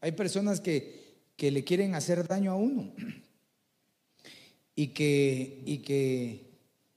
hay 0.00 0.12
personas 0.12 0.60
que, 0.60 1.18
que 1.36 1.50
le 1.50 1.64
quieren 1.64 1.96
hacer 1.96 2.28
daño 2.28 2.52
a 2.52 2.56
uno 2.56 2.92
y 4.76 4.88
que, 4.88 5.62
y 5.66 5.78
que 5.78 6.49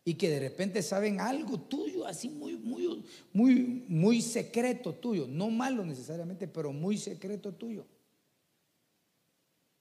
y 0.05 0.15
que 0.15 0.29
de 0.29 0.39
repente 0.39 0.81
saben 0.81 1.21
algo 1.21 1.59
tuyo, 1.59 2.05
así 2.05 2.29
muy, 2.29 2.57
muy, 2.57 3.03
muy, 3.31 3.85
muy 3.87 4.21
secreto 4.21 4.93
tuyo, 4.93 5.27
no 5.27 5.49
malo 5.49 5.85
necesariamente, 5.85 6.47
pero 6.47 6.73
muy 6.73 6.97
secreto 6.97 7.53
tuyo. 7.53 7.85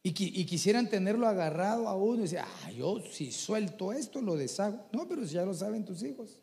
Y, 0.05 0.11
y 0.11 0.45
quisieran 0.47 0.89
tenerlo 0.89 1.27
agarrado 1.27 1.89
a 1.89 1.97
uno 1.97 2.19
y 2.19 2.23
decir, 2.23 2.41
ah, 2.41 2.71
yo 2.73 3.01
si 3.11 3.31
suelto 3.31 3.93
esto 3.93 4.21
lo 4.21 4.37
deshago. 4.37 4.87
No, 4.93 5.07
pero 5.09 5.25
si 5.25 5.35
ya 5.35 5.45
lo 5.45 5.55
saben 5.55 5.85
tus 5.85 6.03
hijos. 6.03 6.41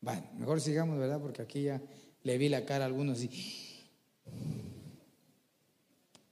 Bueno, 0.00 0.26
mejor 0.38 0.60
sigamos, 0.60 0.98
¿verdad? 0.98 1.20
Porque 1.20 1.42
aquí 1.42 1.64
ya 1.64 1.82
le 2.22 2.38
vi 2.38 2.48
la 2.48 2.64
cara 2.64 2.84
a 2.84 2.86
algunos 2.86 3.22
y... 3.22 3.30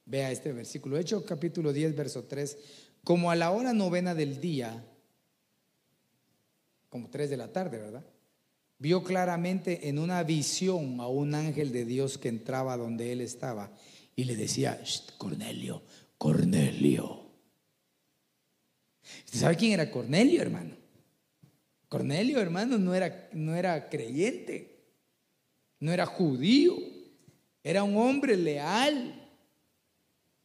Vea 0.07 0.31
este 0.31 0.53
versículo, 0.53 0.99
Hecho 0.99 1.25
capítulo 1.25 1.72
10, 1.72 1.97
verso 1.97 2.25
3 2.25 2.84
como 3.05 3.31
a 3.31 3.37
la 3.37 3.51
hora 3.51 3.73
novena 3.73 4.15
del 4.15 4.41
día, 4.41 4.83
como 6.89 7.11
tres 7.11 7.29
de 7.31 7.37
la 7.37 7.53
tarde, 7.53 7.79
¿verdad? 7.79 8.05
Vio 8.79 9.05
claramente 9.05 9.89
en 9.89 9.99
una 9.99 10.23
visión 10.23 11.01
a 11.01 11.07
un 11.07 11.35
ángel 11.35 11.71
de 11.71 11.85
Dios 11.85 12.19
que 12.19 12.29
entraba 12.29 12.77
donde 12.77 13.13
él 13.13 13.21
estaba 13.21 13.71
y 14.17 14.25
le 14.25 14.37
decía, 14.37 14.83
Cornelio, 15.19 15.83
Cornelio. 16.19 17.25
¿Usted 19.27 19.39
sabe 19.39 19.57
quién 19.57 19.73
era 19.73 19.91
Cornelio, 19.91 20.41
hermano? 20.41 20.75
Cornelio, 21.89 22.41
hermano, 22.41 22.79
no 22.79 22.95
era, 22.95 23.29
no 23.33 23.55
era 23.55 23.89
creyente, 23.89 24.85
no 25.79 25.93
era 25.93 26.07
judío, 26.07 26.77
era 27.63 27.85
un 27.85 27.97
hombre 27.97 28.37
leal, 28.37 29.24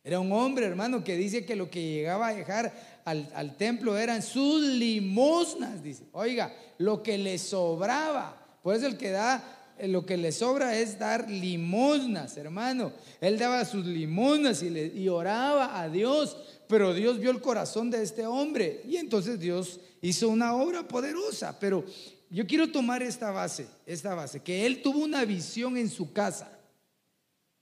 era 0.03 0.19
un 0.19 0.31
hombre, 0.31 0.65
hermano, 0.65 1.03
que 1.03 1.17
dice 1.17 1.45
que 1.45 1.55
lo 1.55 1.69
que 1.69 1.81
llegaba 1.81 2.29
a 2.29 2.33
dejar 2.33 2.73
al, 3.05 3.57
templo 3.57 3.97
eran 3.97 4.21
sus 4.21 4.61
limosnas, 4.61 5.83
dice. 5.83 6.05
Oiga, 6.13 6.55
lo 6.77 7.03
que 7.03 7.17
le 7.17 7.37
sobraba. 7.37 8.35
Por 8.63 8.75
eso 8.75 8.87
el 8.87 8.97
que 8.97 9.11
da, 9.11 9.43
eh, 9.77 9.87
lo 9.87 10.05
que 10.05 10.15
le 10.15 10.31
sobra 10.31 10.77
es 10.77 10.97
dar 10.99 11.29
limosnas, 11.29 12.37
hermano. 12.37 12.93
Él 13.19 13.37
daba 13.37 13.65
sus 13.65 13.85
limosnas 13.85 14.63
y, 14.63 14.69
le, 14.69 14.85
y 14.87 15.09
oraba 15.09 15.81
a 15.81 15.89
Dios, 15.89 16.37
pero 16.67 16.93
Dios 16.93 17.19
vio 17.19 17.31
el 17.31 17.41
corazón 17.41 17.89
de 17.91 18.01
este 18.01 18.25
hombre 18.25 18.81
y 18.87 18.97
entonces 18.97 19.39
Dios 19.39 19.79
hizo 20.01 20.29
una 20.29 20.55
obra 20.55 20.87
poderosa. 20.87 21.59
Pero 21.59 21.83
yo 22.29 22.47
quiero 22.47 22.71
tomar 22.71 23.03
esta 23.03 23.31
base, 23.31 23.67
esta 23.85 24.15
base, 24.15 24.39
que 24.41 24.65
él 24.65 24.81
tuvo 24.81 24.99
una 24.99 25.25
visión 25.25 25.75
en 25.75 25.89
su 25.89 26.13
casa. 26.13 26.57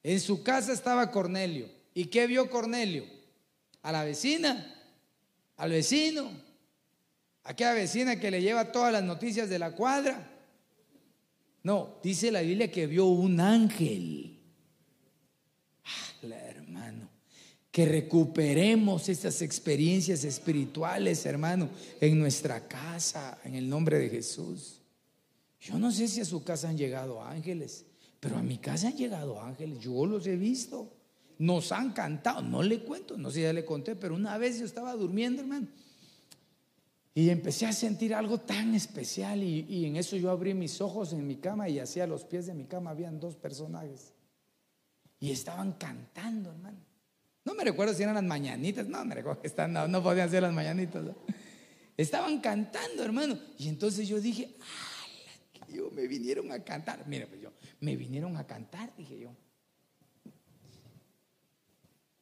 En 0.04 0.20
su 0.20 0.44
casa 0.44 0.72
estaba 0.72 1.10
Cornelio. 1.10 1.77
¿Y 1.98 2.06
qué 2.06 2.28
vio 2.28 2.48
Cornelio? 2.48 3.06
A 3.82 3.92
la 3.92 4.04
vecina, 4.04 4.72
al 5.56 5.72
vecino, 5.72 6.30
aquella 7.44 7.74
vecina 7.74 8.20
que 8.20 8.30
le 8.30 8.40
lleva 8.40 8.72
todas 8.72 8.94
las 8.94 9.04
noticias 9.04 9.50
de 9.50 9.58
la 9.58 9.72
cuadra. 9.72 10.30
No, 11.64 11.98
dice 12.04 12.30
la 12.30 12.42
Biblia 12.42 12.70
que 12.70 12.86
vio 12.86 13.08
un 13.08 13.40
ángel. 13.40 14.40
Ah, 15.86 16.28
hermano. 16.38 17.10
que 17.72 17.88
recuperemos 17.88 19.10
estas 19.10 19.42
experiencias 19.42 20.24
espirituales, 20.24 21.26
hermano, 21.26 21.68
en 22.00 22.20
nuestra 22.20 22.68
casa, 22.68 23.40
en 23.44 23.56
el 23.56 23.68
nombre 23.68 23.98
de 23.98 24.10
Jesús. 24.10 24.82
Yo 25.60 25.80
no 25.80 25.92
sé 25.92 26.08
si 26.08 26.22
a 26.22 26.26
su 26.26 26.44
casa 26.44 26.70
han 26.70 26.78
llegado 26.78 27.24
ángeles, 27.24 27.88
pero 28.20 28.38
a 28.38 28.44
mi 28.44 28.60
casa 28.60 28.90
han 28.90 28.98
llegado 28.98 29.42
ángeles, 29.42 29.80
yo 29.80 30.06
los 30.06 30.28
he 30.28 30.36
visto. 30.36 30.94
Nos 31.40 31.72
han 31.72 31.94
cantado, 31.94 32.42
no 32.42 32.64
le 32.64 32.80
cuento, 32.80 33.18
no 33.18 33.30
sé 33.30 33.36
si 33.36 33.42
ya 33.44 33.54
le 33.54 33.64
conté, 33.64 33.96
pero 33.96 34.16
una 34.16 34.38
vez 34.38 34.60
yo 34.60 34.66
estaba 34.66 34.94
durmiendo, 34.94 35.42
hermano, 35.42 35.68
y 37.18 37.32
empecé 37.32 37.66
a 37.66 37.74
sentir 37.74 38.14
algo 38.14 38.38
tan 38.38 38.76
especial 38.76 39.42
y, 39.42 39.86
en 39.86 39.96
eso 39.96 40.16
yo 40.18 40.30
abrí 40.30 40.54
mis 40.54 40.82
ojos 40.82 41.14
en 41.14 41.26
mi 41.26 41.38
cama 41.38 41.68
y 41.68 41.80
hacia 41.80 42.06
los 42.06 42.24
pies 42.24 42.46
de 42.46 42.54
mi 42.54 42.66
cama 42.66 42.92
habían 42.92 43.20
dos 43.20 43.36
personajes. 43.36 44.14
Y 45.20 45.32
estaban 45.32 45.74
cantando, 45.74 46.52
hermano. 46.52 46.78
No 47.44 47.56
me 47.56 47.64
recuerdo 47.64 47.96
si 47.96 48.04
eran 48.04 48.14
las 48.14 48.24
mañanitas, 48.24 48.86
no 48.88 49.04
me 49.04 49.16
recuerdo 49.16 49.42
que 49.42 49.48
están, 49.48 49.74
no, 49.74 50.04
podían 50.04 50.30
ser 50.30 50.44
las 50.44 50.54
mañanitas. 50.54 51.06
Estaban 51.98 52.40
cantando, 52.40 53.04
hermano. 53.04 53.40
Y 53.58 53.68
entonces 53.68 54.08
yo 54.08 54.22
dije, 54.22 54.56
¡ay! 54.62 55.74
Yo 55.74 55.90
me 55.90 56.06
vinieron 56.06 56.52
a 56.52 56.64
cantar. 56.64 57.04
Mira, 57.08 57.26
pues 57.26 57.42
yo, 57.42 57.52
me 57.80 57.96
vinieron 57.96 58.38
a 58.38 58.46
cantar, 58.46 58.96
dije 58.96 59.18
yo. 59.18 59.32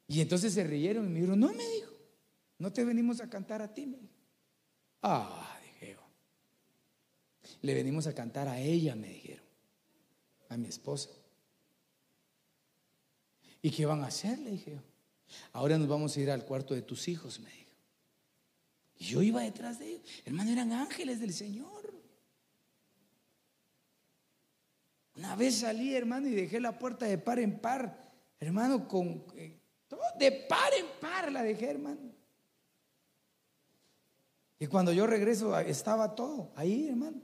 Y 0.08 0.20
entonces 0.20 0.54
se 0.54 0.64
rieron 0.64 1.06
y 1.06 1.08
me 1.08 1.14
dijeron, 1.16 1.40
no, 1.40 1.52
me 1.52 1.68
dijo, 1.68 1.92
no 2.58 2.72
te 2.72 2.84
venimos 2.84 3.20
a 3.20 3.28
cantar 3.28 3.62
a 3.62 3.72
ti, 3.72 3.86
me 3.86 3.98
dijo. 3.98 4.14
Ah, 5.02 5.58
dije 5.62 5.92
yo. 5.92 6.00
Le 7.62 7.74
venimos 7.74 8.06
a 8.06 8.14
cantar 8.14 8.48
a 8.48 8.60
ella, 8.60 8.94
me 8.94 9.08
dijeron, 9.08 9.44
a 10.48 10.56
mi 10.56 10.68
esposa. 10.68 11.10
¿Y 13.62 13.70
qué 13.70 13.84
van 13.84 14.02
a 14.02 14.06
hacer? 14.06 14.38
Le 14.38 14.52
dije 14.52 14.72
yo. 14.72 14.82
Ahora 15.52 15.76
nos 15.76 15.88
vamos 15.88 16.16
a 16.16 16.20
ir 16.20 16.30
al 16.30 16.44
cuarto 16.44 16.74
de 16.74 16.82
tus 16.82 17.08
hijos, 17.08 17.40
me 17.40 17.50
dijo. 17.50 17.66
Y 18.98 19.04
yo 19.06 19.22
iba 19.22 19.42
detrás 19.42 19.78
de 19.78 19.88
ellos. 19.88 20.02
Hermano, 20.24 20.50
eran 20.52 20.72
ángeles 20.72 21.20
del 21.20 21.32
Señor. 21.32 21.94
Una 25.16 25.34
vez 25.34 25.56
salí, 25.56 25.94
hermano, 25.94 26.28
y 26.28 26.34
dejé 26.34 26.60
la 26.60 26.78
puerta 26.78 27.06
de 27.06 27.18
par 27.18 27.38
en 27.38 27.58
par. 27.58 28.12
Hermano, 28.38 28.86
con 28.86 29.24
eh, 29.34 29.58
de 30.18 30.32
par 30.32 30.72
en 30.74 30.86
par 31.00 31.30
la 31.32 31.42
dejé, 31.42 31.70
hermano. 31.70 32.12
Y 34.58 34.66
cuando 34.66 34.92
yo 34.92 35.06
regreso, 35.06 35.58
estaba 35.58 36.14
todo 36.14 36.52
ahí, 36.56 36.88
hermano. 36.88 37.20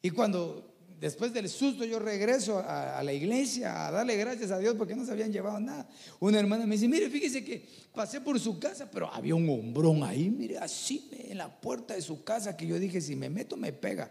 Y 0.00 0.10
cuando 0.10 0.72
después 0.98 1.32
del 1.32 1.48
susto 1.48 1.84
yo 1.84 1.98
regreso 1.98 2.62
a, 2.64 3.02
la 3.02 3.12
iglesia 3.12 3.88
a 3.88 3.90
darle 3.90 4.16
gracias 4.16 4.52
a 4.52 4.58
Dios 4.58 4.76
porque 4.76 4.94
no 4.94 5.04
se 5.04 5.12
habían 5.12 5.32
llevado 5.32 5.58
nada. 5.60 5.88
Una 6.20 6.38
hermana 6.38 6.66
me 6.66 6.76
dice, 6.76 6.88
mire, 6.88 7.10
fíjese 7.10 7.44
que 7.44 7.66
pasé 7.92 8.20
por 8.20 8.38
su 8.38 8.58
casa, 8.58 8.88
pero 8.90 9.12
había 9.12 9.34
un 9.34 9.48
hombrón 9.48 10.04
ahí, 10.04 10.30
mire, 10.30 10.58
así 10.58 11.08
en 11.12 11.38
la 11.38 11.60
puerta 11.60 11.94
de 11.94 12.02
su 12.02 12.22
casa 12.22 12.56
que 12.56 12.66
yo 12.66 12.78
dije, 12.78 13.00
si 13.00 13.16
me 13.16 13.30
meto 13.30 13.56
me 13.56 13.72
pega. 13.72 14.10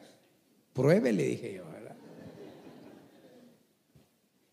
Pruebe, 0.74 1.12
le 1.12 1.24
dije 1.24 1.54
yo, 1.54 1.66
¿verdad? 1.70 1.96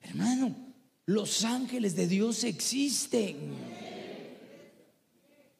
Hermano, 0.01 0.68
los 1.09 1.43
ángeles 1.43 1.97
de 1.97 2.07
Dios 2.07 2.45
existen. 2.45 3.37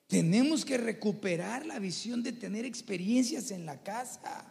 Tenemos 0.07 0.63
que 0.63 0.77
recuperar 0.77 1.65
la 1.65 1.79
visión 1.79 2.23
de 2.23 2.33
tener 2.33 2.67
experiencias 2.67 3.51
en 3.51 3.65
la 3.65 3.83
casa. 3.83 4.45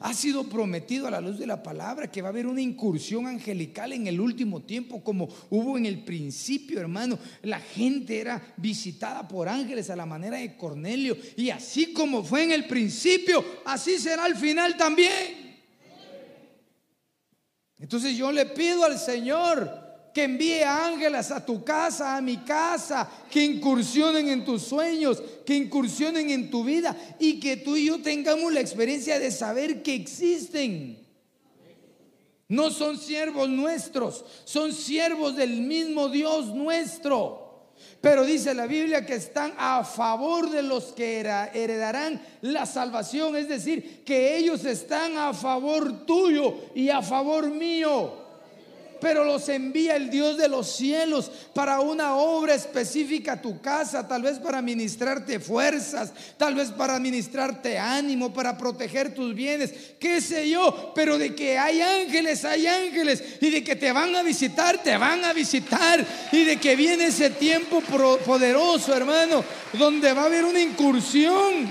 Ha 0.00 0.12
sido 0.12 0.48
prometido 0.48 1.06
a 1.06 1.12
la 1.12 1.20
luz 1.20 1.38
de 1.38 1.46
la 1.46 1.62
palabra 1.62 2.10
que 2.10 2.20
va 2.20 2.28
a 2.28 2.30
haber 2.30 2.48
una 2.48 2.62
incursión 2.62 3.28
angelical 3.28 3.92
en 3.92 4.08
el 4.08 4.20
último 4.20 4.62
tiempo 4.62 5.04
como 5.04 5.28
hubo 5.50 5.78
en 5.78 5.86
el 5.86 6.02
principio, 6.02 6.80
hermano. 6.80 7.16
La 7.42 7.60
gente 7.60 8.18
era 8.18 8.54
visitada 8.56 9.28
por 9.28 9.48
ángeles 9.48 9.88
a 9.88 9.94
la 9.94 10.04
manera 10.04 10.38
de 10.38 10.56
Cornelio. 10.56 11.16
Y 11.36 11.50
así 11.50 11.92
como 11.92 12.24
fue 12.24 12.42
en 12.42 12.50
el 12.50 12.66
principio, 12.66 13.44
así 13.64 14.00
será 14.00 14.24
al 14.24 14.34
final 14.34 14.76
también. 14.76 15.43
Entonces 17.78 18.16
yo 18.16 18.32
le 18.32 18.46
pido 18.46 18.84
al 18.84 18.98
Señor 18.98 19.84
que 20.14 20.24
envíe 20.24 20.62
ángeles 20.62 21.32
a 21.32 21.44
tu 21.44 21.64
casa, 21.64 22.16
a 22.16 22.20
mi 22.20 22.36
casa, 22.38 23.10
que 23.28 23.44
incursionen 23.44 24.28
en 24.28 24.44
tus 24.44 24.62
sueños, 24.62 25.20
que 25.44 25.56
incursionen 25.56 26.30
en 26.30 26.50
tu 26.50 26.62
vida 26.62 26.96
y 27.18 27.40
que 27.40 27.56
tú 27.56 27.76
y 27.76 27.86
yo 27.86 28.00
tengamos 28.00 28.52
la 28.52 28.60
experiencia 28.60 29.18
de 29.18 29.32
saber 29.32 29.82
que 29.82 29.94
existen. 29.94 31.04
No 32.46 32.70
son 32.70 32.96
siervos 32.96 33.48
nuestros, 33.48 34.24
son 34.44 34.72
siervos 34.72 35.34
del 35.34 35.62
mismo 35.62 36.08
Dios 36.08 36.54
nuestro. 36.54 37.43
Pero 38.00 38.24
dice 38.24 38.54
la 38.54 38.66
Biblia 38.66 39.06
que 39.06 39.14
están 39.14 39.54
a 39.56 39.82
favor 39.84 40.50
de 40.50 40.62
los 40.62 40.92
que 40.92 41.20
heredarán 41.20 42.20
la 42.42 42.66
salvación, 42.66 43.36
es 43.36 43.48
decir, 43.48 44.02
que 44.04 44.36
ellos 44.36 44.64
están 44.64 45.16
a 45.16 45.32
favor 45.32 46.04
tuyo 46.04 46.54
y 46.74 46.90
a 46.90 47.02
favor 47.02 47.50
mío 47.50 48.23
pero 49.04 49.22
los 49.22 49.50
envía 49.50 49.96
el 49.96 50.08
Dios 50.08 50.38
de 50.38 50.48
los 50.48 50.76
cielos 50.76 51.30
para 51.52 51.80
una 51.80 52.16
obra 52.16 52.54
específica 52.54 53.32
a 53.32 53.42
tu 53.42 53.60
casa, 53.60 54.08
tal 54.08 54.22
vez 54.22 54.38
para 54.38 54.62
ministrarte 54.62 55.40
fuerzas, 55.40 56.10
tal 56.38 56.54
vez 56.54 56.70
para 56.70 56.98
ministrarte 56.98 57.78
ánimo, 57.78 58.32
para 58.32 58.56
proteger 58.56 59.12
tus 59.12 59.34
bienes, 59.34 59.74
qué 60.00 60.22
sé 60.22 60.48
yo, 60.48 60.92
pero 60.94 61.18
de 61.18 61.34
que 61.34 61.58
hay 61.58 61.82
ángeles, 61.82 62.46
hay 62.46 62.66
ángeles, 62.66 63.22
y 63.42 63.50
de 63.50 63.62
que 63.62 63.76
te 63.76 63.92
van 63.92 64.16
a 64.16 64.22
visitar, 64.22 64.82
te 64.82 64.96
van 64.96 65.22
a 65.22 65.34
visitar, 65.34 66.02
y 66.32 66.44
de 66.44 66.56
que 66.56 66.74
viene 66.74 67.08
ese 67.08 67.28
tiempo 67.28 67.82
poderoso, 68.24 68.96
hermano, 68.96 69.44
donde 69.74 70.14
va 70.14 70.22
a 70.22 70.26
haber 70.26 70.46
una 70.46 70.60
incursión 70.60 71.70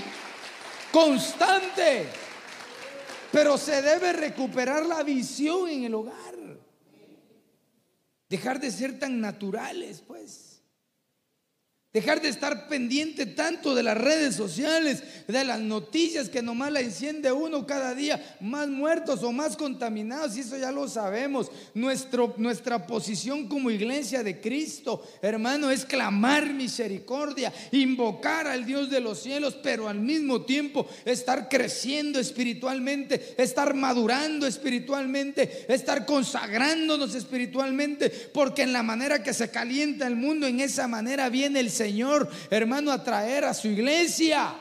constante. 0.92 2.06
Pero 3.32 3.58
se 3.58 3.82
debe 3.82 4.12
recuperar 4.12 4.86
la 4.86 5.02
visión 5.02 5.68
en 5.68 5.82
el 5.82 5.94
hogar. 5.94 6.33
Dejar 8.28 8.60
de 8.60 8.70
ser 8.70 8.98
tan 8.98 9.20
naturales, 9.20 10.02
pues. 10.06 10.53
Dejar 11.94 12.20
de 12.20 12.28
estar 12.28 12.66
pendiente 12.66 13.24
tanto 13.24 13.72
de 13.72 13.84
las 13.84 13.96
redes 13.96 14.34
sociales, 14.34 15.04
de 15.28 15.44
las 15.44 15.60
noticias 15.60 16.28
que 16.28 16.42
nomás 16.42 16.72
la 16.72 16.80
enciende 16.80 17.30
uno 17.30 17.68
cada 17.68 17.94
día, 17.94 18.36
más 18.40 18.66
muertos 18.66 19.22
o 19.22 19.30
más 19.30 19.56
contaminados, 19.56 20.36
y 20.36 20.40
eso 20.40 20.58
ya 20.58 20.72
lo 20.72 20.88
sabemos. 20.88 21.52
Nuestro, 21.72 22.34
nuestra 22.36 22.84
posición 22.84 23.46
como 23.46 23.70
iglesia 23.70 24.24
de 24.24 24.40
Cristo, 24.40 25.06
hermano, 25.22 25.70
es 25.70 25.84
clamar 25.84 26.52
misericordia, 26.52 27.52
invocar 27.70 28.48
al 28.48 28.66
Dios 28.66 28.90
de 28.90 28.98
los 28.98 29.22
cielos, 29.22 29.56
pero 29.62 29.86
al 29.88 30.00
mismo 30.00 30.42
tiempo 30.42 30.88
estar 31.04 31.48
creciendo 31.48 32.18
espiritualmente, 32.18 33.36
estar 33.38 33.72
madurando 33.72 34.48
espiritualmente, 34.48 35.72
estar 35.72 36.04
consagrándonos 36.06 37.14
espiritualmente, 37.14 38.10
porque 38.10 38.62
en 38.62 38.72
la 38.72 38.82
manera 38.82 39.22
que 39.22 39.32
se 39.32 39.48
calienta 39.52 40.08
el 40.08 40.16
mundo, 40.16 40.48
en 40.48 40.58
esa 40.58 40.88
manera 40.88 41.28
viene 41.28 41.60
el 41.60 41.70
Señor 41.70 41.83
Señor, 41.84 42.30
hermano, 42.48 42.90
a 42.90 43.04
traer 43.04 43.44
a 43.44 43.52
su 43.52 43.68
iglesia. 43.68 44.54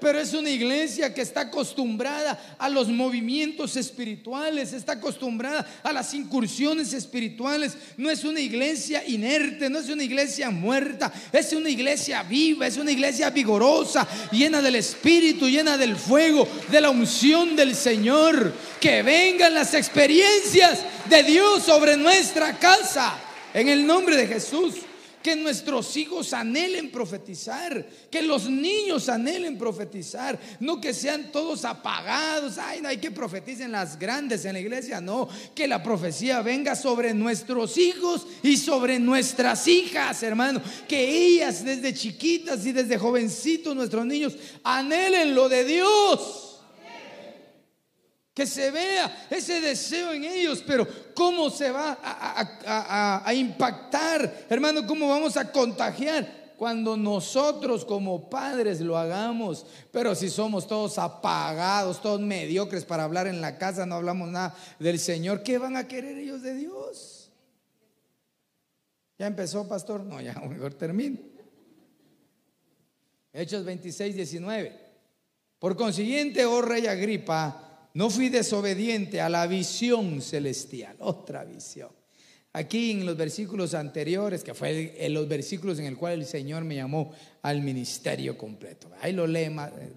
Pero 0.00 0.18
es 0.18 0.32
una 0.32 0.50
iglesia 0.50 1.14
que 1.14 1.20
está 1.20 1.42
acostumbrada 1.42 2.56
a 2.58 2.68
los 2.68 2.88
movimientos 2.88 3.76
espirituales, 3.76 4.72
está 4.72 4.94
acostumbrada 4.94 5.64
a 5.82 5.92
las 5.92 6.12
incursiones 6.12 6.92
espirituales. 6.92 7.76
No 7.98 8.10
es 8.10 8.24
una 8.24 8.40
iglesia 8.40 9.06
inerte, 9.06 9.70
no 9.70 9.78
es 9.78 9.88
una 9.90 10.02
iglesia 10.02 10.50
muerta, 10.50 11.12
es 11.30 11.52
una 11.52 11.68
iglesia 11.68 12.24
viva, 12.24 12.66
es 12.66 12.78
una 12.78 12.90
iglesia 12.90 13.30
vigorosa, 13.30 14.08
llena 14.32 14.60
del 14.60 14.76
Espíritu, 14.76 15.48
llena 15.48 15.76
del 15.76 15.94
fuego, 15.94 16.48
de 16.68 16.80
la 16.80 16.90
unción 16.90 17.54
del 17.54 17.76
Señor. 17.76 18.54
Que 18.80 19.02
vengan 19.02 19.54
las 19.54 19.74
experiencias 19.74 20.80
de 21.08 21.22
Dios 21.22 21.62
sobre 21.62 21.96
nuestra 21.96 22.58
casa, 22.58 23.14
en 23.52 23.68
el 23.68 23.86
nombre 23.86 24.16
de 24.16 24.26
Jesús 24.26 24.89
que 25.22 25.36
nuestros 25.36 25.96
hijos 25.96 26.32
anhelen 26.32 26.90
profetizar, 26.90 27.86
que 28.10 28.22
los 28.22 28.48
niños 28.48 29.08
anhelen 29.08 29.58
profetizar, 29.58 30.38
no 30.60 30.80
que 30.80 30.94
sean 30.94 31.30
todos 31.30 31.64
apagados, 31.64 32.58
ay, 32.58 32.80
no 32.80 32.88
hay 32.88 32.98
que 32.98 33.10
profeticen 33.10 33.72
las 33.72 33.98
grandes 33.98 34.44
en 34.44 34.54
la 34.54 34.60
iglesia, 34.60 35.00
no, 35.00 35.28
que 35.54 35.68
la 35.68 35.82
profecía 35.82 36.42
venga 36.42 36.74
sobre 36.74 37.14
nuestros 37.14 37.76
hijos 37.78 38.26
y 38.42 38.56
sobre 38.56 38.98
nuestras 38.98 39.66
hijas, 39.68 40.22
hermano, 40.22 40.62
que 40.88 41.08
ellas 41.08 41.64
desde 41.64 41.94
chiquitas 41.94 42.64
y 42.66 42.72
desde 42.72 42.98
jovencitos, 42.98 43.76
nuestros 43.76 44.06
niños, 44.06 44.36
anhelen 44.64 45.34
lo 45.34 45.48
de 45.48 45.64
Dios 45.64 46.49
que 48.40 48.46
se 48.46 48.70
vea 48.70 49.26
ese 49.28 49.60
deseo 49.60 50.14
en 50.14 50.24
ellos, 50.24 50.64
pero 50.66 50.88
¿cómo 51.12 51.50
se 51.50 51.70
va 51.70 51.98
a, 52.02 53.34
impactar? 53.34 54.46
Hermano, 54.48 54.86
¿cómo 54.86 55.10
vamos 55.10 55.36
a 55.36 55.52
contagiar? 55.52 56.54
Cuando 56.56 56.96
nosotros 56.96 57.84
como 57.84 58.30
padres 58.30 58.80
lo 58.80 58.96
hagamos, 58.96 59.66
pero 59.92 60.14
si 60.14 60.30
somos 60.30 60.66
todos 60.66 60.96
apagados, 60.96 62.00
todos 62.00 62.18
mediocres 62.22 62.86
para 62.86 63.04
hablar 63.04 63.26
en 63.26 63.42
la 63.42 63.58
casa, 63.58 63.84
no 63.84 63.96
hablamos 63.96 64.30
nada 64.30 64.56
del 64.78 64.98
Señor, 64.98 65.42
¿qué 65.42 65.58
van 65.58 65.76
a 65.76 65.86
querer 65.86 66.16
ellos 66.16 66.40
de 66.40 66.54
Dios? 66.54 67.30
¿Ya 69.18 69.26
empezó, 69.26 69.68
pastor? 69.68 70.02
No, 70.02 70.18
ya 70.18 70.32
mejor 70.48 70.72
termino. 70.72 71.18
Hechos 73.34 73.66
26, 73.66 74.16
19. 74.16 74.80
Por 75.58 75.76
consiguiente, 75.76 76.46
oh 76.46 76.62
rey 76.62 76.86
Agripa, 76.86 77.69
no 77.94 78.10
fui 78.10 78.28
desobediente 78.28 79.20
a 79.20 79.28
la 79.28 79.46
visión 79.46 80.20
celestial, 80.22 80.96
otra 81.00 81.44
visión. 81.44 81.90
Aquí 82.52 82.90
en 82.90 83.06
los 83.06 83.16
versículos 83.16 83.74
anteriores, 83.74 84.42
que 84.42 84.54
fue 84.54 84.94
en 85.04 85.14
los 85.14 85.28
versículos 85.28 85.78
en 85.78 85.86
el 85.86 85.96
cual 85.96 86.14
el 86.14 86.26
Señor 86.26 86.64
me 86.64 86.74
llamó 86.74 87.12
al 87.42 87.62
ministerio 87.62 88.36
completo. 88.36 88.90
Ahí 89.00 89.12
lo 89.12 89.26
lee 89.26 89.48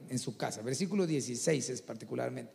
en 0.09 0.19
su 0.19 0.37
casa, 0.37 0.61
versículo 0.61 1.07
16 1.07 1.69
es 1.69 1.81
particularmente. 1.81 2.53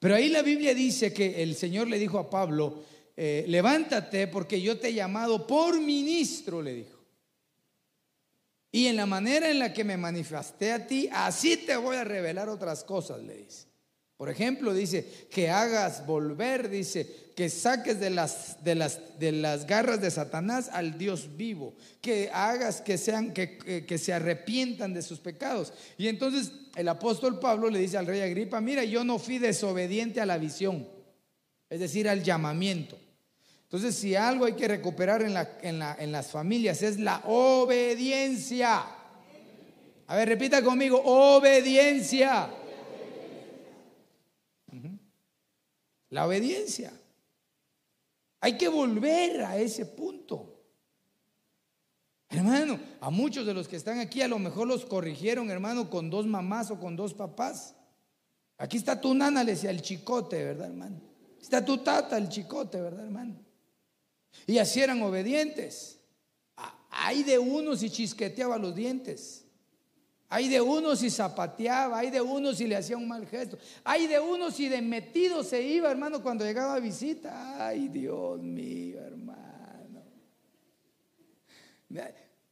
Pero 0.00 0.16
ahí 0.16 0.28
la 0.28 0.42
Biblia 0.42 0.74
dice 0.74 1.12
que 1.12 1.40
el 1.42 1.54
Señor 1.54 1.86
le 1.86 2.00
dijo 2.00 2.18
a 2.18 2.28
Pablo, 2.28 2.82
eh, 3.16 3.44
levántate 3.46 4.26
porque 4.26 4.60
yo 4.60 4.78
te 4.78 4.88
he 4.88 4.94
llamado 4.94 5.46
por 5.46 5.80
ministro, 5.80 6.60
le 6.60 6.74
dijo. 6.74 6.98
Y 8.72 8.86
en 8.86 8.96
la 8.96 9.06
manera 9.06 9.50
en 9.50 9.60
la 9.60 9.72
que 9.72 9.84
me 9.84 9.96
manifesté 9.96 10.72
a 10.72 10.84
ti, 10.84 11.08
así 11.12 11.58
te 11.58 11.76
voy 11.76 11.94
a 11.94 12.04
revelar 12.04 12.48
otras 12.48 12.82
cosas, 12.82 13.22
le 13.22 13.36
dice. 13.36 13.71
Por 14.22 14.30
ejemplo, 14.30 14.72
dice, 14.72 15.04
que 15.32 15.50
hagas 15.50 16.06
volver, 16.06 16.68
dice, 16.68 17.32
que 17.34 17.48
saques 17.48 17.98
de 17.98 18.08
las, 18.08 18.62
de 18.62 18.76
las, 18.76 19.18
de 19.18 19.32
las 19.32 19.66
garras 19.66 20.00
de 20.00 20.12
Satanás 20.12 20.70
al 20.72 20.96
Dios 20.96 21.36
vivo, 21.36 21.74
que 22.00 22.30
hagas 22.32 22.82
que, 22.82 22.98
sean, 22.98 23.32
que, 23.32 23.84
que, 23.84 23.98
se 23.98 24.12
arrepientan 24.12 24.94
de 24.94 25.02
sus 25.02 25.18
pecados. 25.18 25.72
Y 25.98 26.06
entonces 26.06 26.52
el 26.76 26.86
apóstol 26.86 27.40
Pablo 27.40 27.68
le 27.68 27.80
dice 27.80 27.98
al 27.98 28.06
rey 28.06 28.20
Agripa, 28.20 28.60
mira, 28.60 28.84
yo 28.84 29.02
no 29.02 29.18
fui 29.18 29.38
desobediente 29.38 30.20
a 30.20 30.26
la 30.26 30.38
visión, 30.38 30.86
es 31.68 31.80
decir, 31.80 32.08
al 32.08 32.22
llamamiento. 32.22 32.96
Entonces, 33.64 33.96
si 33.96 34.14
algo 34.14 34.44
hay 34.44 34.52
que 34.52 34.68
recuperar 34.68 35.22
en, 35.22 35.34
la, 35.34 35.58
en, 35.62 35.80
la, 35.80 35.96
en 35.98 36.12
las 36.12 36.30
familias 36.30 36.80
es 36.82 37.00
la 37.00 37.22
obediencia. 37.24 38.84
A 40.06 40.16
ver, 40.16 40.28
repita 40.28 40.62
conmigo, 40.62 41.02
obediencia. 41.04 42.61
La 46.12 46.26
obediencia. 46.26 46.92
Hay 48.40 48.58
que 48.58 48.68
volver 48.68 49.44
a 49.44 49.56
ese 49.56 49.86
punto. 49.86 50.62
Hermano, 52.28 52.78
a 53.00 53.08
muchos 53.08 53.46
de 53.46 53.54
los 53.54 53.66
que 53.66 53.76
están 53.76 53.98
aquí 53.98 54.20
a 54.20 54.28
lo 54.28 54.38
mejor 54.38 54.68
los 54.68 54.84
corrigieron, 54.84 55.50
hermano, 55.50 55.88
con 55.88 56.10
dos 56.10 56.26
mamás 56.26 56.70
o 56.70 56.78
con 56.78 56.96
dos 56.96 57.14
papás. 57.14 57.74
Aquí 58.58 58.76
está 58.76 59.00
tu 59.00 59.14
nana, 59.14 59.42
le 59.42 59.52
decía 59.52 59.70
el 59.70 59.80
chicote, 59.80 60.44
¿verdad, 60.44 60.66
hermano? 60.66 61.00
Está 61.40 61.64
tu 61.64 61.78
tata, 61.78 62.18
el 62.18 62.28
chicote, 62.28 62.78
¿verdad, 62.78 63.04
hermano? 63.04 63.36
Y 64.46 64.58
así 64.58 64.80
eran 64.80 65.00
obedientes. 65.00 65.98
Hay 66.90 67.22
de 67.22 67.38
uno 67.38 67.74
si 67.74 67.88
chisqueteaba 67.88 68.58
los 68.58 68.74
dientes. 68.74 69.41
Hay 70.34 70.48
de 70.48 70.62
uno 70.62 70.96
si 70.96 71.10
zapateaba, 71.10 71.98
hay 71.98 72.08
de 72.10 72.22
uno 72.22 72.54
si 72.54 72.66
le 72.66 72.74
hacía 72.74 72.96
un 72.96 73.06
mal 73.06 73.26
gesto, 73.26 73.58
hay 73.84 74.06
de 74.06 74.18
uno 74.18 74.50
si 74.50 74.66
de 74.66 74.80
metido 74.80 75.44
se 75.44 75.62
iba, 75.62 75.90
hermano, 75.90 76.22
cuando 76.22 76.42
llegaba 76.42 76.76
a 76.76 76.80
visita. 76.80 77.66
Ay, 77.66 77.88
Dios 77.88 78.40
mío, 78.40 78.98
hermano. 79.02 80.02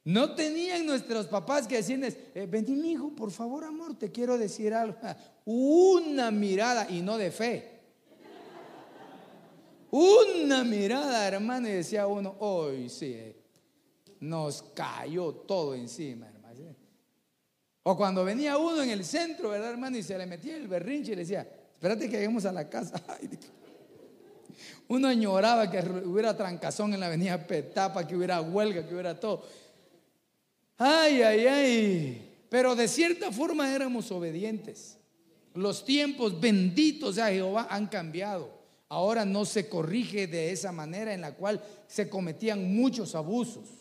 No 0.05 0.35
tenían 0.35 0.85
nuestros 0.85 1.27
papás 1.27 1.67
que 1.67 1.77
decirles, 1.77 2.19
eh, 2.35 2.47
vení, 2.47 2.77
mi 2.77 2.93
hijo, 2.93 3.17
por 3.17 3.31
favor, 3.31 3.65
amor, 3.65 3.99
te 3.99 4.13
quiero 4.13 4.37
decir 4.37 4.75
algo. 4.75 4.99
Una 5.47 6.31
mirada 6.31 6.87
y 6.91 7.01
no 7.01 7.17
de 7.17 7.31
fe. 7.31 7.81
Una 9.91 10.65
mirada, 10.65 11.27
hermano, 11.27 11.67
y 11.67 11.73
decía 11.73 12.07
uno, 12.07 12.37
hoy 12.41 12.91
sí, 12.91 13.17
nos 14.21 14.63
cayó 14.75 15.33
todo 15.33 15.75
encima, 15.75 16.27
hermano. 16.27 16.40
O 17.83 17.97
cuando 17.97 18.25
venía 18.25 18.59
uno 18.59 18.83
en 18.83 18.91
el 18.91 19.05
centro, 19.05 19.51
¿verdad, 19.51 19.71
hermano? 19.71 19.97
Y 19.97 20.03
se 20.03 20.19
le 20.19 20.27
metía 20.27 20.57
el 20.57 20.69
berrinche 20.69 21.13
y 21.13 21.17
le 21.17 21.23
decía, 21.23 21.49
espérate 21.73 22.11
que 22.11 22.17
lleguemos 22.17 22.45
a 22.45 22.53
la 22.53 22.69
casa. 22.69 23.03
uno 24.89 25.09
añoraba 25.09 25.71
que 25.71 25.79
hubiera 26.05 26.37
trancazón 26.37 26.93
en 26.93 27.01
la 27.01 27.07
avenida 27.07 27.47
Petapa, 27.47 28.07
que 28.07 28.17
hubiera 28.17 28.41
huelga, 28.41 28.87
que 28.87 28.93
hubiera 28.93 29.19
todo. 29.19 29.45
Ay, 30.77 31.23
ay, 31.23 31.47
ay. 31.47 32.31
Pero 32.51 32.75
de 32.75 32.89
cierta 32.89 33.33
forma 33.33 33.75
éramos 33.75 34.11
obedientes. 34.11 34.99
Los 35.55 35.85
tiempos 35.85 36.41
benditos 36.41 37.17
de 37.17 37.23
Jehová 37.23 37.67
han 37.71 37.87
cambiado. 37.87 38.61
Ahora 38.89 39.25
no 39.25 39.45
se 39.45 39.69
corrige 39.69 40.27
de 40.27 40.51
esa 40.51 40.73
manera 40.73 41.15
en 41.15 41.21
la 41.21 41.35
cual 41.35 41.63
se 41.87 42.09
cometían 42.09 42.75
muchos 42.75 43.15
abusos. 43.15 43.80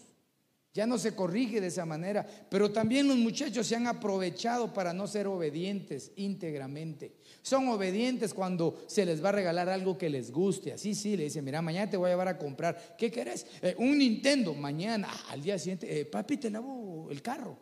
Ya 0.74 0.86
no 0.86 1.00
se 1.00 1.16
corrige 1.16 1.60
de 1.60 1.68
esa 1.68 1.86
manera, 1.86 2.26
pero 2.50 2.72
también 2.72 3.08
los 3.08 3.18
muchachos 3.18 3.66
se 3.66 3.76
han 3.76 3.88
aprovechado 3.88 4.72
para 4.72 4.94
no 4.94 5.08
ser 5.08 5.26
obedientes 5.26 6.12
íntegramente. 6.16 7.16
Son 7.42 7.68
obedientes 7.70 8.36
cuando 8.36 8.84
se 8.86 9.04
les 9.04 9.24
va 9.24 9.30
a 9.30 9.32
regalar 9.32 9.68
algo 9.68 9.98
que 9.98 10.10
les 10.10 10.32
guste. 10.32 10.74
Así 10.74 10.94
sí, 10.94 11.18
le 11.18 11.24
dice, 11.24 11.42
mira, 11.42 11.64
mañana 11.64 11.90
te 11.90 11.98
voy 11.98 12.10
a 12.10 12.14
llevar 12.14 12.28
a 12.28 12.38
comprar. 12.38 12.96
¿Qué 12.98 13.10
querés? 13.10 13.48
Eh, 13.64 13.76
un 13.80 13.98
Nintendo. 13.98 14.54
Mañana, 14.54 15.08
ah, 15.10 15.32
al 15.32 15.42
día 15.42 15.58
siguiente, 15.58 16.02
eh, 16.02 16.06
papi, 16.06 16.38
te 16.38 16.52
lavo 16.52 17.08
el 17.10 17.22
carro. 17.24 17.58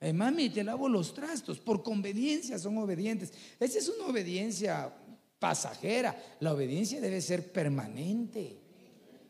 Eh, 0.00 0.12
mami, 0.12 0.50
te 0.50 0.64
lavo 0.64 0.88
los 0.88 1.14
trastos. 1.14 1.60
Por 1.60 1.84
conveniencia 1.84 2.58
son 2.58 2.78
obedientes. 2.78 3.32
Esa 3.60 3.78
es 3.78 3.88
una 3.88 4.06
obediencia 4.06 4.92
pasajera. 5.38 6.20
La 6.40 6.52
obediencia 6.52 7.00
debe 7.00 7.20
ser 7.20 7.52
permanente. 7.52 8.67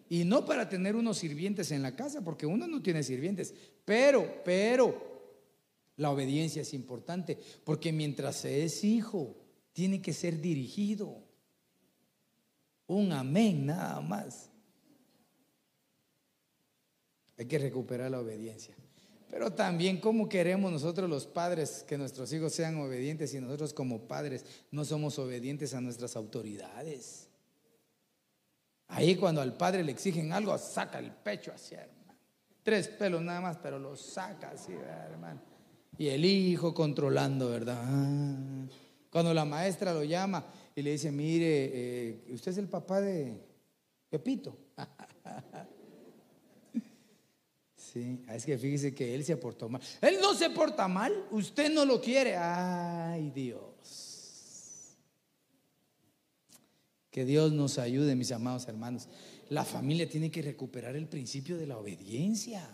Y 0.09 0.25
no 0.25 0.45
para 0.45 0.69
tener 0.69 0.97
unos 0.97 1.19
sirvientes 1.19 1.71
en 1.71 1.83
la 1.83 1.95
casa, 1.95 2.23
porque 2.23 2.47
uno 2.47 2.67
no 2.67 2.83
tiene 2.83 3.03
sirvientes. 3.03 3.55
Pero, 3.85 4.43
pero, 4.45 5.19
la 5.97 6.11
obediencia 6.11 6.63
es 6.63 6.73
importante, 6.75 7.39
porque 7.65 7.93
mientras 7.93 8.45
es 8.45 8.85
hijo, 8.85 9.37
tiene 9.73 10.01
que 10.01 10.13
ser 10.13 10.41
dirigido. 10.41 11.23
Un 12.87 13.13
amén 13.13 13.67
nada 13.67 14.01
más. 14.01 14.49
Hay 17.37 17.47
que 17.47 17.59
recuperar 17.59 18.11
la 18.11 18.21
obediencia. 18.21 18.75
Pero 19.31 19.53
también 19.53 20.01
cómo 20.01 20.29
queremos 20.29 20.73
nosotros 20.73 21.09
los 21.09 21.27
padres 21.27 21.85
que 21.87 21.99
nuestros 21.99 22.33
hijos 22.33 22.53
sean 22.53 22.77
obedientes 22.79 23.35
y 23.35 23.41
nosotros 23.41 23.75
como 23.75 24.09
padres 24.09 24.45
no 24.71 24.85
somos 24.85 25.19
obedientes 25.19 25.75
a 25.75 25.81
nuestras 25.81 26.17
autoridades. 26.17 27.28
Ahí 28.89 29.17
cuando 29.17 29.41
al 29.41 29.57
padre 29.57 29.85
le 29.85 29.93
exigen 29.93 30.33
algo, 30.33 30.57
saca 30.59 30.99
el 30.99 31.13
pecho 31.13 31.53
así, 31.55 31.75
hermano. 31.75 32.15
Tres 32.63 32.89
pelos 32.89 33.23
nada 33.23 33.41
más, 33.41 33.59
pero 33.59 33.79
lo 33.79 33.97
saca 33.97 34.51
así, 34.51 34.73
hermano. 34.73 35.41
Y 35.97 36.09
el 36.09 36.25
hijo 36.25 36.73
controlando, 36.75 37.51
¿verdad? 37.51 37.83
Ah. 37.85 38.67
Cuando 39.11 39.33
la 39.35 39.45
maestra 39.45 39.93
lo 39.93 40.05
llama 40.05 40.45
y 40.75 40.83
le 40.83 40.93
dice, 40.93 41.11
mire, 41.11 41.71
eh, 41.73 42.25
usted 42.31 42.53
es 42.53 42.59
el 42.59 42.69
papá 42.69 43.01
de 43.01 43.41
Pepito. 44.09 44.57
Sí, 47.93 48.23
es 48.29 48.45
que 48.45 48.59
fíjese 48.59 48.95
que 48.95 49.15
él 49.15 49.25
se 49.25 49.37
portó 49.39 49.67
mal. 49.69 49.81
Él 50.03 50.19
no 50.21 50.35
se 50.35 50.51
porta 50.51 50.87
mal, 50.89 51.27
usted 51.31 51.73
no 51.73 51.87
lo 51.87 52.03
quiere. 52.03 52.37
Ay, 52.37 53.31
Dios. 53.31 53.63
Que 57.19 57.25
Dios 57.25 57.51
nos 57.51 57.79
ayude, 57.79 58.15
mis 58.15 58.31
amados 58.31 58.69
hermanos. 58.69 59.09
La 59.49 59.65
familia 59.65 60.09
tiene 60.09 60.31
que 60.31 60.41
recuperar 60.41 60.95
el 60.95 61.09
principio 61.09 61.59
de 61.59 61.67
la 61.67 61.77
obediencia. 61.77 62.65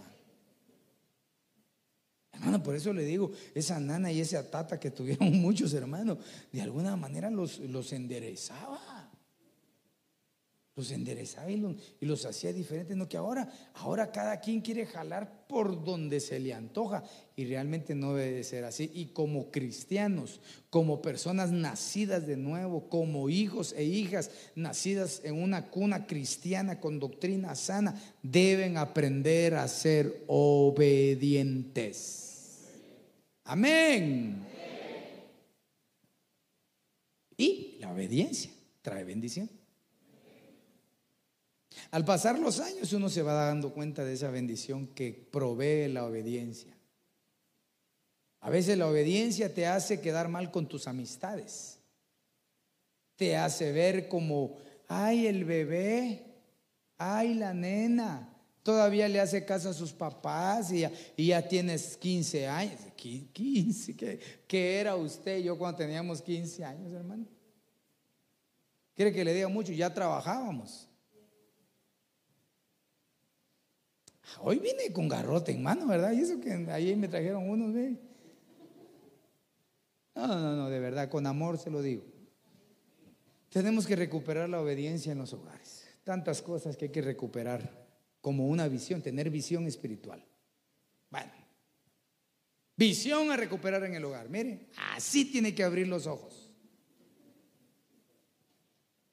Hermano, 2.30 2.62
por 2.62 2.74
eso 2.74 2.92
le 2.92 3.06
digo, 3.06 3.32
esa 3.54 3.80
nana 3.80 4.12
y 4.12 4.20
esa 4.20 4.50
tata 4.50 4.78
que 4.78 4.90
tuvieron 4.90 5.32
muchos 5.40 5.72
hermanos, 5.72 6.18
de 6.52 6.60
alguna 6.60 6.94
manera 6.94 7.30
los, 7.30 7.58
los 7.58 7.90
enderezaba 7.94 8.93
los 10.76 10.90
enderezaba 10.90 11.52
y 11.52 11.56
los, 12.00 12.24
hacía 12.26 12.52
diferentes, 12.52 12.96
no 12.96 13.08
que 13.08 13.16
ahora, 13.16 13.48
ahora 13.74 14.10
cada 14.10 14.40
quien 14.40 14.60
quiere 14.60 14.86
jalar 14.86 15.46
por 15.46 15.84
donde 15.84 16.18
se 16.18 16.40
le 16.40 16.52
antoja 16.52 17.04
y 17.36 17.44
realmente 17.44 17.94
no 17.94 18.14
debe 18.14 18.42
ser 18.42 18.64
así. 18.64 18.90
Y 18.92 19.06
como 19.06 19.52
cristianos, 19.52 20.40
como 20.70 21.00
personas 21.00 21.52
nacidas 21.52 22.26
de 22.26 22.36
nuevo, 22.36 22.88
como 22.88 23.30
hijos 23.30 23.72
e 23.76 23.84
hijas 23.84 24.32
nacidas 24.56 25.20
en 25.22 25.40
una 25.40 25.70
cuna 25.70 26.08
cristiana 26.08 26.80
con 26.80 26.98
doctrina 26.98 27.54
sana, 27.54 27.94
deben 28.22 28.76
aprender 28.76 29.54
a 29.54 29.68
ser 29.68 30.24
obedientes. 30.26 31.92
Amén. 33.44 34.42
Y 37.36 37.76
la 37.78 37.92
obediencia 37.92 38.50
trae 38.82 39.04
bendición. 39.04 39.48
Al 41.94 42.04
pasar 42.04 42.40
los 42.40 42.58
años 42.58 42.92
uno 42.92 43.08
se 43.08 43.22
va 43.22 43.34
dando 43.34 43.72
cuenta 43.72 44.04
de 44.04 44.14
esa 44.14 44.28
bendición 44.28 44.88
que 44.88 45.12
provee 45.12 45.86
la 45.86 46.04
obediencia. 46.04 46.76
A 48.40 48.50
veces 48.50 48.76
la 48.76 48.88
obediencia 48.88 49.54
te 49.54 49.68
hace 49.68 50.00
quedar 50.00 50.26
mal 50.26 50.50
con 50.50 50.66
tus 50.66 50.88
amistades. 50.88 51.78
Te 53.14 53.36
hace 53.36 53.70
ver 53.70 54.08
como, 54.08 54.56
ay, 54.88 55.28
el 55.28 55.44
bebé, 55.44 56.34
Ay, 56.98 57.34
la 57.34 57.54
nena. 57.54 58.28
Todavía 58.64 59.08
le 59.08 59.20
hace 59.20 59.44
caso 59.44 59.68
a 59.68 59.72
sus 59.72 59.92
papás 59.92 60.72
y 60.72 61.26
ya, 61.26 61.46
tienes 61.46 61.96
15 61.96 62.48
años. 62.48 62.80
15, 62.96 63.96
¿qué, 63.96 64.20
¿qué, 64.48 64.80
era 64.80 64.96
usted 64.96 65.44
yo 65.44 65.56
cuando 65.56 65.78
teníamos 65.78 66.20
15 66.20 66.64
años, 66.64 66.92
hermano? 66.92 67.24
¿Quiere 68.96 69.12
que 69.12 69.24
le 69.24 69.32
diga 69.32 69.46
mucho? 69.46 69.72
Ya 69.72 69.94
trabajábamos. 69.94 70.88
Hoy 74.40 74.58
vine 74.58 74.92
con 74.92 75.08
garrote 75.08 75.52
en 75.52 75.62
mano, 75.62 75.86
¿verdad? 75.86 76.12
Y 76.12 76.20
eso 76.20 76.40
que 76.40 76.52
ahí 76.70 76.94
me 76.96 77.08
trajeron 77.08 77.48
unos, 77.48 77.72
¿ve? 77.72 77.96
No, 80.14 80.26
no, 80.26 80.56
no, 80.56 80.70
de 80.70 80.78
verdad, 80.78 81.08
con 81.08 81.26
amor 81.26 81.58
se 81.58 81.70
lo 81.70 81.82
digo. 81.82 82.04
Tenemos 83.50 83.86
que 83.86 83.96
recuperar 83.96 84.48
la 84.48 84.60
obediencia 84.60 85.12
en 85.12 85.18
los 85.18 85.32
hogares. 85.32 85.86
Tantas 86.02 86.42
cosas 86.42 86.76
que 86.76 86.86
hay 86.86 86.90
que 86.90 87.02
recuperar 87.02 87.84
como 88.20 88.48
una 88.48 88.68
visión, 88.68 89.02
tener 89.02 89.30
visión 89.30 89.66
espiritual. 89.66 90.24
Bueno, 91.10 91.30
visión 92.76 93.30
a 93.30 93.36
recuperar 93.36 93.84
en 93.84 93.94
el 93.94 94.04
hogar. 94.04 94.28
Mire, 94.28 94.68
así 94.94 95.30
tiene 95.30 95.54
que 95.54 95.62
abrir 95.62 95.86
los 95.86 96.06
ojos. 96.06 96.50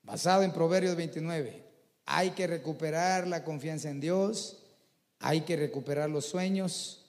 Basado 0.04 0.44
en 0.44 0.52
Proverbios 0.52 0.96
29, 0.96 1.64
hay 2.06 2.32
que 2.32 2.48
recuperar 2.48 3.28
la 3.28 3.44
confianza 3.44 3.90
en 3.90 4.00
Dios, 4.00 4.61
hay 5.22 5.42
que 5.42 5.56
recuperar 5.56 6.10
los 6.10 6.26
sueños, 6.26 7.06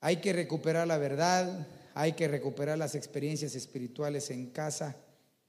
hay 0.00 0.18
que 0.18 0.32
recuperar 0.32 0.86
la 0.86 0.98
verdad, 0.98 1.66
hay 1.94 2.12
que 2.12 2.28
recuperar 2.28 2.76
las 2.76 2.94
experiencias 2.94 3.54
espirituales 3.54 4.30
en 4.30 4.50
casa, 4.50 4.94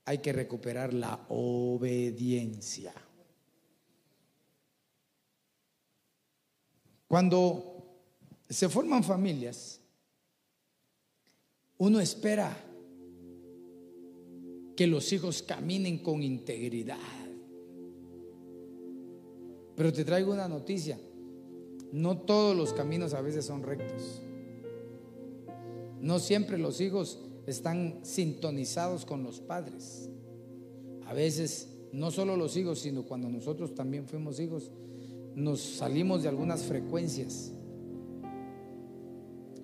hay 0.06 0.20
que 0.20 0.32
recuperar 0.32 0.94
la 0.94 1.20
obediencia. 1.28 2.94
Cuando 7.08 7.86
se 8.50 8.70
forman 8.70 9.04
familias, 9.04 9.82
uno 11.78 12.00
espera 12.00 12.56
que 14.78 14.88
los 14.88 15.12
hijos 15.12 15.42
caminen 15.42 16.00
con 16.00 16.24
integridad. 16.24 16.98
Pero 19.76 19.94
te 19.94 20.06
traigo 20.06 20.34
una 20.34 20.48
noticia. 20.48 20.98
No 21.92 22.18
todos 22.20 22.56
los 22.56 22.74
caminos 22.74 23.14
a 23.14 23.22
veces 23.22 23.46
son 23.46 23.64
rectos. 23.64 24.22
No 26.02 26.20
siempre 26.20 26.58
los 26.58 26.82
hijos 26.82 27.20
están 27.46 28.00
sintonizados 28.04 29.06
con 29.06 29.24
los 29.24 29.40
padres. 29.40 30.10
A 31.06 31.14
veces, 31.14 31.70
no 31.94 32.12
solo 32.12 32.36
los 32.36 32.58
hijos, 32.58 32.80
sino 32.80 33.04
cuando 33.04 33.30
nosotros 33.30 33.74
también 33.74 34.06
fuimos 34.06 34.40
hijos, 34.40 34.72
nos 35.34 35.62
salimos 35.62 36.24
de 36.24 36.30
algunas 36.30 36.64
frecuencias. 36.64 37.54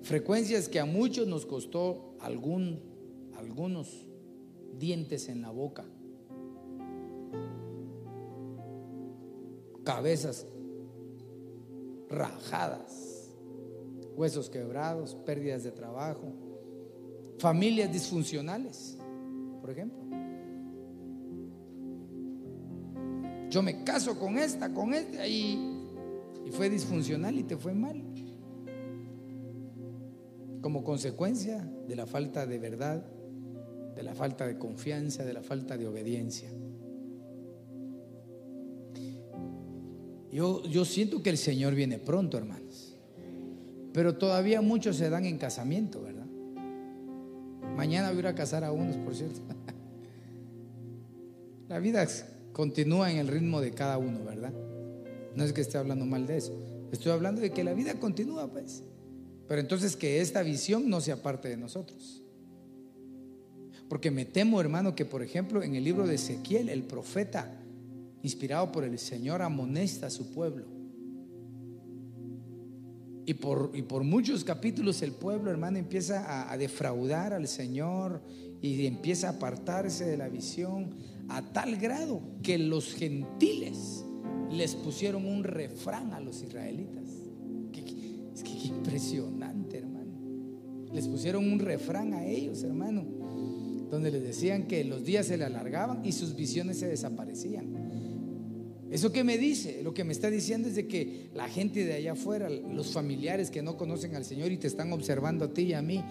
Frecuencias 0.02 0.70
que 0.70 0.80
a 0.80 0.86
muchos 0.86 1.28
nos 1.28 1.46
costó 1.46 2.16
algún, 2.20 2.80
algunos 3.36 4.08
dientes 4.80 5.28
en 5.28 5.42
la 5.42 5.50
boca. 5.50 5.86
Cabezas 9.84 10.48
rajadas, 12.14 13.34
huesos 14.16 14.50
quebrados, 14.50 15.16
pérdidas 15.26 15.64
de 15.64 15.72
trabajo, 15.72 16.34
familias 17.40 17.92
disfuncionales, 17.92 18.98
por 19.62 19.72
ejemplo. 19.72 20.00
Yo 23.50 23.62
me 23.62 23.84
caso 23.84 24.18
con 24.18 24.38
esta, 24.38 24.74
con 24.74 24.94
este, 24.94 25.28
y, 25.30 25.60
y 26.46 26.52
fue 26.52 26.70
disfuncional 26.70 27.38
y 27.38 27.44
te 27.44 27.58
fue 27.58 27.74
mal. 27.74 28.02
Como 30.62 30.84
consecuencia 30.84 31.60
de 31.88 31.96
la 31.96 32.08
falta 32.08 32.48
de 32.48 32.58
verdad, 32.58 33.06
de 33.96 34.04
la 34.04 34.16
falta 34.16 34.48
de 34.48 34.58
confianza, 34.58 35.24
de 35.24 35.34
la 35.34 35.44
falta 35.44 35.78
de 35.78 35.88
obediencia. 35.88 36.50
Yo, 40.34 40.64
yo 40.64 40.84
siento 40.84 41.22
que 41.22 41.30
el 41.30 41.38
Señor 41.38 41.76
viene 41.76 42.00
pronto, 42.00 42.40
hermanos. 42.40 42.96
Pero 43.94 44.18
todavía 44.18 44.62
muchos 44.62 44.96
se 44.96 45.12
dan 45.12 45.26
en 45.26 45.38
casamiento, 45.38 46.02
¿verdad? 46.02 46.26
Mañana 47.78 48.10
voy 48.10 48.18
a 48.18 48.20
ir 48.22 48.28
a 48.28 48.36
casar 48.36 48.64
a 48.64 48.72
unos, 48.72 48.98
por 48.98 49.14
cierto. 49.14 49.40
La 51.70 51.78
vida 51.78 52.08
continúa 52.52 53.12
en 53.12 53.18
el 53.18 53.28
ritmo 53.28 53.62
de 53.62 53.72
cada 53.72 54.00
uno, 54.00 54.24
¿verdad? 54.26 54.54
No 55.36 55.44
es 55.44 55.54
que 55.54 55.62
esté 55.62 55.78
hablando 55.78 56.06
mal 56.06 56.26
de 56.26 56.38
eso. 56.38 56.54
Estoy 56.92 57.12
hablando 57.12 57.42
de 57.42 57.52
que 57.52 57.64
la 57.64 57.74
vida 57.74 57.96
continúa, 58.00 58.48
pues. 58.48 58.84
Pero 59.48 59.62
entonces 59.62 59.96
que 59.96 60.22
esta 60.22 60.44
visión 60.44 60.90
no 60.90 61.02
sea 61.02 61.22
parte 61.22 61.48
de 61.50 61.58
nosotros. 61.58 62.22
Porque 63.88 64.12
me 64.12 64.26
temo, 64.26 64.62
hermano, 64.62 64.96
que 64.96 65.06
por 65.06 65.24
ejemplo 65.24 65.64
en 65.64 65.76
el 65.76 65.84
libro 65.84 66.06
de 66.06 66.16
Ezequiel, 66.16 66.70
el 66.70 66.84
profeta 66.84 67.63
inspirado 68.24 68.72
por 68.72 68.86
el 68.86 68.98
Señor, 68.98 69.42
amonesta 69.42 70.08
a 70.08 70.10
su 70.10 70.32
pueblo. 70.32 70.66
Y 73.26 73.36
por, 73.36 73.72
y 73.74 73.84
por 73.84 74.04
muchos 74.04 74.44
capítulos 74.44 75.02
el 75.02 75.12
pueblo, 75.12 75.52
hermano, 75.52 75.78
empieza 75.78 76.52
a, 76.52 76.58
defraudar 76.58 77.34
al 77.34 77.48
Señor 77.48 78.22
y 78.62 78.86
empieza 78.86 79.28
a 79.28 79.32
apartarse 79.34 80.06
de 80.06 80.18
la 80.18 80.28
visión 80.28 80.96
a 81.30 81.42
tal 81.54 81.78
grado 81.78 82.22
que 82.42 82.58
los 82.58 82.94
gentiles 82.94 84.04
les 84.52 84.76
pusieron 84.76 85.26
un 85.26 85.44
refrán 85.44 86.14
a 86.14 86.20
los 86.20 86.42
israelitas. 86.42 87.04
Es 88.34 88.44
que 88.44 88.52
impresionante, 88.52 89.78
hermano. 89.78 90.12
Les 90.92 91.08
pusieron 91.08 91.50
un 91.52 91.60
refrán 91.60 92.14
a 92.14 92.26
ellos, 92.26 92.64
hermano, 92.64 93.06
donde 93.90 94.12
les 94.12 94.24
decían 94.24 94.68
que 94.68 94.84
los 94.84 95.06
días 95.06 95.28
se 95.28 95.38
le 95.38 95.46
alargaban 95.46 96.04
y 96.04 96.12
sus 96.12 96.36
visiones 96.36 96.80
se 96.80 96.88
desaparecían. 96.88 97.83
¿Eso 98.94 99.12
qué 99.12 99.24
me 99.24 99.40
dice? 99.40 99.82
Lo 99.82 99.92
que 99.92 100.04
me 100.04 100.14
está 100.14 100.30
diciendo 100.30 100.68
es 100.68 100.76
de 100.76 100.88
que 100.88 101.32
la 101.34 101.50
gente 101.50 101.84
de 101.84 101.94
allá 101.94 102.12
afuera, 102.12 102.48
los 102.48 102.94
familiares 102.94 103.50
que 103.50 103.64
no 103.64 103.76
conocen 103.76 104.16
al 104.16 104.24
Señor 104.24 104.52
y 104.52 104.58
te 104.58 104.68
están 104.68 104.94
observando 104.94 105.46
a 105.46 105.48
ti 105.52 105.64
y 105.64 105.74
a 105.74 105.82
mí, 105.82 106.04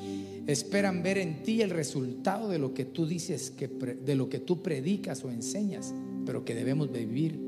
esperan 0.48 1.00
ver 1.00 1.18
en 1.18 1.44
ti 1.44 1.62
el 1.62 1.70
resultado 1.70 2.48
de 2.48 2.58
lo 2.58 2.74
que 2.74 2.84
tú 2.84 3.06
dices, 3.06 3.52
que, 3.52 3.68
de 3.68 4.16
lo 4.16 4.28
que 4.28 4.40
tú 4.40 4.64
predicas 4.64 5.24
o 5.24 5.30
enseñas, 5.30 5.94
pero 6.26 6.44
que 6.44 6.56
debemos 6.56 6.90
vivir. 6.90 7.38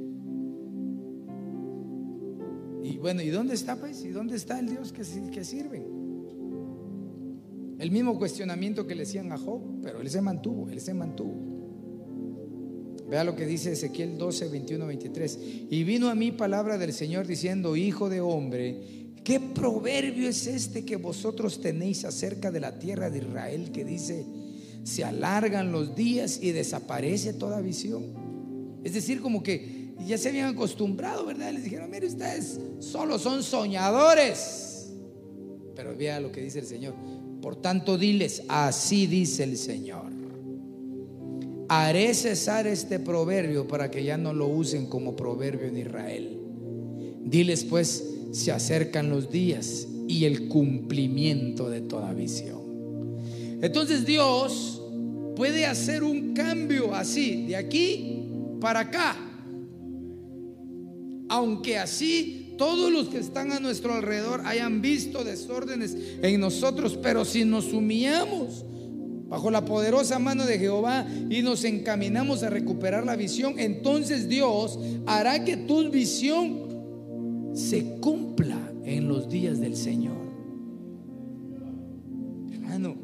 Y 2.84 2.98
bueno, 2.98 3.20
¿y 3.20 3.30
dónde 3.30 3.54
está 3.54 3.74
pues? 3.74 4.04
¿Y 4.04 4.10
dónde 4.10 4.36
está 4.36 4.60
el 4.60 4.68
Dios 4.68 4.92
que, 4.92 5.02
que 5.32 5.44
sirve? 5.44 5.84
El 7.80 7.90
mismo 7.90 8.16
cuestionamiento 8.20 8.86
que 8.86 8.94
le 8.94 9.00
decían 9.00 9.32
a 9.32 9.36
Job, 9.36 9.80
pero 9.82 10.00
él 10.00 10.08
se 10.08 10.20
mantuvo, 10.20 10.70
él 10.70 10.80
se 10.80 10.94
mantuvo. 10.94 11.53
Vea 13.08 13.22
lo 13.22 13.36
que 13.36 13.46
dice 13.46 13.72
Ezequiel 13.72 14.16
12, 14.16 14.48
21, 14.48 14.86
23. 14.86 15.38
Y 15.70 15.84
vino 15.84 16.08
a 16.08 16.14
mí 16.14 16.32
palabra 16.32 16.78
del 16.78 16.92
Señor 16.92 17.26
diciendo, 17.26 17.76
hijo 17.76 18.08
de 18.08 18.20
hombre, 18.20 19.12
¿qué 19.22 19.40
proverbio 19.40 20.28
es 20.28 20.46
este 20.46 20.84
que 20.84 20.96
vosotros 20.96 21.60
tenéis 21.60 22.04
acerca 22.04 22.50
de 22.50 22.60
la 22.60 22.78
tierra 22.78 23.10
de 23.10 23.18
Israel 23.18 23.70
que 23.72 23.84
dice, 23.84 24.24
se 24.84 25.04
alargan 25.04 25.70
los 25.70 25.94
días 25.94 26.38
y 26.42 26.52
desaparece 26.52 27.34
toda 27.34 27.60
visión? 27.60 28.04
Es 28.84 28.94
decir, 28.94 29.20
como 29.20 29.42
que 29.42 29.92
ya 30.06 30.16
se 30.16 30.30
habían 30.30 30.54
acostumbrado, 30.54 31.26
¿verdad? 31.26 31.52
Les 31.52 31.64
dijeron, 31.64 31.90
mire, 31.90 32.06
ustedes 32.06 32.58
solo 32.78 33.18
son 33.18 33.42
soñadores. 33.42 34.92
Pero 35.76 35.94
vea 35.96 36.20
lo 36.20 36.32
que 36.32 36.40
dice 36.40 36.60
el 36.60 36.66
Señor. 36.66 36.94
Por 37.42 37.56
tanto, 37.56 37.98
diles, 37.98 38.42
así 38.48 39.06
dice 39.06 39.44
el 39.44 39.58
Señor 39.58 40.13
haré 41.68 42.14
cesar 42.14 42.66
este 42.66 42.98
proverbio 42.98 43.66
para 43.66 43.90
que 43.90 44.04
ya 44.04 44.16
no 44.16 44.32
lo 44.32 44.48
usen 44.48 44.86
como 44.86 45.16
proverbio 45.16 45.66
en 45.66 45.78
Israel. 45.78 46.38
Diles 47.24 47.64
pues, 47.64 48.04
se 48.32 48.52
acercan 48.52 49.10
los 49.10 49.30
días 49.30 49.88
y 50.08 50.24
el 50.24 50.48
cumplimiento 50.48 51.70
de 51.70 51.80
toda 51.80 52.12
visión. 52.12 52.60
Entonces 53.62 54.04
Dios 54.04 54.82
puede 55.36 55.66
hacer 55.66 56.02
un 56.02 56.34
cambio 56.34 56.94
así, 56.94 57.46
de 57.46 57.56
aquí 57.56 58.28
para 58.60 58.80
acá. 58.80 59.16
Aunque 61.28 61.78
así 61.78 62.54
todos 62.58 62.92
los 62.92 63.08
que 63.08 63.18
están 63.18 63.52
a 63.52 63.60
nuestro 63.60 63.94
alrededor 63.94 64.42
hayan 64.44 64.80
visto 64.80 65.24
desórdenes 65.24 65.96
en 66.22 66.40
nosotros, 66.40 66.98
pero 67.02 67.24
si 67.24 67.44
nos 67.44 67.72
humillamos, 67.72 68.64
bajo 69.28 69.50
la 69.50 69.64
poderosa 69.64 70.18
mano 70.18 70.44
de 70.44 70.58
Jehová 70.58 71.06
y 71.30 71.42
nos 71.42 71.64
encaminamos 71.64 72.42
a 72.42 72.50
recuperar 72.50 73.04
la 73.04 73.16
visión, 73.16 73.58
entonces 73.58 74.28
Dios 74.28 74.78
hará 75.06 75.44
que 75.44 75.56
tu 75.56 75.90
visión 75.90 77.52
se 77.54 78.00
cumpla 78.00 78.58
en 78.84 79.08
los 79.08 79.28
días 79.28 79.60
del 79.60 79.76
Señor. 79.76 80.16
Hermano, 82.52 82.96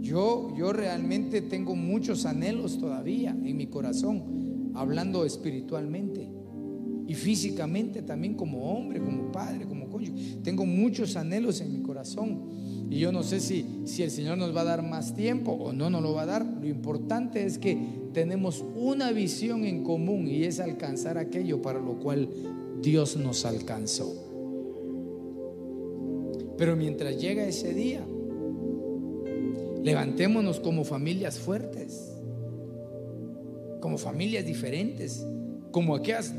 yo, 0.00 0.54
yo 0.56 0.72
realmente 0.72 1.42
tengo 1.42 1.76
muchos 1.76 2.26
anhelos 2.26 2.78
todavía 2.78 3.30
en 3.30 3.56
mi 3.56 3.66
corazón, 3.66 4.72
hablando 4.74 5.24
espiritualmente. 5.24 6.32
y 7.06 7.14
físicamente 7.14 8.02
también 8.02 8.34
como 8.34 8.70
hombre, 8.70 9.00
como 9.00 9.32
padre, 9.32 9.64
como 9.66 9.77
Tengo 10.42 10.66
muchos 10.66 11.16
anhelos 11.16 11.60
en 11.60 11.72
mi 11.72 11.82
corazón. 11.82 12.68
Y 12.90 12.98
yo 12.98 13.12
no 13.12 13.22
sé 13.22 13.40
si, 13.40 13.82
si 13.84 14.02
el 14.02 14.10
Señor 14.10 14.38
nos 14.38 14.56
va 14.56 14.62
a 14.62 14.64
dar 14.64 14.82
más 14.82 15.14
tiempo 15.14 15.52
o 15.52 15.72
no 15.72 15.90
nos 15.90 16.02
lo 16.02 16.14
va 16.14 16.22
a 16.22 16.26
dar. 16.26 16.46
Lo 16.46 16.66
importante 16.66 17.44
es 17.44 17.58
que 17.58 17.78
tenemos 18.12 18.64
una 18.74 19.12
visión 19.12 19.64
en 19.64 19.84
común 19.84 20.26
y 20.26 20.44
es 20.44 20.60
alcanzar 20.60 21.18
aquello 21.18 21.60
para 21.60 21.80
lo 21.80 21.98
cual 21.98 22.28
Dios 22.80 23.16
nos 23.16 23.44
alcanzó. 23.44 24.14
Pero 26.56 26.74
mientras 26.76 27.20
llega 27.20 27.46
ese 27.46 27.72
día, 27.72 28.04
levantémonos 29.82 30.58
como 30.60 30.84
familias 30.84 31.38
fuertes, 31.38 32.12
como 33.80 33.96
familias 33.96 34.44
diferentes, 34.44 35.24
como 35.70 35.94
aquellas 35.94 36.34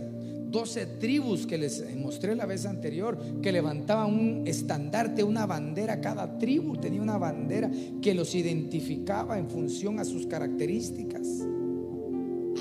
12 0.50 0.86
tribus 1.00 1.46
que 1.46 1.58
les 1.58 1.84
mostré 1.96 2.36
la 2.36 2.46
vez 2.46 2.66
anterior, 2.66 3.18
que 3.42 3.52
levantaban 3.52 4.14
un 4.14 4.48
estandarte, 4.48 5.24
una 5.24 5.46
bandera, 5.46 6.02
cada 6.02 6.38
tribu 6.38 6.78
tenía 6.78 7.02
una 7.02 7.18
bandera 7.18 7.70
que 8.02 8.14
los 8.14 8.34
identificaba 8.34 9.38
en 9.38 9.50
función 9.50 10.00
a 10.00 10.06
sus 10.06 10.26
características. 10.26 11.28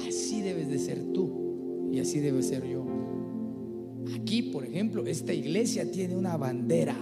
Así 0.07 0.43
debes 0.43 0.69
de 0.69 0.79
ser 0.79 1.03
tú 1.13 1.89
y 1.91 2.01
así 2.01 2.21
debe 2.21 2.43
ser 2.43 2.67
yo. 2.67 2.85
Aquí, 4.21 4.43
por 4.43 4.65
ejemplo, 4.65 5.07
esta 5.07 5.33
iglesia 5.33 5.91
tiene 5.91 6.15
una 6.17 6.37
bandera. 6.37 6.97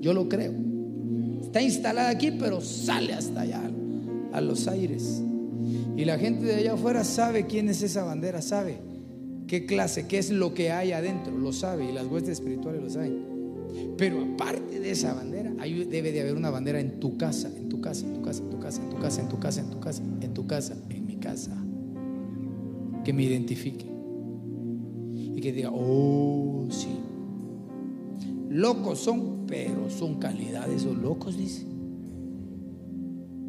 Yo 0.00 0.12
lo 0.12 0.28
creo. 0.28 0.52
Está 1.42 1.62
instalada 1.62 2.10
aquí, 2.10 2.32
pero 2.32 2.60
sale 2.60 3.14
hasta 3.14 3.42
allá, 3.42 3.70
a 4.32 4.40
los 4.40 4.68
aires. 4.68 5.22
Y 5.96 6.04
la 6.04 6.18
gente 6.18 6.44
de 6.44 6.56
allá 6.56 6.74
afuera 6.74 7.04
sabe 7.04 7.46
quién 7.46 7.68
es 7.68 7.82
esa 7.82 8.04
bandera, 8.04 8.42
sabe 8.42 8.87
qué 9.48 9.66
clase, 9.66 10.06
qué 10.06 10.18
es 10.18 10.30
lo 10.30 10.54
que 10.54 10.70
hay 10.70 10.92
adentro, 10.92 11.36
lo 11.36 11.52
sabe 11.52 11.86
y 11.88 11.92
las 11.92 12.06
huestes 12.06 12.34
espirituales 12.34 12.82
lo 12.82 12.90
saben. 12.90 13.26
Pero 13.96 14.22
aparte 14.22 14.78
de 14.78 14.90
esa 14.92 15.14
bandera, 15.14 15.50
debe 15.50 16.12
de 16.12 16.20
haber 16.20 16.36
una 16.36 16.50
bandera 16.50 16.78
en 16.78 17.00
tu 17.00 17.16
casa, 17.16 17.50
en 17.56 17.68
tu 17.68 17.80
casa, 17.80 18.06
en 18.06 18.14
tu 18.14 18.22
casa, 18.22 18.42
en 18.42 18.50
tu 18.50 18.58
casa, 18.60 18.80
en 18.80 18.88
tu 18.88 18.98
casa, 19.00 19.20
en 19.20 19.30
tu 19.30 19.40
casa, 19.40 19.60
en 19.60 19.70
tu 19.70 19.80
casa, 19.80 20.02
en 20.20 20.34
tu 20.34 20.46
casa, 20.46 20.76
en 20.90 21.06
mi 21.06 21.16
casa, 21.16 21.64
que 23.04 23.12
me 23.12 23.24
identifique. 23.24 23.86
Y 25.34 25.40
que 25.40 25.52
diga, 25.52 25.70
oh, 25.72 26.66
sí. 26.70 26.98
Locos 28.50 29.00
son, 29.00 29.46
pero 29.46 29.90
son 29.90 30.18
calidades 30.18 30.84
o 30.84 30.94
locos, 30.94 31.36
dice 31.36 31.67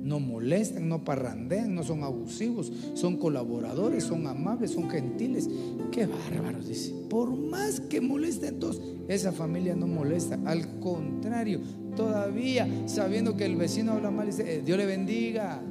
no 0.10 0.20
molestan, 0.20 0.90
no 0.90 1.04
parrandean, 1.04 1.76
no 1.76 1.84
son 1.84 2.04
abusivos, 2.04 2.74
son 2.96 3.18
colaboradores, 3.18 4.04
son 4.04 4.26
amables, 4.26 4.72
son 4.72 4.90
gentiles. 4.90 5.48
Qué 5.92 6.08
bárbaros, 6.08 6.68
dice. 6.68 6.96
Por 7.08 7.30
más 7.38 7.80
que 7.80 8.02
molesten 8.02 8.60
todos, 8.60 8.82
esa 9.08 9.32
familia 9.32 9.76
no 9.76 9.86
molesta. 9.86 10.40
Al 10.46 10.80
contrario, 10.80 11.62
todavía 11.96 12.68
sabiendo 12.88 13.38
que 13.38 13.46
el 13.46 13.56
vecino 13.56 13.92
habla 13.92 14.10
mal, 14.10 14.26
dice, 14.26 14.56
eh, 14.56 14.64
Dios 14.66 14.80
le 14.80 14.88
bendiga. 14.88 15.62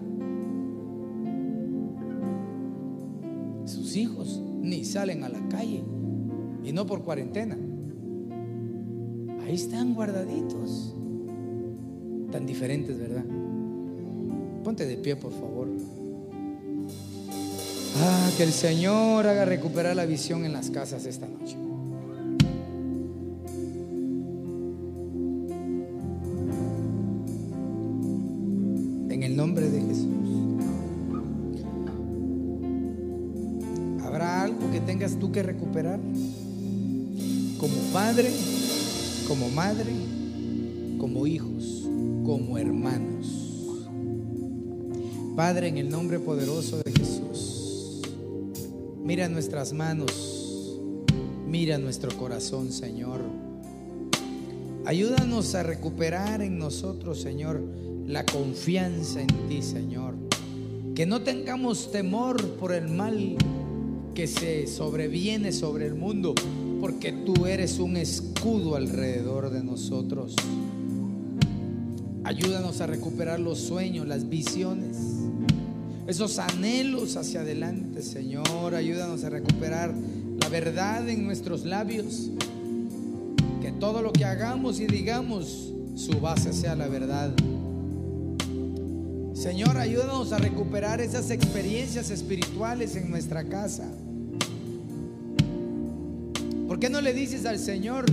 Sus 3.65 3.97
hijos 3.97 4.41
ni 4.63 4.85
salen 4.85 5.25
a 5.25 5.29
la 5.29 5.47
calle 5.49 5.83
y 6.63 6.73
no 6.73 6.87
por 6.87 7.03
cuarentena. 7.03 7.59
Ahí 9.45 9.57
están 9.57 9.95
guardaditos. 9.95 10.95
Tan 12.31 12.47
diferentes, 12.47 12.99
¿verdad? 12.99 13.25
Ponte 14.69 14.85
de 14.85 14.99
pie, 14.99 15.17
por 15.17 15.33
favor. 15.33 15.67
Ah, 18.03 18.31
que 18.37 18.43
el 18.43 18.53
Señor 18.53 19.27
haga 19.27 19.47
recuperar 19.47 19.97
la 19.97 20.05
visión 20.05 20.45
en 20.45 20.53
las 20.53 20.69
casas 20.69 21.07
esta 21.07 21.27
noche. 21.27 21.57
En 29.09 29.23
el 29.23 29.35
nombre 29.35 29.71
de 29.71 29.81
Jesús. 29.81 30.07
¿Habrá 34.05 34.43
algo 34.43 34.71
que 34.71 34.81
tengas 34.81 35.19
tú 35.19 35.33
que 35.33 35.43
recuperar? 35.43 35.99
Como 37.59 37.75
padre, 37.95 38.31
como 39.27 39.49
madre, 39.49 39.95
como 40.99 41.27
hijos, 41.27 41.89
como 42.23 42.59
hermanos. 42.59 43.18
Padre, 45.39 45.69
en 45.69 45.79
el 45.79 45.89
nombre 45.89 46.19
poderoso 46.19 46.79
de 46.79 46.91
Jesús, 46.91 48.03
mira 49.05 49.29
nuestras 49.29 49.73
manos, 49.73 50.81
mira 51.47 51.79
nuestro 51.79 52.11
corazón, 52.19 52.73
Señor. 52.73 53.21
Ayúdanos 54.85 55.55
a 55.55 55.63
recuperar 55.63 56.43
en 56.43 56.59
nosotros, 56.59 57.21
Señor, 57.21 57.63
la 58.05 58.27
confianza 58.27 59.21
en 59.21 59.29
ti, 59.49 59.63
Señor. 59.63 60.17
Que 60.97 61.07
no 61.07 61.21
tengamos 61.23 61.93
temor 61.93 62.45
por 62.57 62.73
el 62.73 62.89
mal 62.89 63.37
que 64.17 64.27
se 64.27 64.67
sobreviene 64.67 65.53
sobre 65.53 65.87
el 65.87 65.95
mundo, 65.95 66.35
porque 66.81 67.13
tú 67.13 67.47
eres 67.47 67.79
un 67.79 67.97
escudo 67.97 68.75
alrededor 68.75 69.51
de 69.51 69.63
nosotros. 69.63 70.35
Ayúdanos 72.25 72.81
a 72.81 72.89
recuperar 72.89 73.39
los 73.39 73.61
sueños, 73.61 74.09
las 74.09 74.29
visiones 74.29 75.18
esos 76.09 76.39
anhelos 76.39 77.17
hacia 77.17 77.43
adelante, 77.43 78.01
Señor. 78.01 78.75
Ayúdanos 78.75 79.25
a 79.25 79.31
recuperar 79.31 79.95
la 80.41 80.49
verdad 80.49 81.07
en 81.07 81.27
nuestros 81.27 81.67
labios. 81.67 82.31
Que 83.61 83.73
todo 83.73 84.01
lo 84.01 84.11
que 84.13 84.25
hagamos 84.25 84.81
y 84.81 84.87
digamos, 84.87 85.71
su 85.97 86.19
base 86.19 86.55
sea 86.55 86.75
la 86.75 86.89
verdad. 86.89 87.35
Señor, 89.35 89.77
ayúdanos 89.77 90.33
a 90.33 90.39
recuperar 90.39 91.03
esas 91.03 91.31
experiencias 91.31 92.11
espirituales 92.11 92.97
en 92.97 93.11
nuestra 93.11 93.45
casa. 93.45 93.87
¿Por 96.67 96.81
qué 96.81 96.89
no 96.89 97.03
le 97.03 97.13
dices 97.13 97.45
al 97.45 97.59
Señor, 97.59 98.07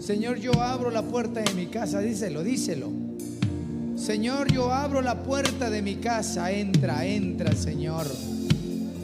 Señor, 0.00 0.38
yo 0.38 0.60
abro 0.60 0.90
la 0.90 1.02
puerta 1.02 1.40
de 1.40 1.54
mi 1.54 1.66
casa? 1.66 2.00
Díselo, 2.00 2.42
díselo. 2.42 2.99
Señor, 4.00 4.50
yo 4.50 4.72
abro 4.72 5.02
la 5.02 5.22
puerta 5.22 5.68
de 5.68 5.82
mi 5.82 5.96
casa, 5.96 6.50
entra, 6.50 7.04
entra, 7.04 7.52
Señor, 7.52 8.06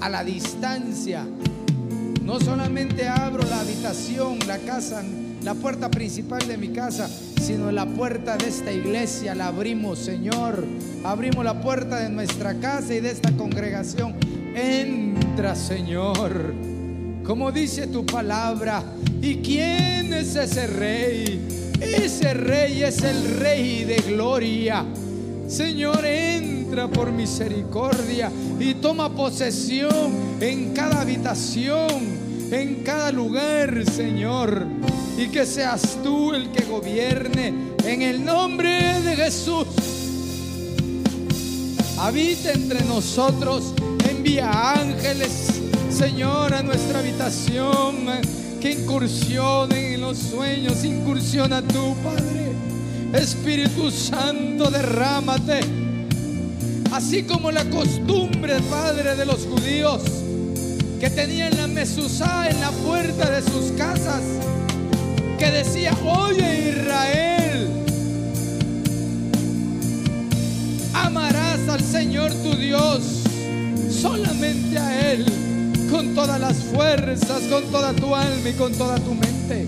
a 0.00 0.08
la 0.08 0.24
distancia. 0.24 1.26
No 2.22 2.40
solamente 2.40 3.06
abro 3.06 3.44
la 3.44 3.60
habitación, 3.60 4.38
la 4.48 4.56
casa, 4.56 5.04
la 5.42 5.52
puerta 5.52 5.90
principal 5.90 6.48
de 6.48 6.56
mi 6.56 6.68
casa, 6.68 7.10
sino 7.42 7.70
la 7.70 7.84
puerta 7.84 8.38
de 8.38 8.48
esta 8.48 8.72
iglesia 8.72 9.34
la 9.34 9.48
abrimos, 9.48 9.98
Señor. 9.98 10.64
Abrimos 11.04 11.44
la 11.44 11.60
puerta 11.60 12.00
de 12.00 12.08
nuestra 12.08 12.54
casa 12.54 12.94
y 12.94 13.00
de 13.00 13.10
esta 13.10 13.32
congregación. 13.32 14.14
Entra, 14.54 15.54
Señor. 15.54 16.54
Como 17.22 17.52
dice 17.52 17.86
tu 17.86 18.06
palabra, 18.06 18.82
¿y 19.20 19.36
quién 19.36 20.14
es 20.14 20.34
ese 20.36 20.66
rey? 20.66 21.65
Ese 21.94 22.34
rey 22.34 22.82
es 22.82 23.02
el 23.02 23.38
rey 23.38 23.84
de 23.84 23.96
gloria. 23.96 24.84
Señor, 25.48 26.04
entra 26.04 26.88
por 26.88 27.12
misericordia 27.12 28.30
y 28.58 28.74
toma 28.74 29.08
posesión 29.08 30.38
en 30.40 30.72
cada 30.74 31.02
habitación, 31.02 31.88
en 32.50 32.82
cada 32.82 33.12
lugar, 33.12 33.84
Señor. 33.90 34.66
Y 35.16 35.28
que 35.28 35.46
seas 35.46 35.98
tú 36.02 36.34
el 36.34 36.50
que 36.50 36.64
gobierne 36.64 37.54
en 37.84 38.02
el 38.02 38.24
nombre 38.24 39.00
de 39.00 39.16
Jesús. 39.16 39.66
Habita 41.98 42.52
entre 42.52 42.84
nosotros, 42.84 43.72
envía 44.10 44.72
ángeles, 44.74 45.62
Señor, 45.90 46.52
a 46.52 46.62
nuestra 46.62 46.98
habitación 46.98 48.06
que 48.72 49.94
en 49.94 50.00
los 50.00 50.18
sueños, 50.18 50.84
incursiona 50.84 51.62
tú, 51.62 51.94
Padre. 52.02 52.52
Espíritu 53.12 53.90
Santo, 53.90 54.70
derrámate. 54.70 55.60
Así 56.92 57.22
como 57.22 57.50
la 57.50 57.64
costumbre, 57.70 58.60
Padre, 58.68 59.14
de 59.14 59.24
los 59.24 59.46
judíos 59.46 60.02
que 61.00 61.10
tenían 61.10 61.56
la 61.56 61.66
mesuzá 61.66 62.48
en 62.48 62.60
la 62.60 62.70
puerta 62.70 63.30
de 63.30 63.42
sus 63.42 63.72
casas, 63.76 64.22
que 65.38 65.50
decía, 65.50 65.92
oye 66.04 66.70
Israel, 66.70 67.68
amarás 70.94 71.68
al 71.68 71.82
Señor 71.82 72.32
tu 72.32 72.56
Dios, 72.56 73.02
solamente 73.90 74.78
a 74.78 75.12
Él 75.12 75.45
con 75.90 76.14
todas 76.14 76.40
las 76.40 76.56
fuerzas, 76.56 77.42
con 77.50 77.64
toda 77.64 77.92
tu 77.92 78.14
alma 78.14 78.48
y 78.48 78.52
con 78.54 78.72
toda 78.72 78.96
tu 78.96 79.14
mente. 79.14 79.66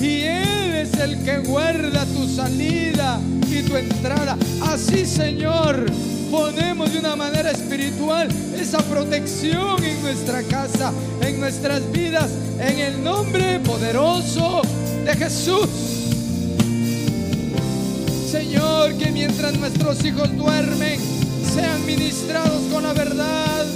y 0.00 0.22
Él 0.22 0.74
es 0.74 0.94
el 0.94 1.22
que 1.22 1.38
guarda 1.38 2.04
tu 2.06 2.28
salida 2.28 3.20
y 3.50 3.62
tu 3.62 3.76
entrada. 3.76 4.36
Así, 4.62 5.06
Señor, 5.06 5.86
ponemos 6.30 6.92
de 6.92 6.98
una 6.98 7.14
manera 7.14 7.50
espiritual 7.50 8.28
esa 8.58 8.78
protección 8.78 9.82
en 9.84 10.02
nuestra 10.02 10.42
casa, 10.42 10.92
en 11.20 11.38
nuestras 11.38 11.90
vidas, 11.92 12.30
en 12.58 12.78
el 12.78 13.04
nombre 13.04 13.60
poderoso 13.60 14.62
de 15.04 15.14
Jesús. 15.14 15.68
Señor, 18.30 18.94
que 18.94 19.12
mientras 19.12 19.58
nuestros 19.58 20.02
hijos 20.04 20.34
duermen, 20.36 20.98
sean 21.54 21.84
ministrados 21.84 22.62
con 22.72 22.82
la 22.82 22.94
verdad, 22.94 23.66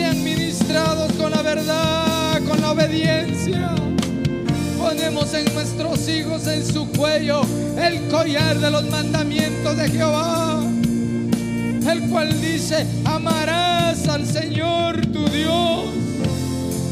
sean 0.00 0.24
ministrados 0.24 1.12
con 1.12 1.30
la 1.30 1.42
verdad, 1.42 2.40
con 2.48 2.58
la 2.58 2.70
obediencia. 2.70 3.74
Ponemos 4.78 5.34
en 5.34 5.52
nuestros 5.52 6.08
hijos 6.08 6.46
en 6.46 6.64
su 6.64 6.88
cuello 6.92 7.42
el 7.76 8.08
collar 8.08 8.58
de 8.58 8.70
los 8.70 8.88
mandamientos 8.88 9.76
de 9.76 9.90
Jehová, 9.90 10.62
el 11.86 12.00
cual 12.08 12.40
dice, 12.40 12.86
amarás 13.04 14.08
al 14.08 14.26
Señor 14.26 15.04
tu 15.08 15.28
Dios 15.28 15.84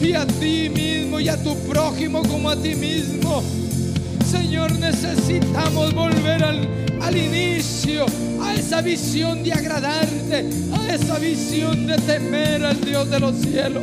y 0.02 0.12
a 0.12 0.26
ti 0.26 0.68
mismo 0.68 1.18
y 1.18 1.30
a 1.30 1.42
tu 1.42 1.56
prójimo 1.60 2.20
como 2.24 2.50
a 2.50 2.56
ti 2.56 2.74
mismo. 2.74 3.42
Señor, 4.30 4.70
necesitamos 4.72 5.94
volver 5.94 6.44
al, 6.44 6.68
al 7.00 7.16
inicio, 7.16 8.04
esa 8.68 8.82
visión 8.82 9.42
de 9.42 9.50
agradarte, 9.50 10.44
a 10.74 10.94
esa 10.94 11.18
visión 11.18 11.86
de 11.86 11.96
temer 11.96 12.62
al 12.62 12.78
Dios 12.78 13.08
de 13.10 13.18
los 13.18 13.34
cielos. 13.36 13.82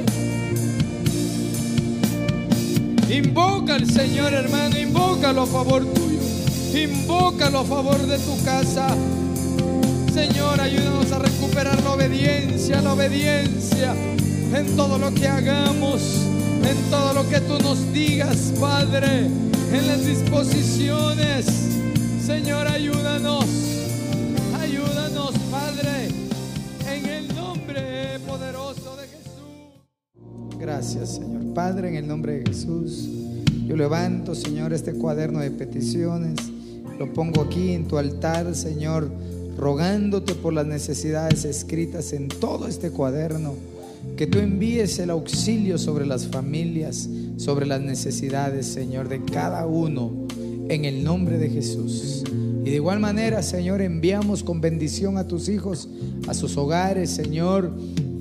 Invoca 3.09 3.73
al 3.73 3.89
Señor, 3.89 4.31
hermano, 4.31 4.77
invócalo 4.77 5.41
a 5.41 5.47
favor 5.47 5.83
tuyo, 5.85 6.19
invócalo 6.79 7.61
a 7.61 7.63
favor 7.63 7.97
de 7.97 8.19
tu 8.19 8.45
casa. 8.45 8.95
Señor, 10.13 10.61
ayúdanos 10.61 11.11
a 11.11 11.17
recuperar 11.17 11.81
la 11.81 11.89
obediencia, 11.89 12.79
la 12.79 12.93
obediencia 12.93 13.95
en 14.53 14.75
todo 14.75 14.99
lo 14.99 15.11
que 15.15 15.27
hagamos, 15.27 16.03
en 16.61 16.91
todo 16.91 17.11
lo 17.15 17.27
que 17.27 17.39
tú 17.39 17.57
nos 17.57 17.91
digas, 17.91 18.53
Padre, 18.61 19.31
en 19.73 19.87
las 19.87 20.05
disposiciones. 20.05 21.47
Señor, 22.23 22.67
ayúdanos, 22.67 23.45
Gracias, 30.65 31.17
Señor. 31.17 31.53
Padre, 31.53 31.89
en 31.89 31.95
el 31.95 32.07
nombre 32.07 32.39
de 32.39 32.45
Jesús, 32.47 33.07
yo 33.67 33.75
levanto, 33.75 34.33
Señor, 34.33 34.73
este 34.73 34.93
cuaderno 34.93 35.37
de 35.37 35.51
peticiones, 35.51 36.39
lo 36.97 37.13
pongo 37.13 37.41
aquí 37.41 37.73
en 37.73 37.87
tu 37.87 37.99
altar, 37.99 38.55
Señor, 38.55 39.07
rogándote 39.59 40.33
por 40.33 40.53
las 40.53 40.65
necesidades 40.65 41.45
escritas 41.45 42.13
en 42.13 42.29
todo 42.29 42.67
este 42.67 42.89
cuaderno 42.89 43.53
que 44.17 44.25
tú 44.25 44.39
envíes 44.39 44.97
el 44.97 45.11
auxilio 45.11 45.77
sobre 45.77 46.07
las 46.07 46.25
familias, 46.25 47.07
sobre 47.37 47.67
las 47.67 47.81
necesidades, 47.81 48.65
Señor, 48.65 49.07
de 49.07 49.23
cada 49.23 49.67
uno, 49.67 50.25
en 50.67 50.83
el 50.83 51.03
nombre 51.03 51.37
de 51.37 51.51
Jesús. 51.51 52.23
Y 52.65 52.71
de 52.71 52.75
igual 52.77 52.99
manera, 52.99 53.43
Señor, 53.43 53.83
enviamos 53.83 54.43
con 54.43 54.61
bendición 54.61 55.19
a 55.19 55.27
tus 55.27 55.47
hijos, 55.47 55.87
a 56.27 56.33
sus 56.33 56.57
hogares, 56.57 57.11
Señor, 57.11 57.69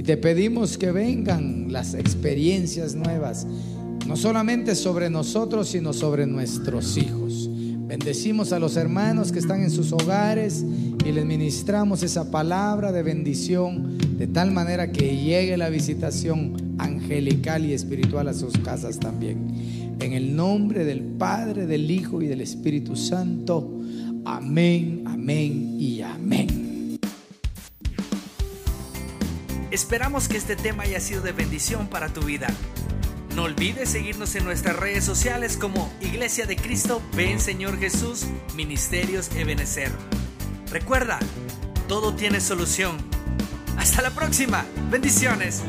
te 0.05 0.19
pedimos 0.19 0.77
que 0.77 0.93
vengan 0.93 1.73
las 1.73 1.95
experiencias 1.95 2.95
nuevas, 2.95 3.47
no 4.07 4.17
solamente 4.17 4.75
sobre 4.75 5.09
nosotros, 5.09 5.69
sino 5.69 5.95
sobre 5.95 6.27
nuestros 6.27 6.99
hijos. 6.99 7.49
Bendecimos 7.87 8.53
a 8.53 8.59
los 8.59 8.77
hermanos 8.77 9.33
que 9.33 9.39
están 9.39 9.63
en 9.63 9.71
sus 9.71 9.93
hogares 9.93 10.63
y 11.07 11.13
les 11.13 11.25
ministramos 11.25 12.03
esa 12.03 12.31
palabra 12.31 12.93
de 12.93 13.03
bendición 13.03 13.97
de 14.19 14.27
tal 14.27 14.51
manera 14.51 14.93
que 14.93 15.17
llegue 15.17 15.57
la 15.57 15.71
visitación 15.71 16.75
angelical 16.79 17.65
y 17.65 17.73
espiritual 17.73 18.29
a 18.29 18.35
sus 18.35 18.59
casas 18.59 18.99
también. 18.99 19.97
En 20.01 20.13
el 20.13 20.37
nombre 20.37 20.85
del 20.85 21.01
Padre, 21.01 21.67
del 21.67 21.91
Hijo 21.91 22.21
y 22.21 22.27
del 22.27 22.43
Espíritu 22.43 22.95
Santo. 22.95 23.81
Amén, 24.27 25.03
amén 25.07 25.77
y 25.79 26.03
amén. 26.03 26.64
Esperamos 29.75 30.29
que 30.29 30.37
este 30.37 30.55
tema 30.55 30.85
haya 30.85 31.01
sido 31.01 31.21
de 31.21 31.33
bendición 31.33 31.89
para 31.89 32.09
tu 32.09 32.21
vida. 32.21 32.47
No 33.35 33.43
olvides 33.43 33.89
seguirnos 33.89 34.37
en 34.37 34.45
nuestras 34.45 34.77
redes 34.77 35.03
sociales 35.03 35.57
como 35.57 35.93
Iglesia 36.01 36.47
de 36.47 36.55
Cristo, 36.55 37.03
Ven 37.17 37.41
Señor 37.41 37.81
Jesús, 37.81 38.27
Ministerios 38.55 39.35
Ebenecer. 39.35 39.91
Recuerda, 40.71 41.19
todo 41.89 42.15
tiene 42.15 42.41
solución. 42.41 42.99
Hasta 43.77 44.01
la 44.01 44.11
próxima. 44.11 44.65
Bendiciones. 44.93 45.65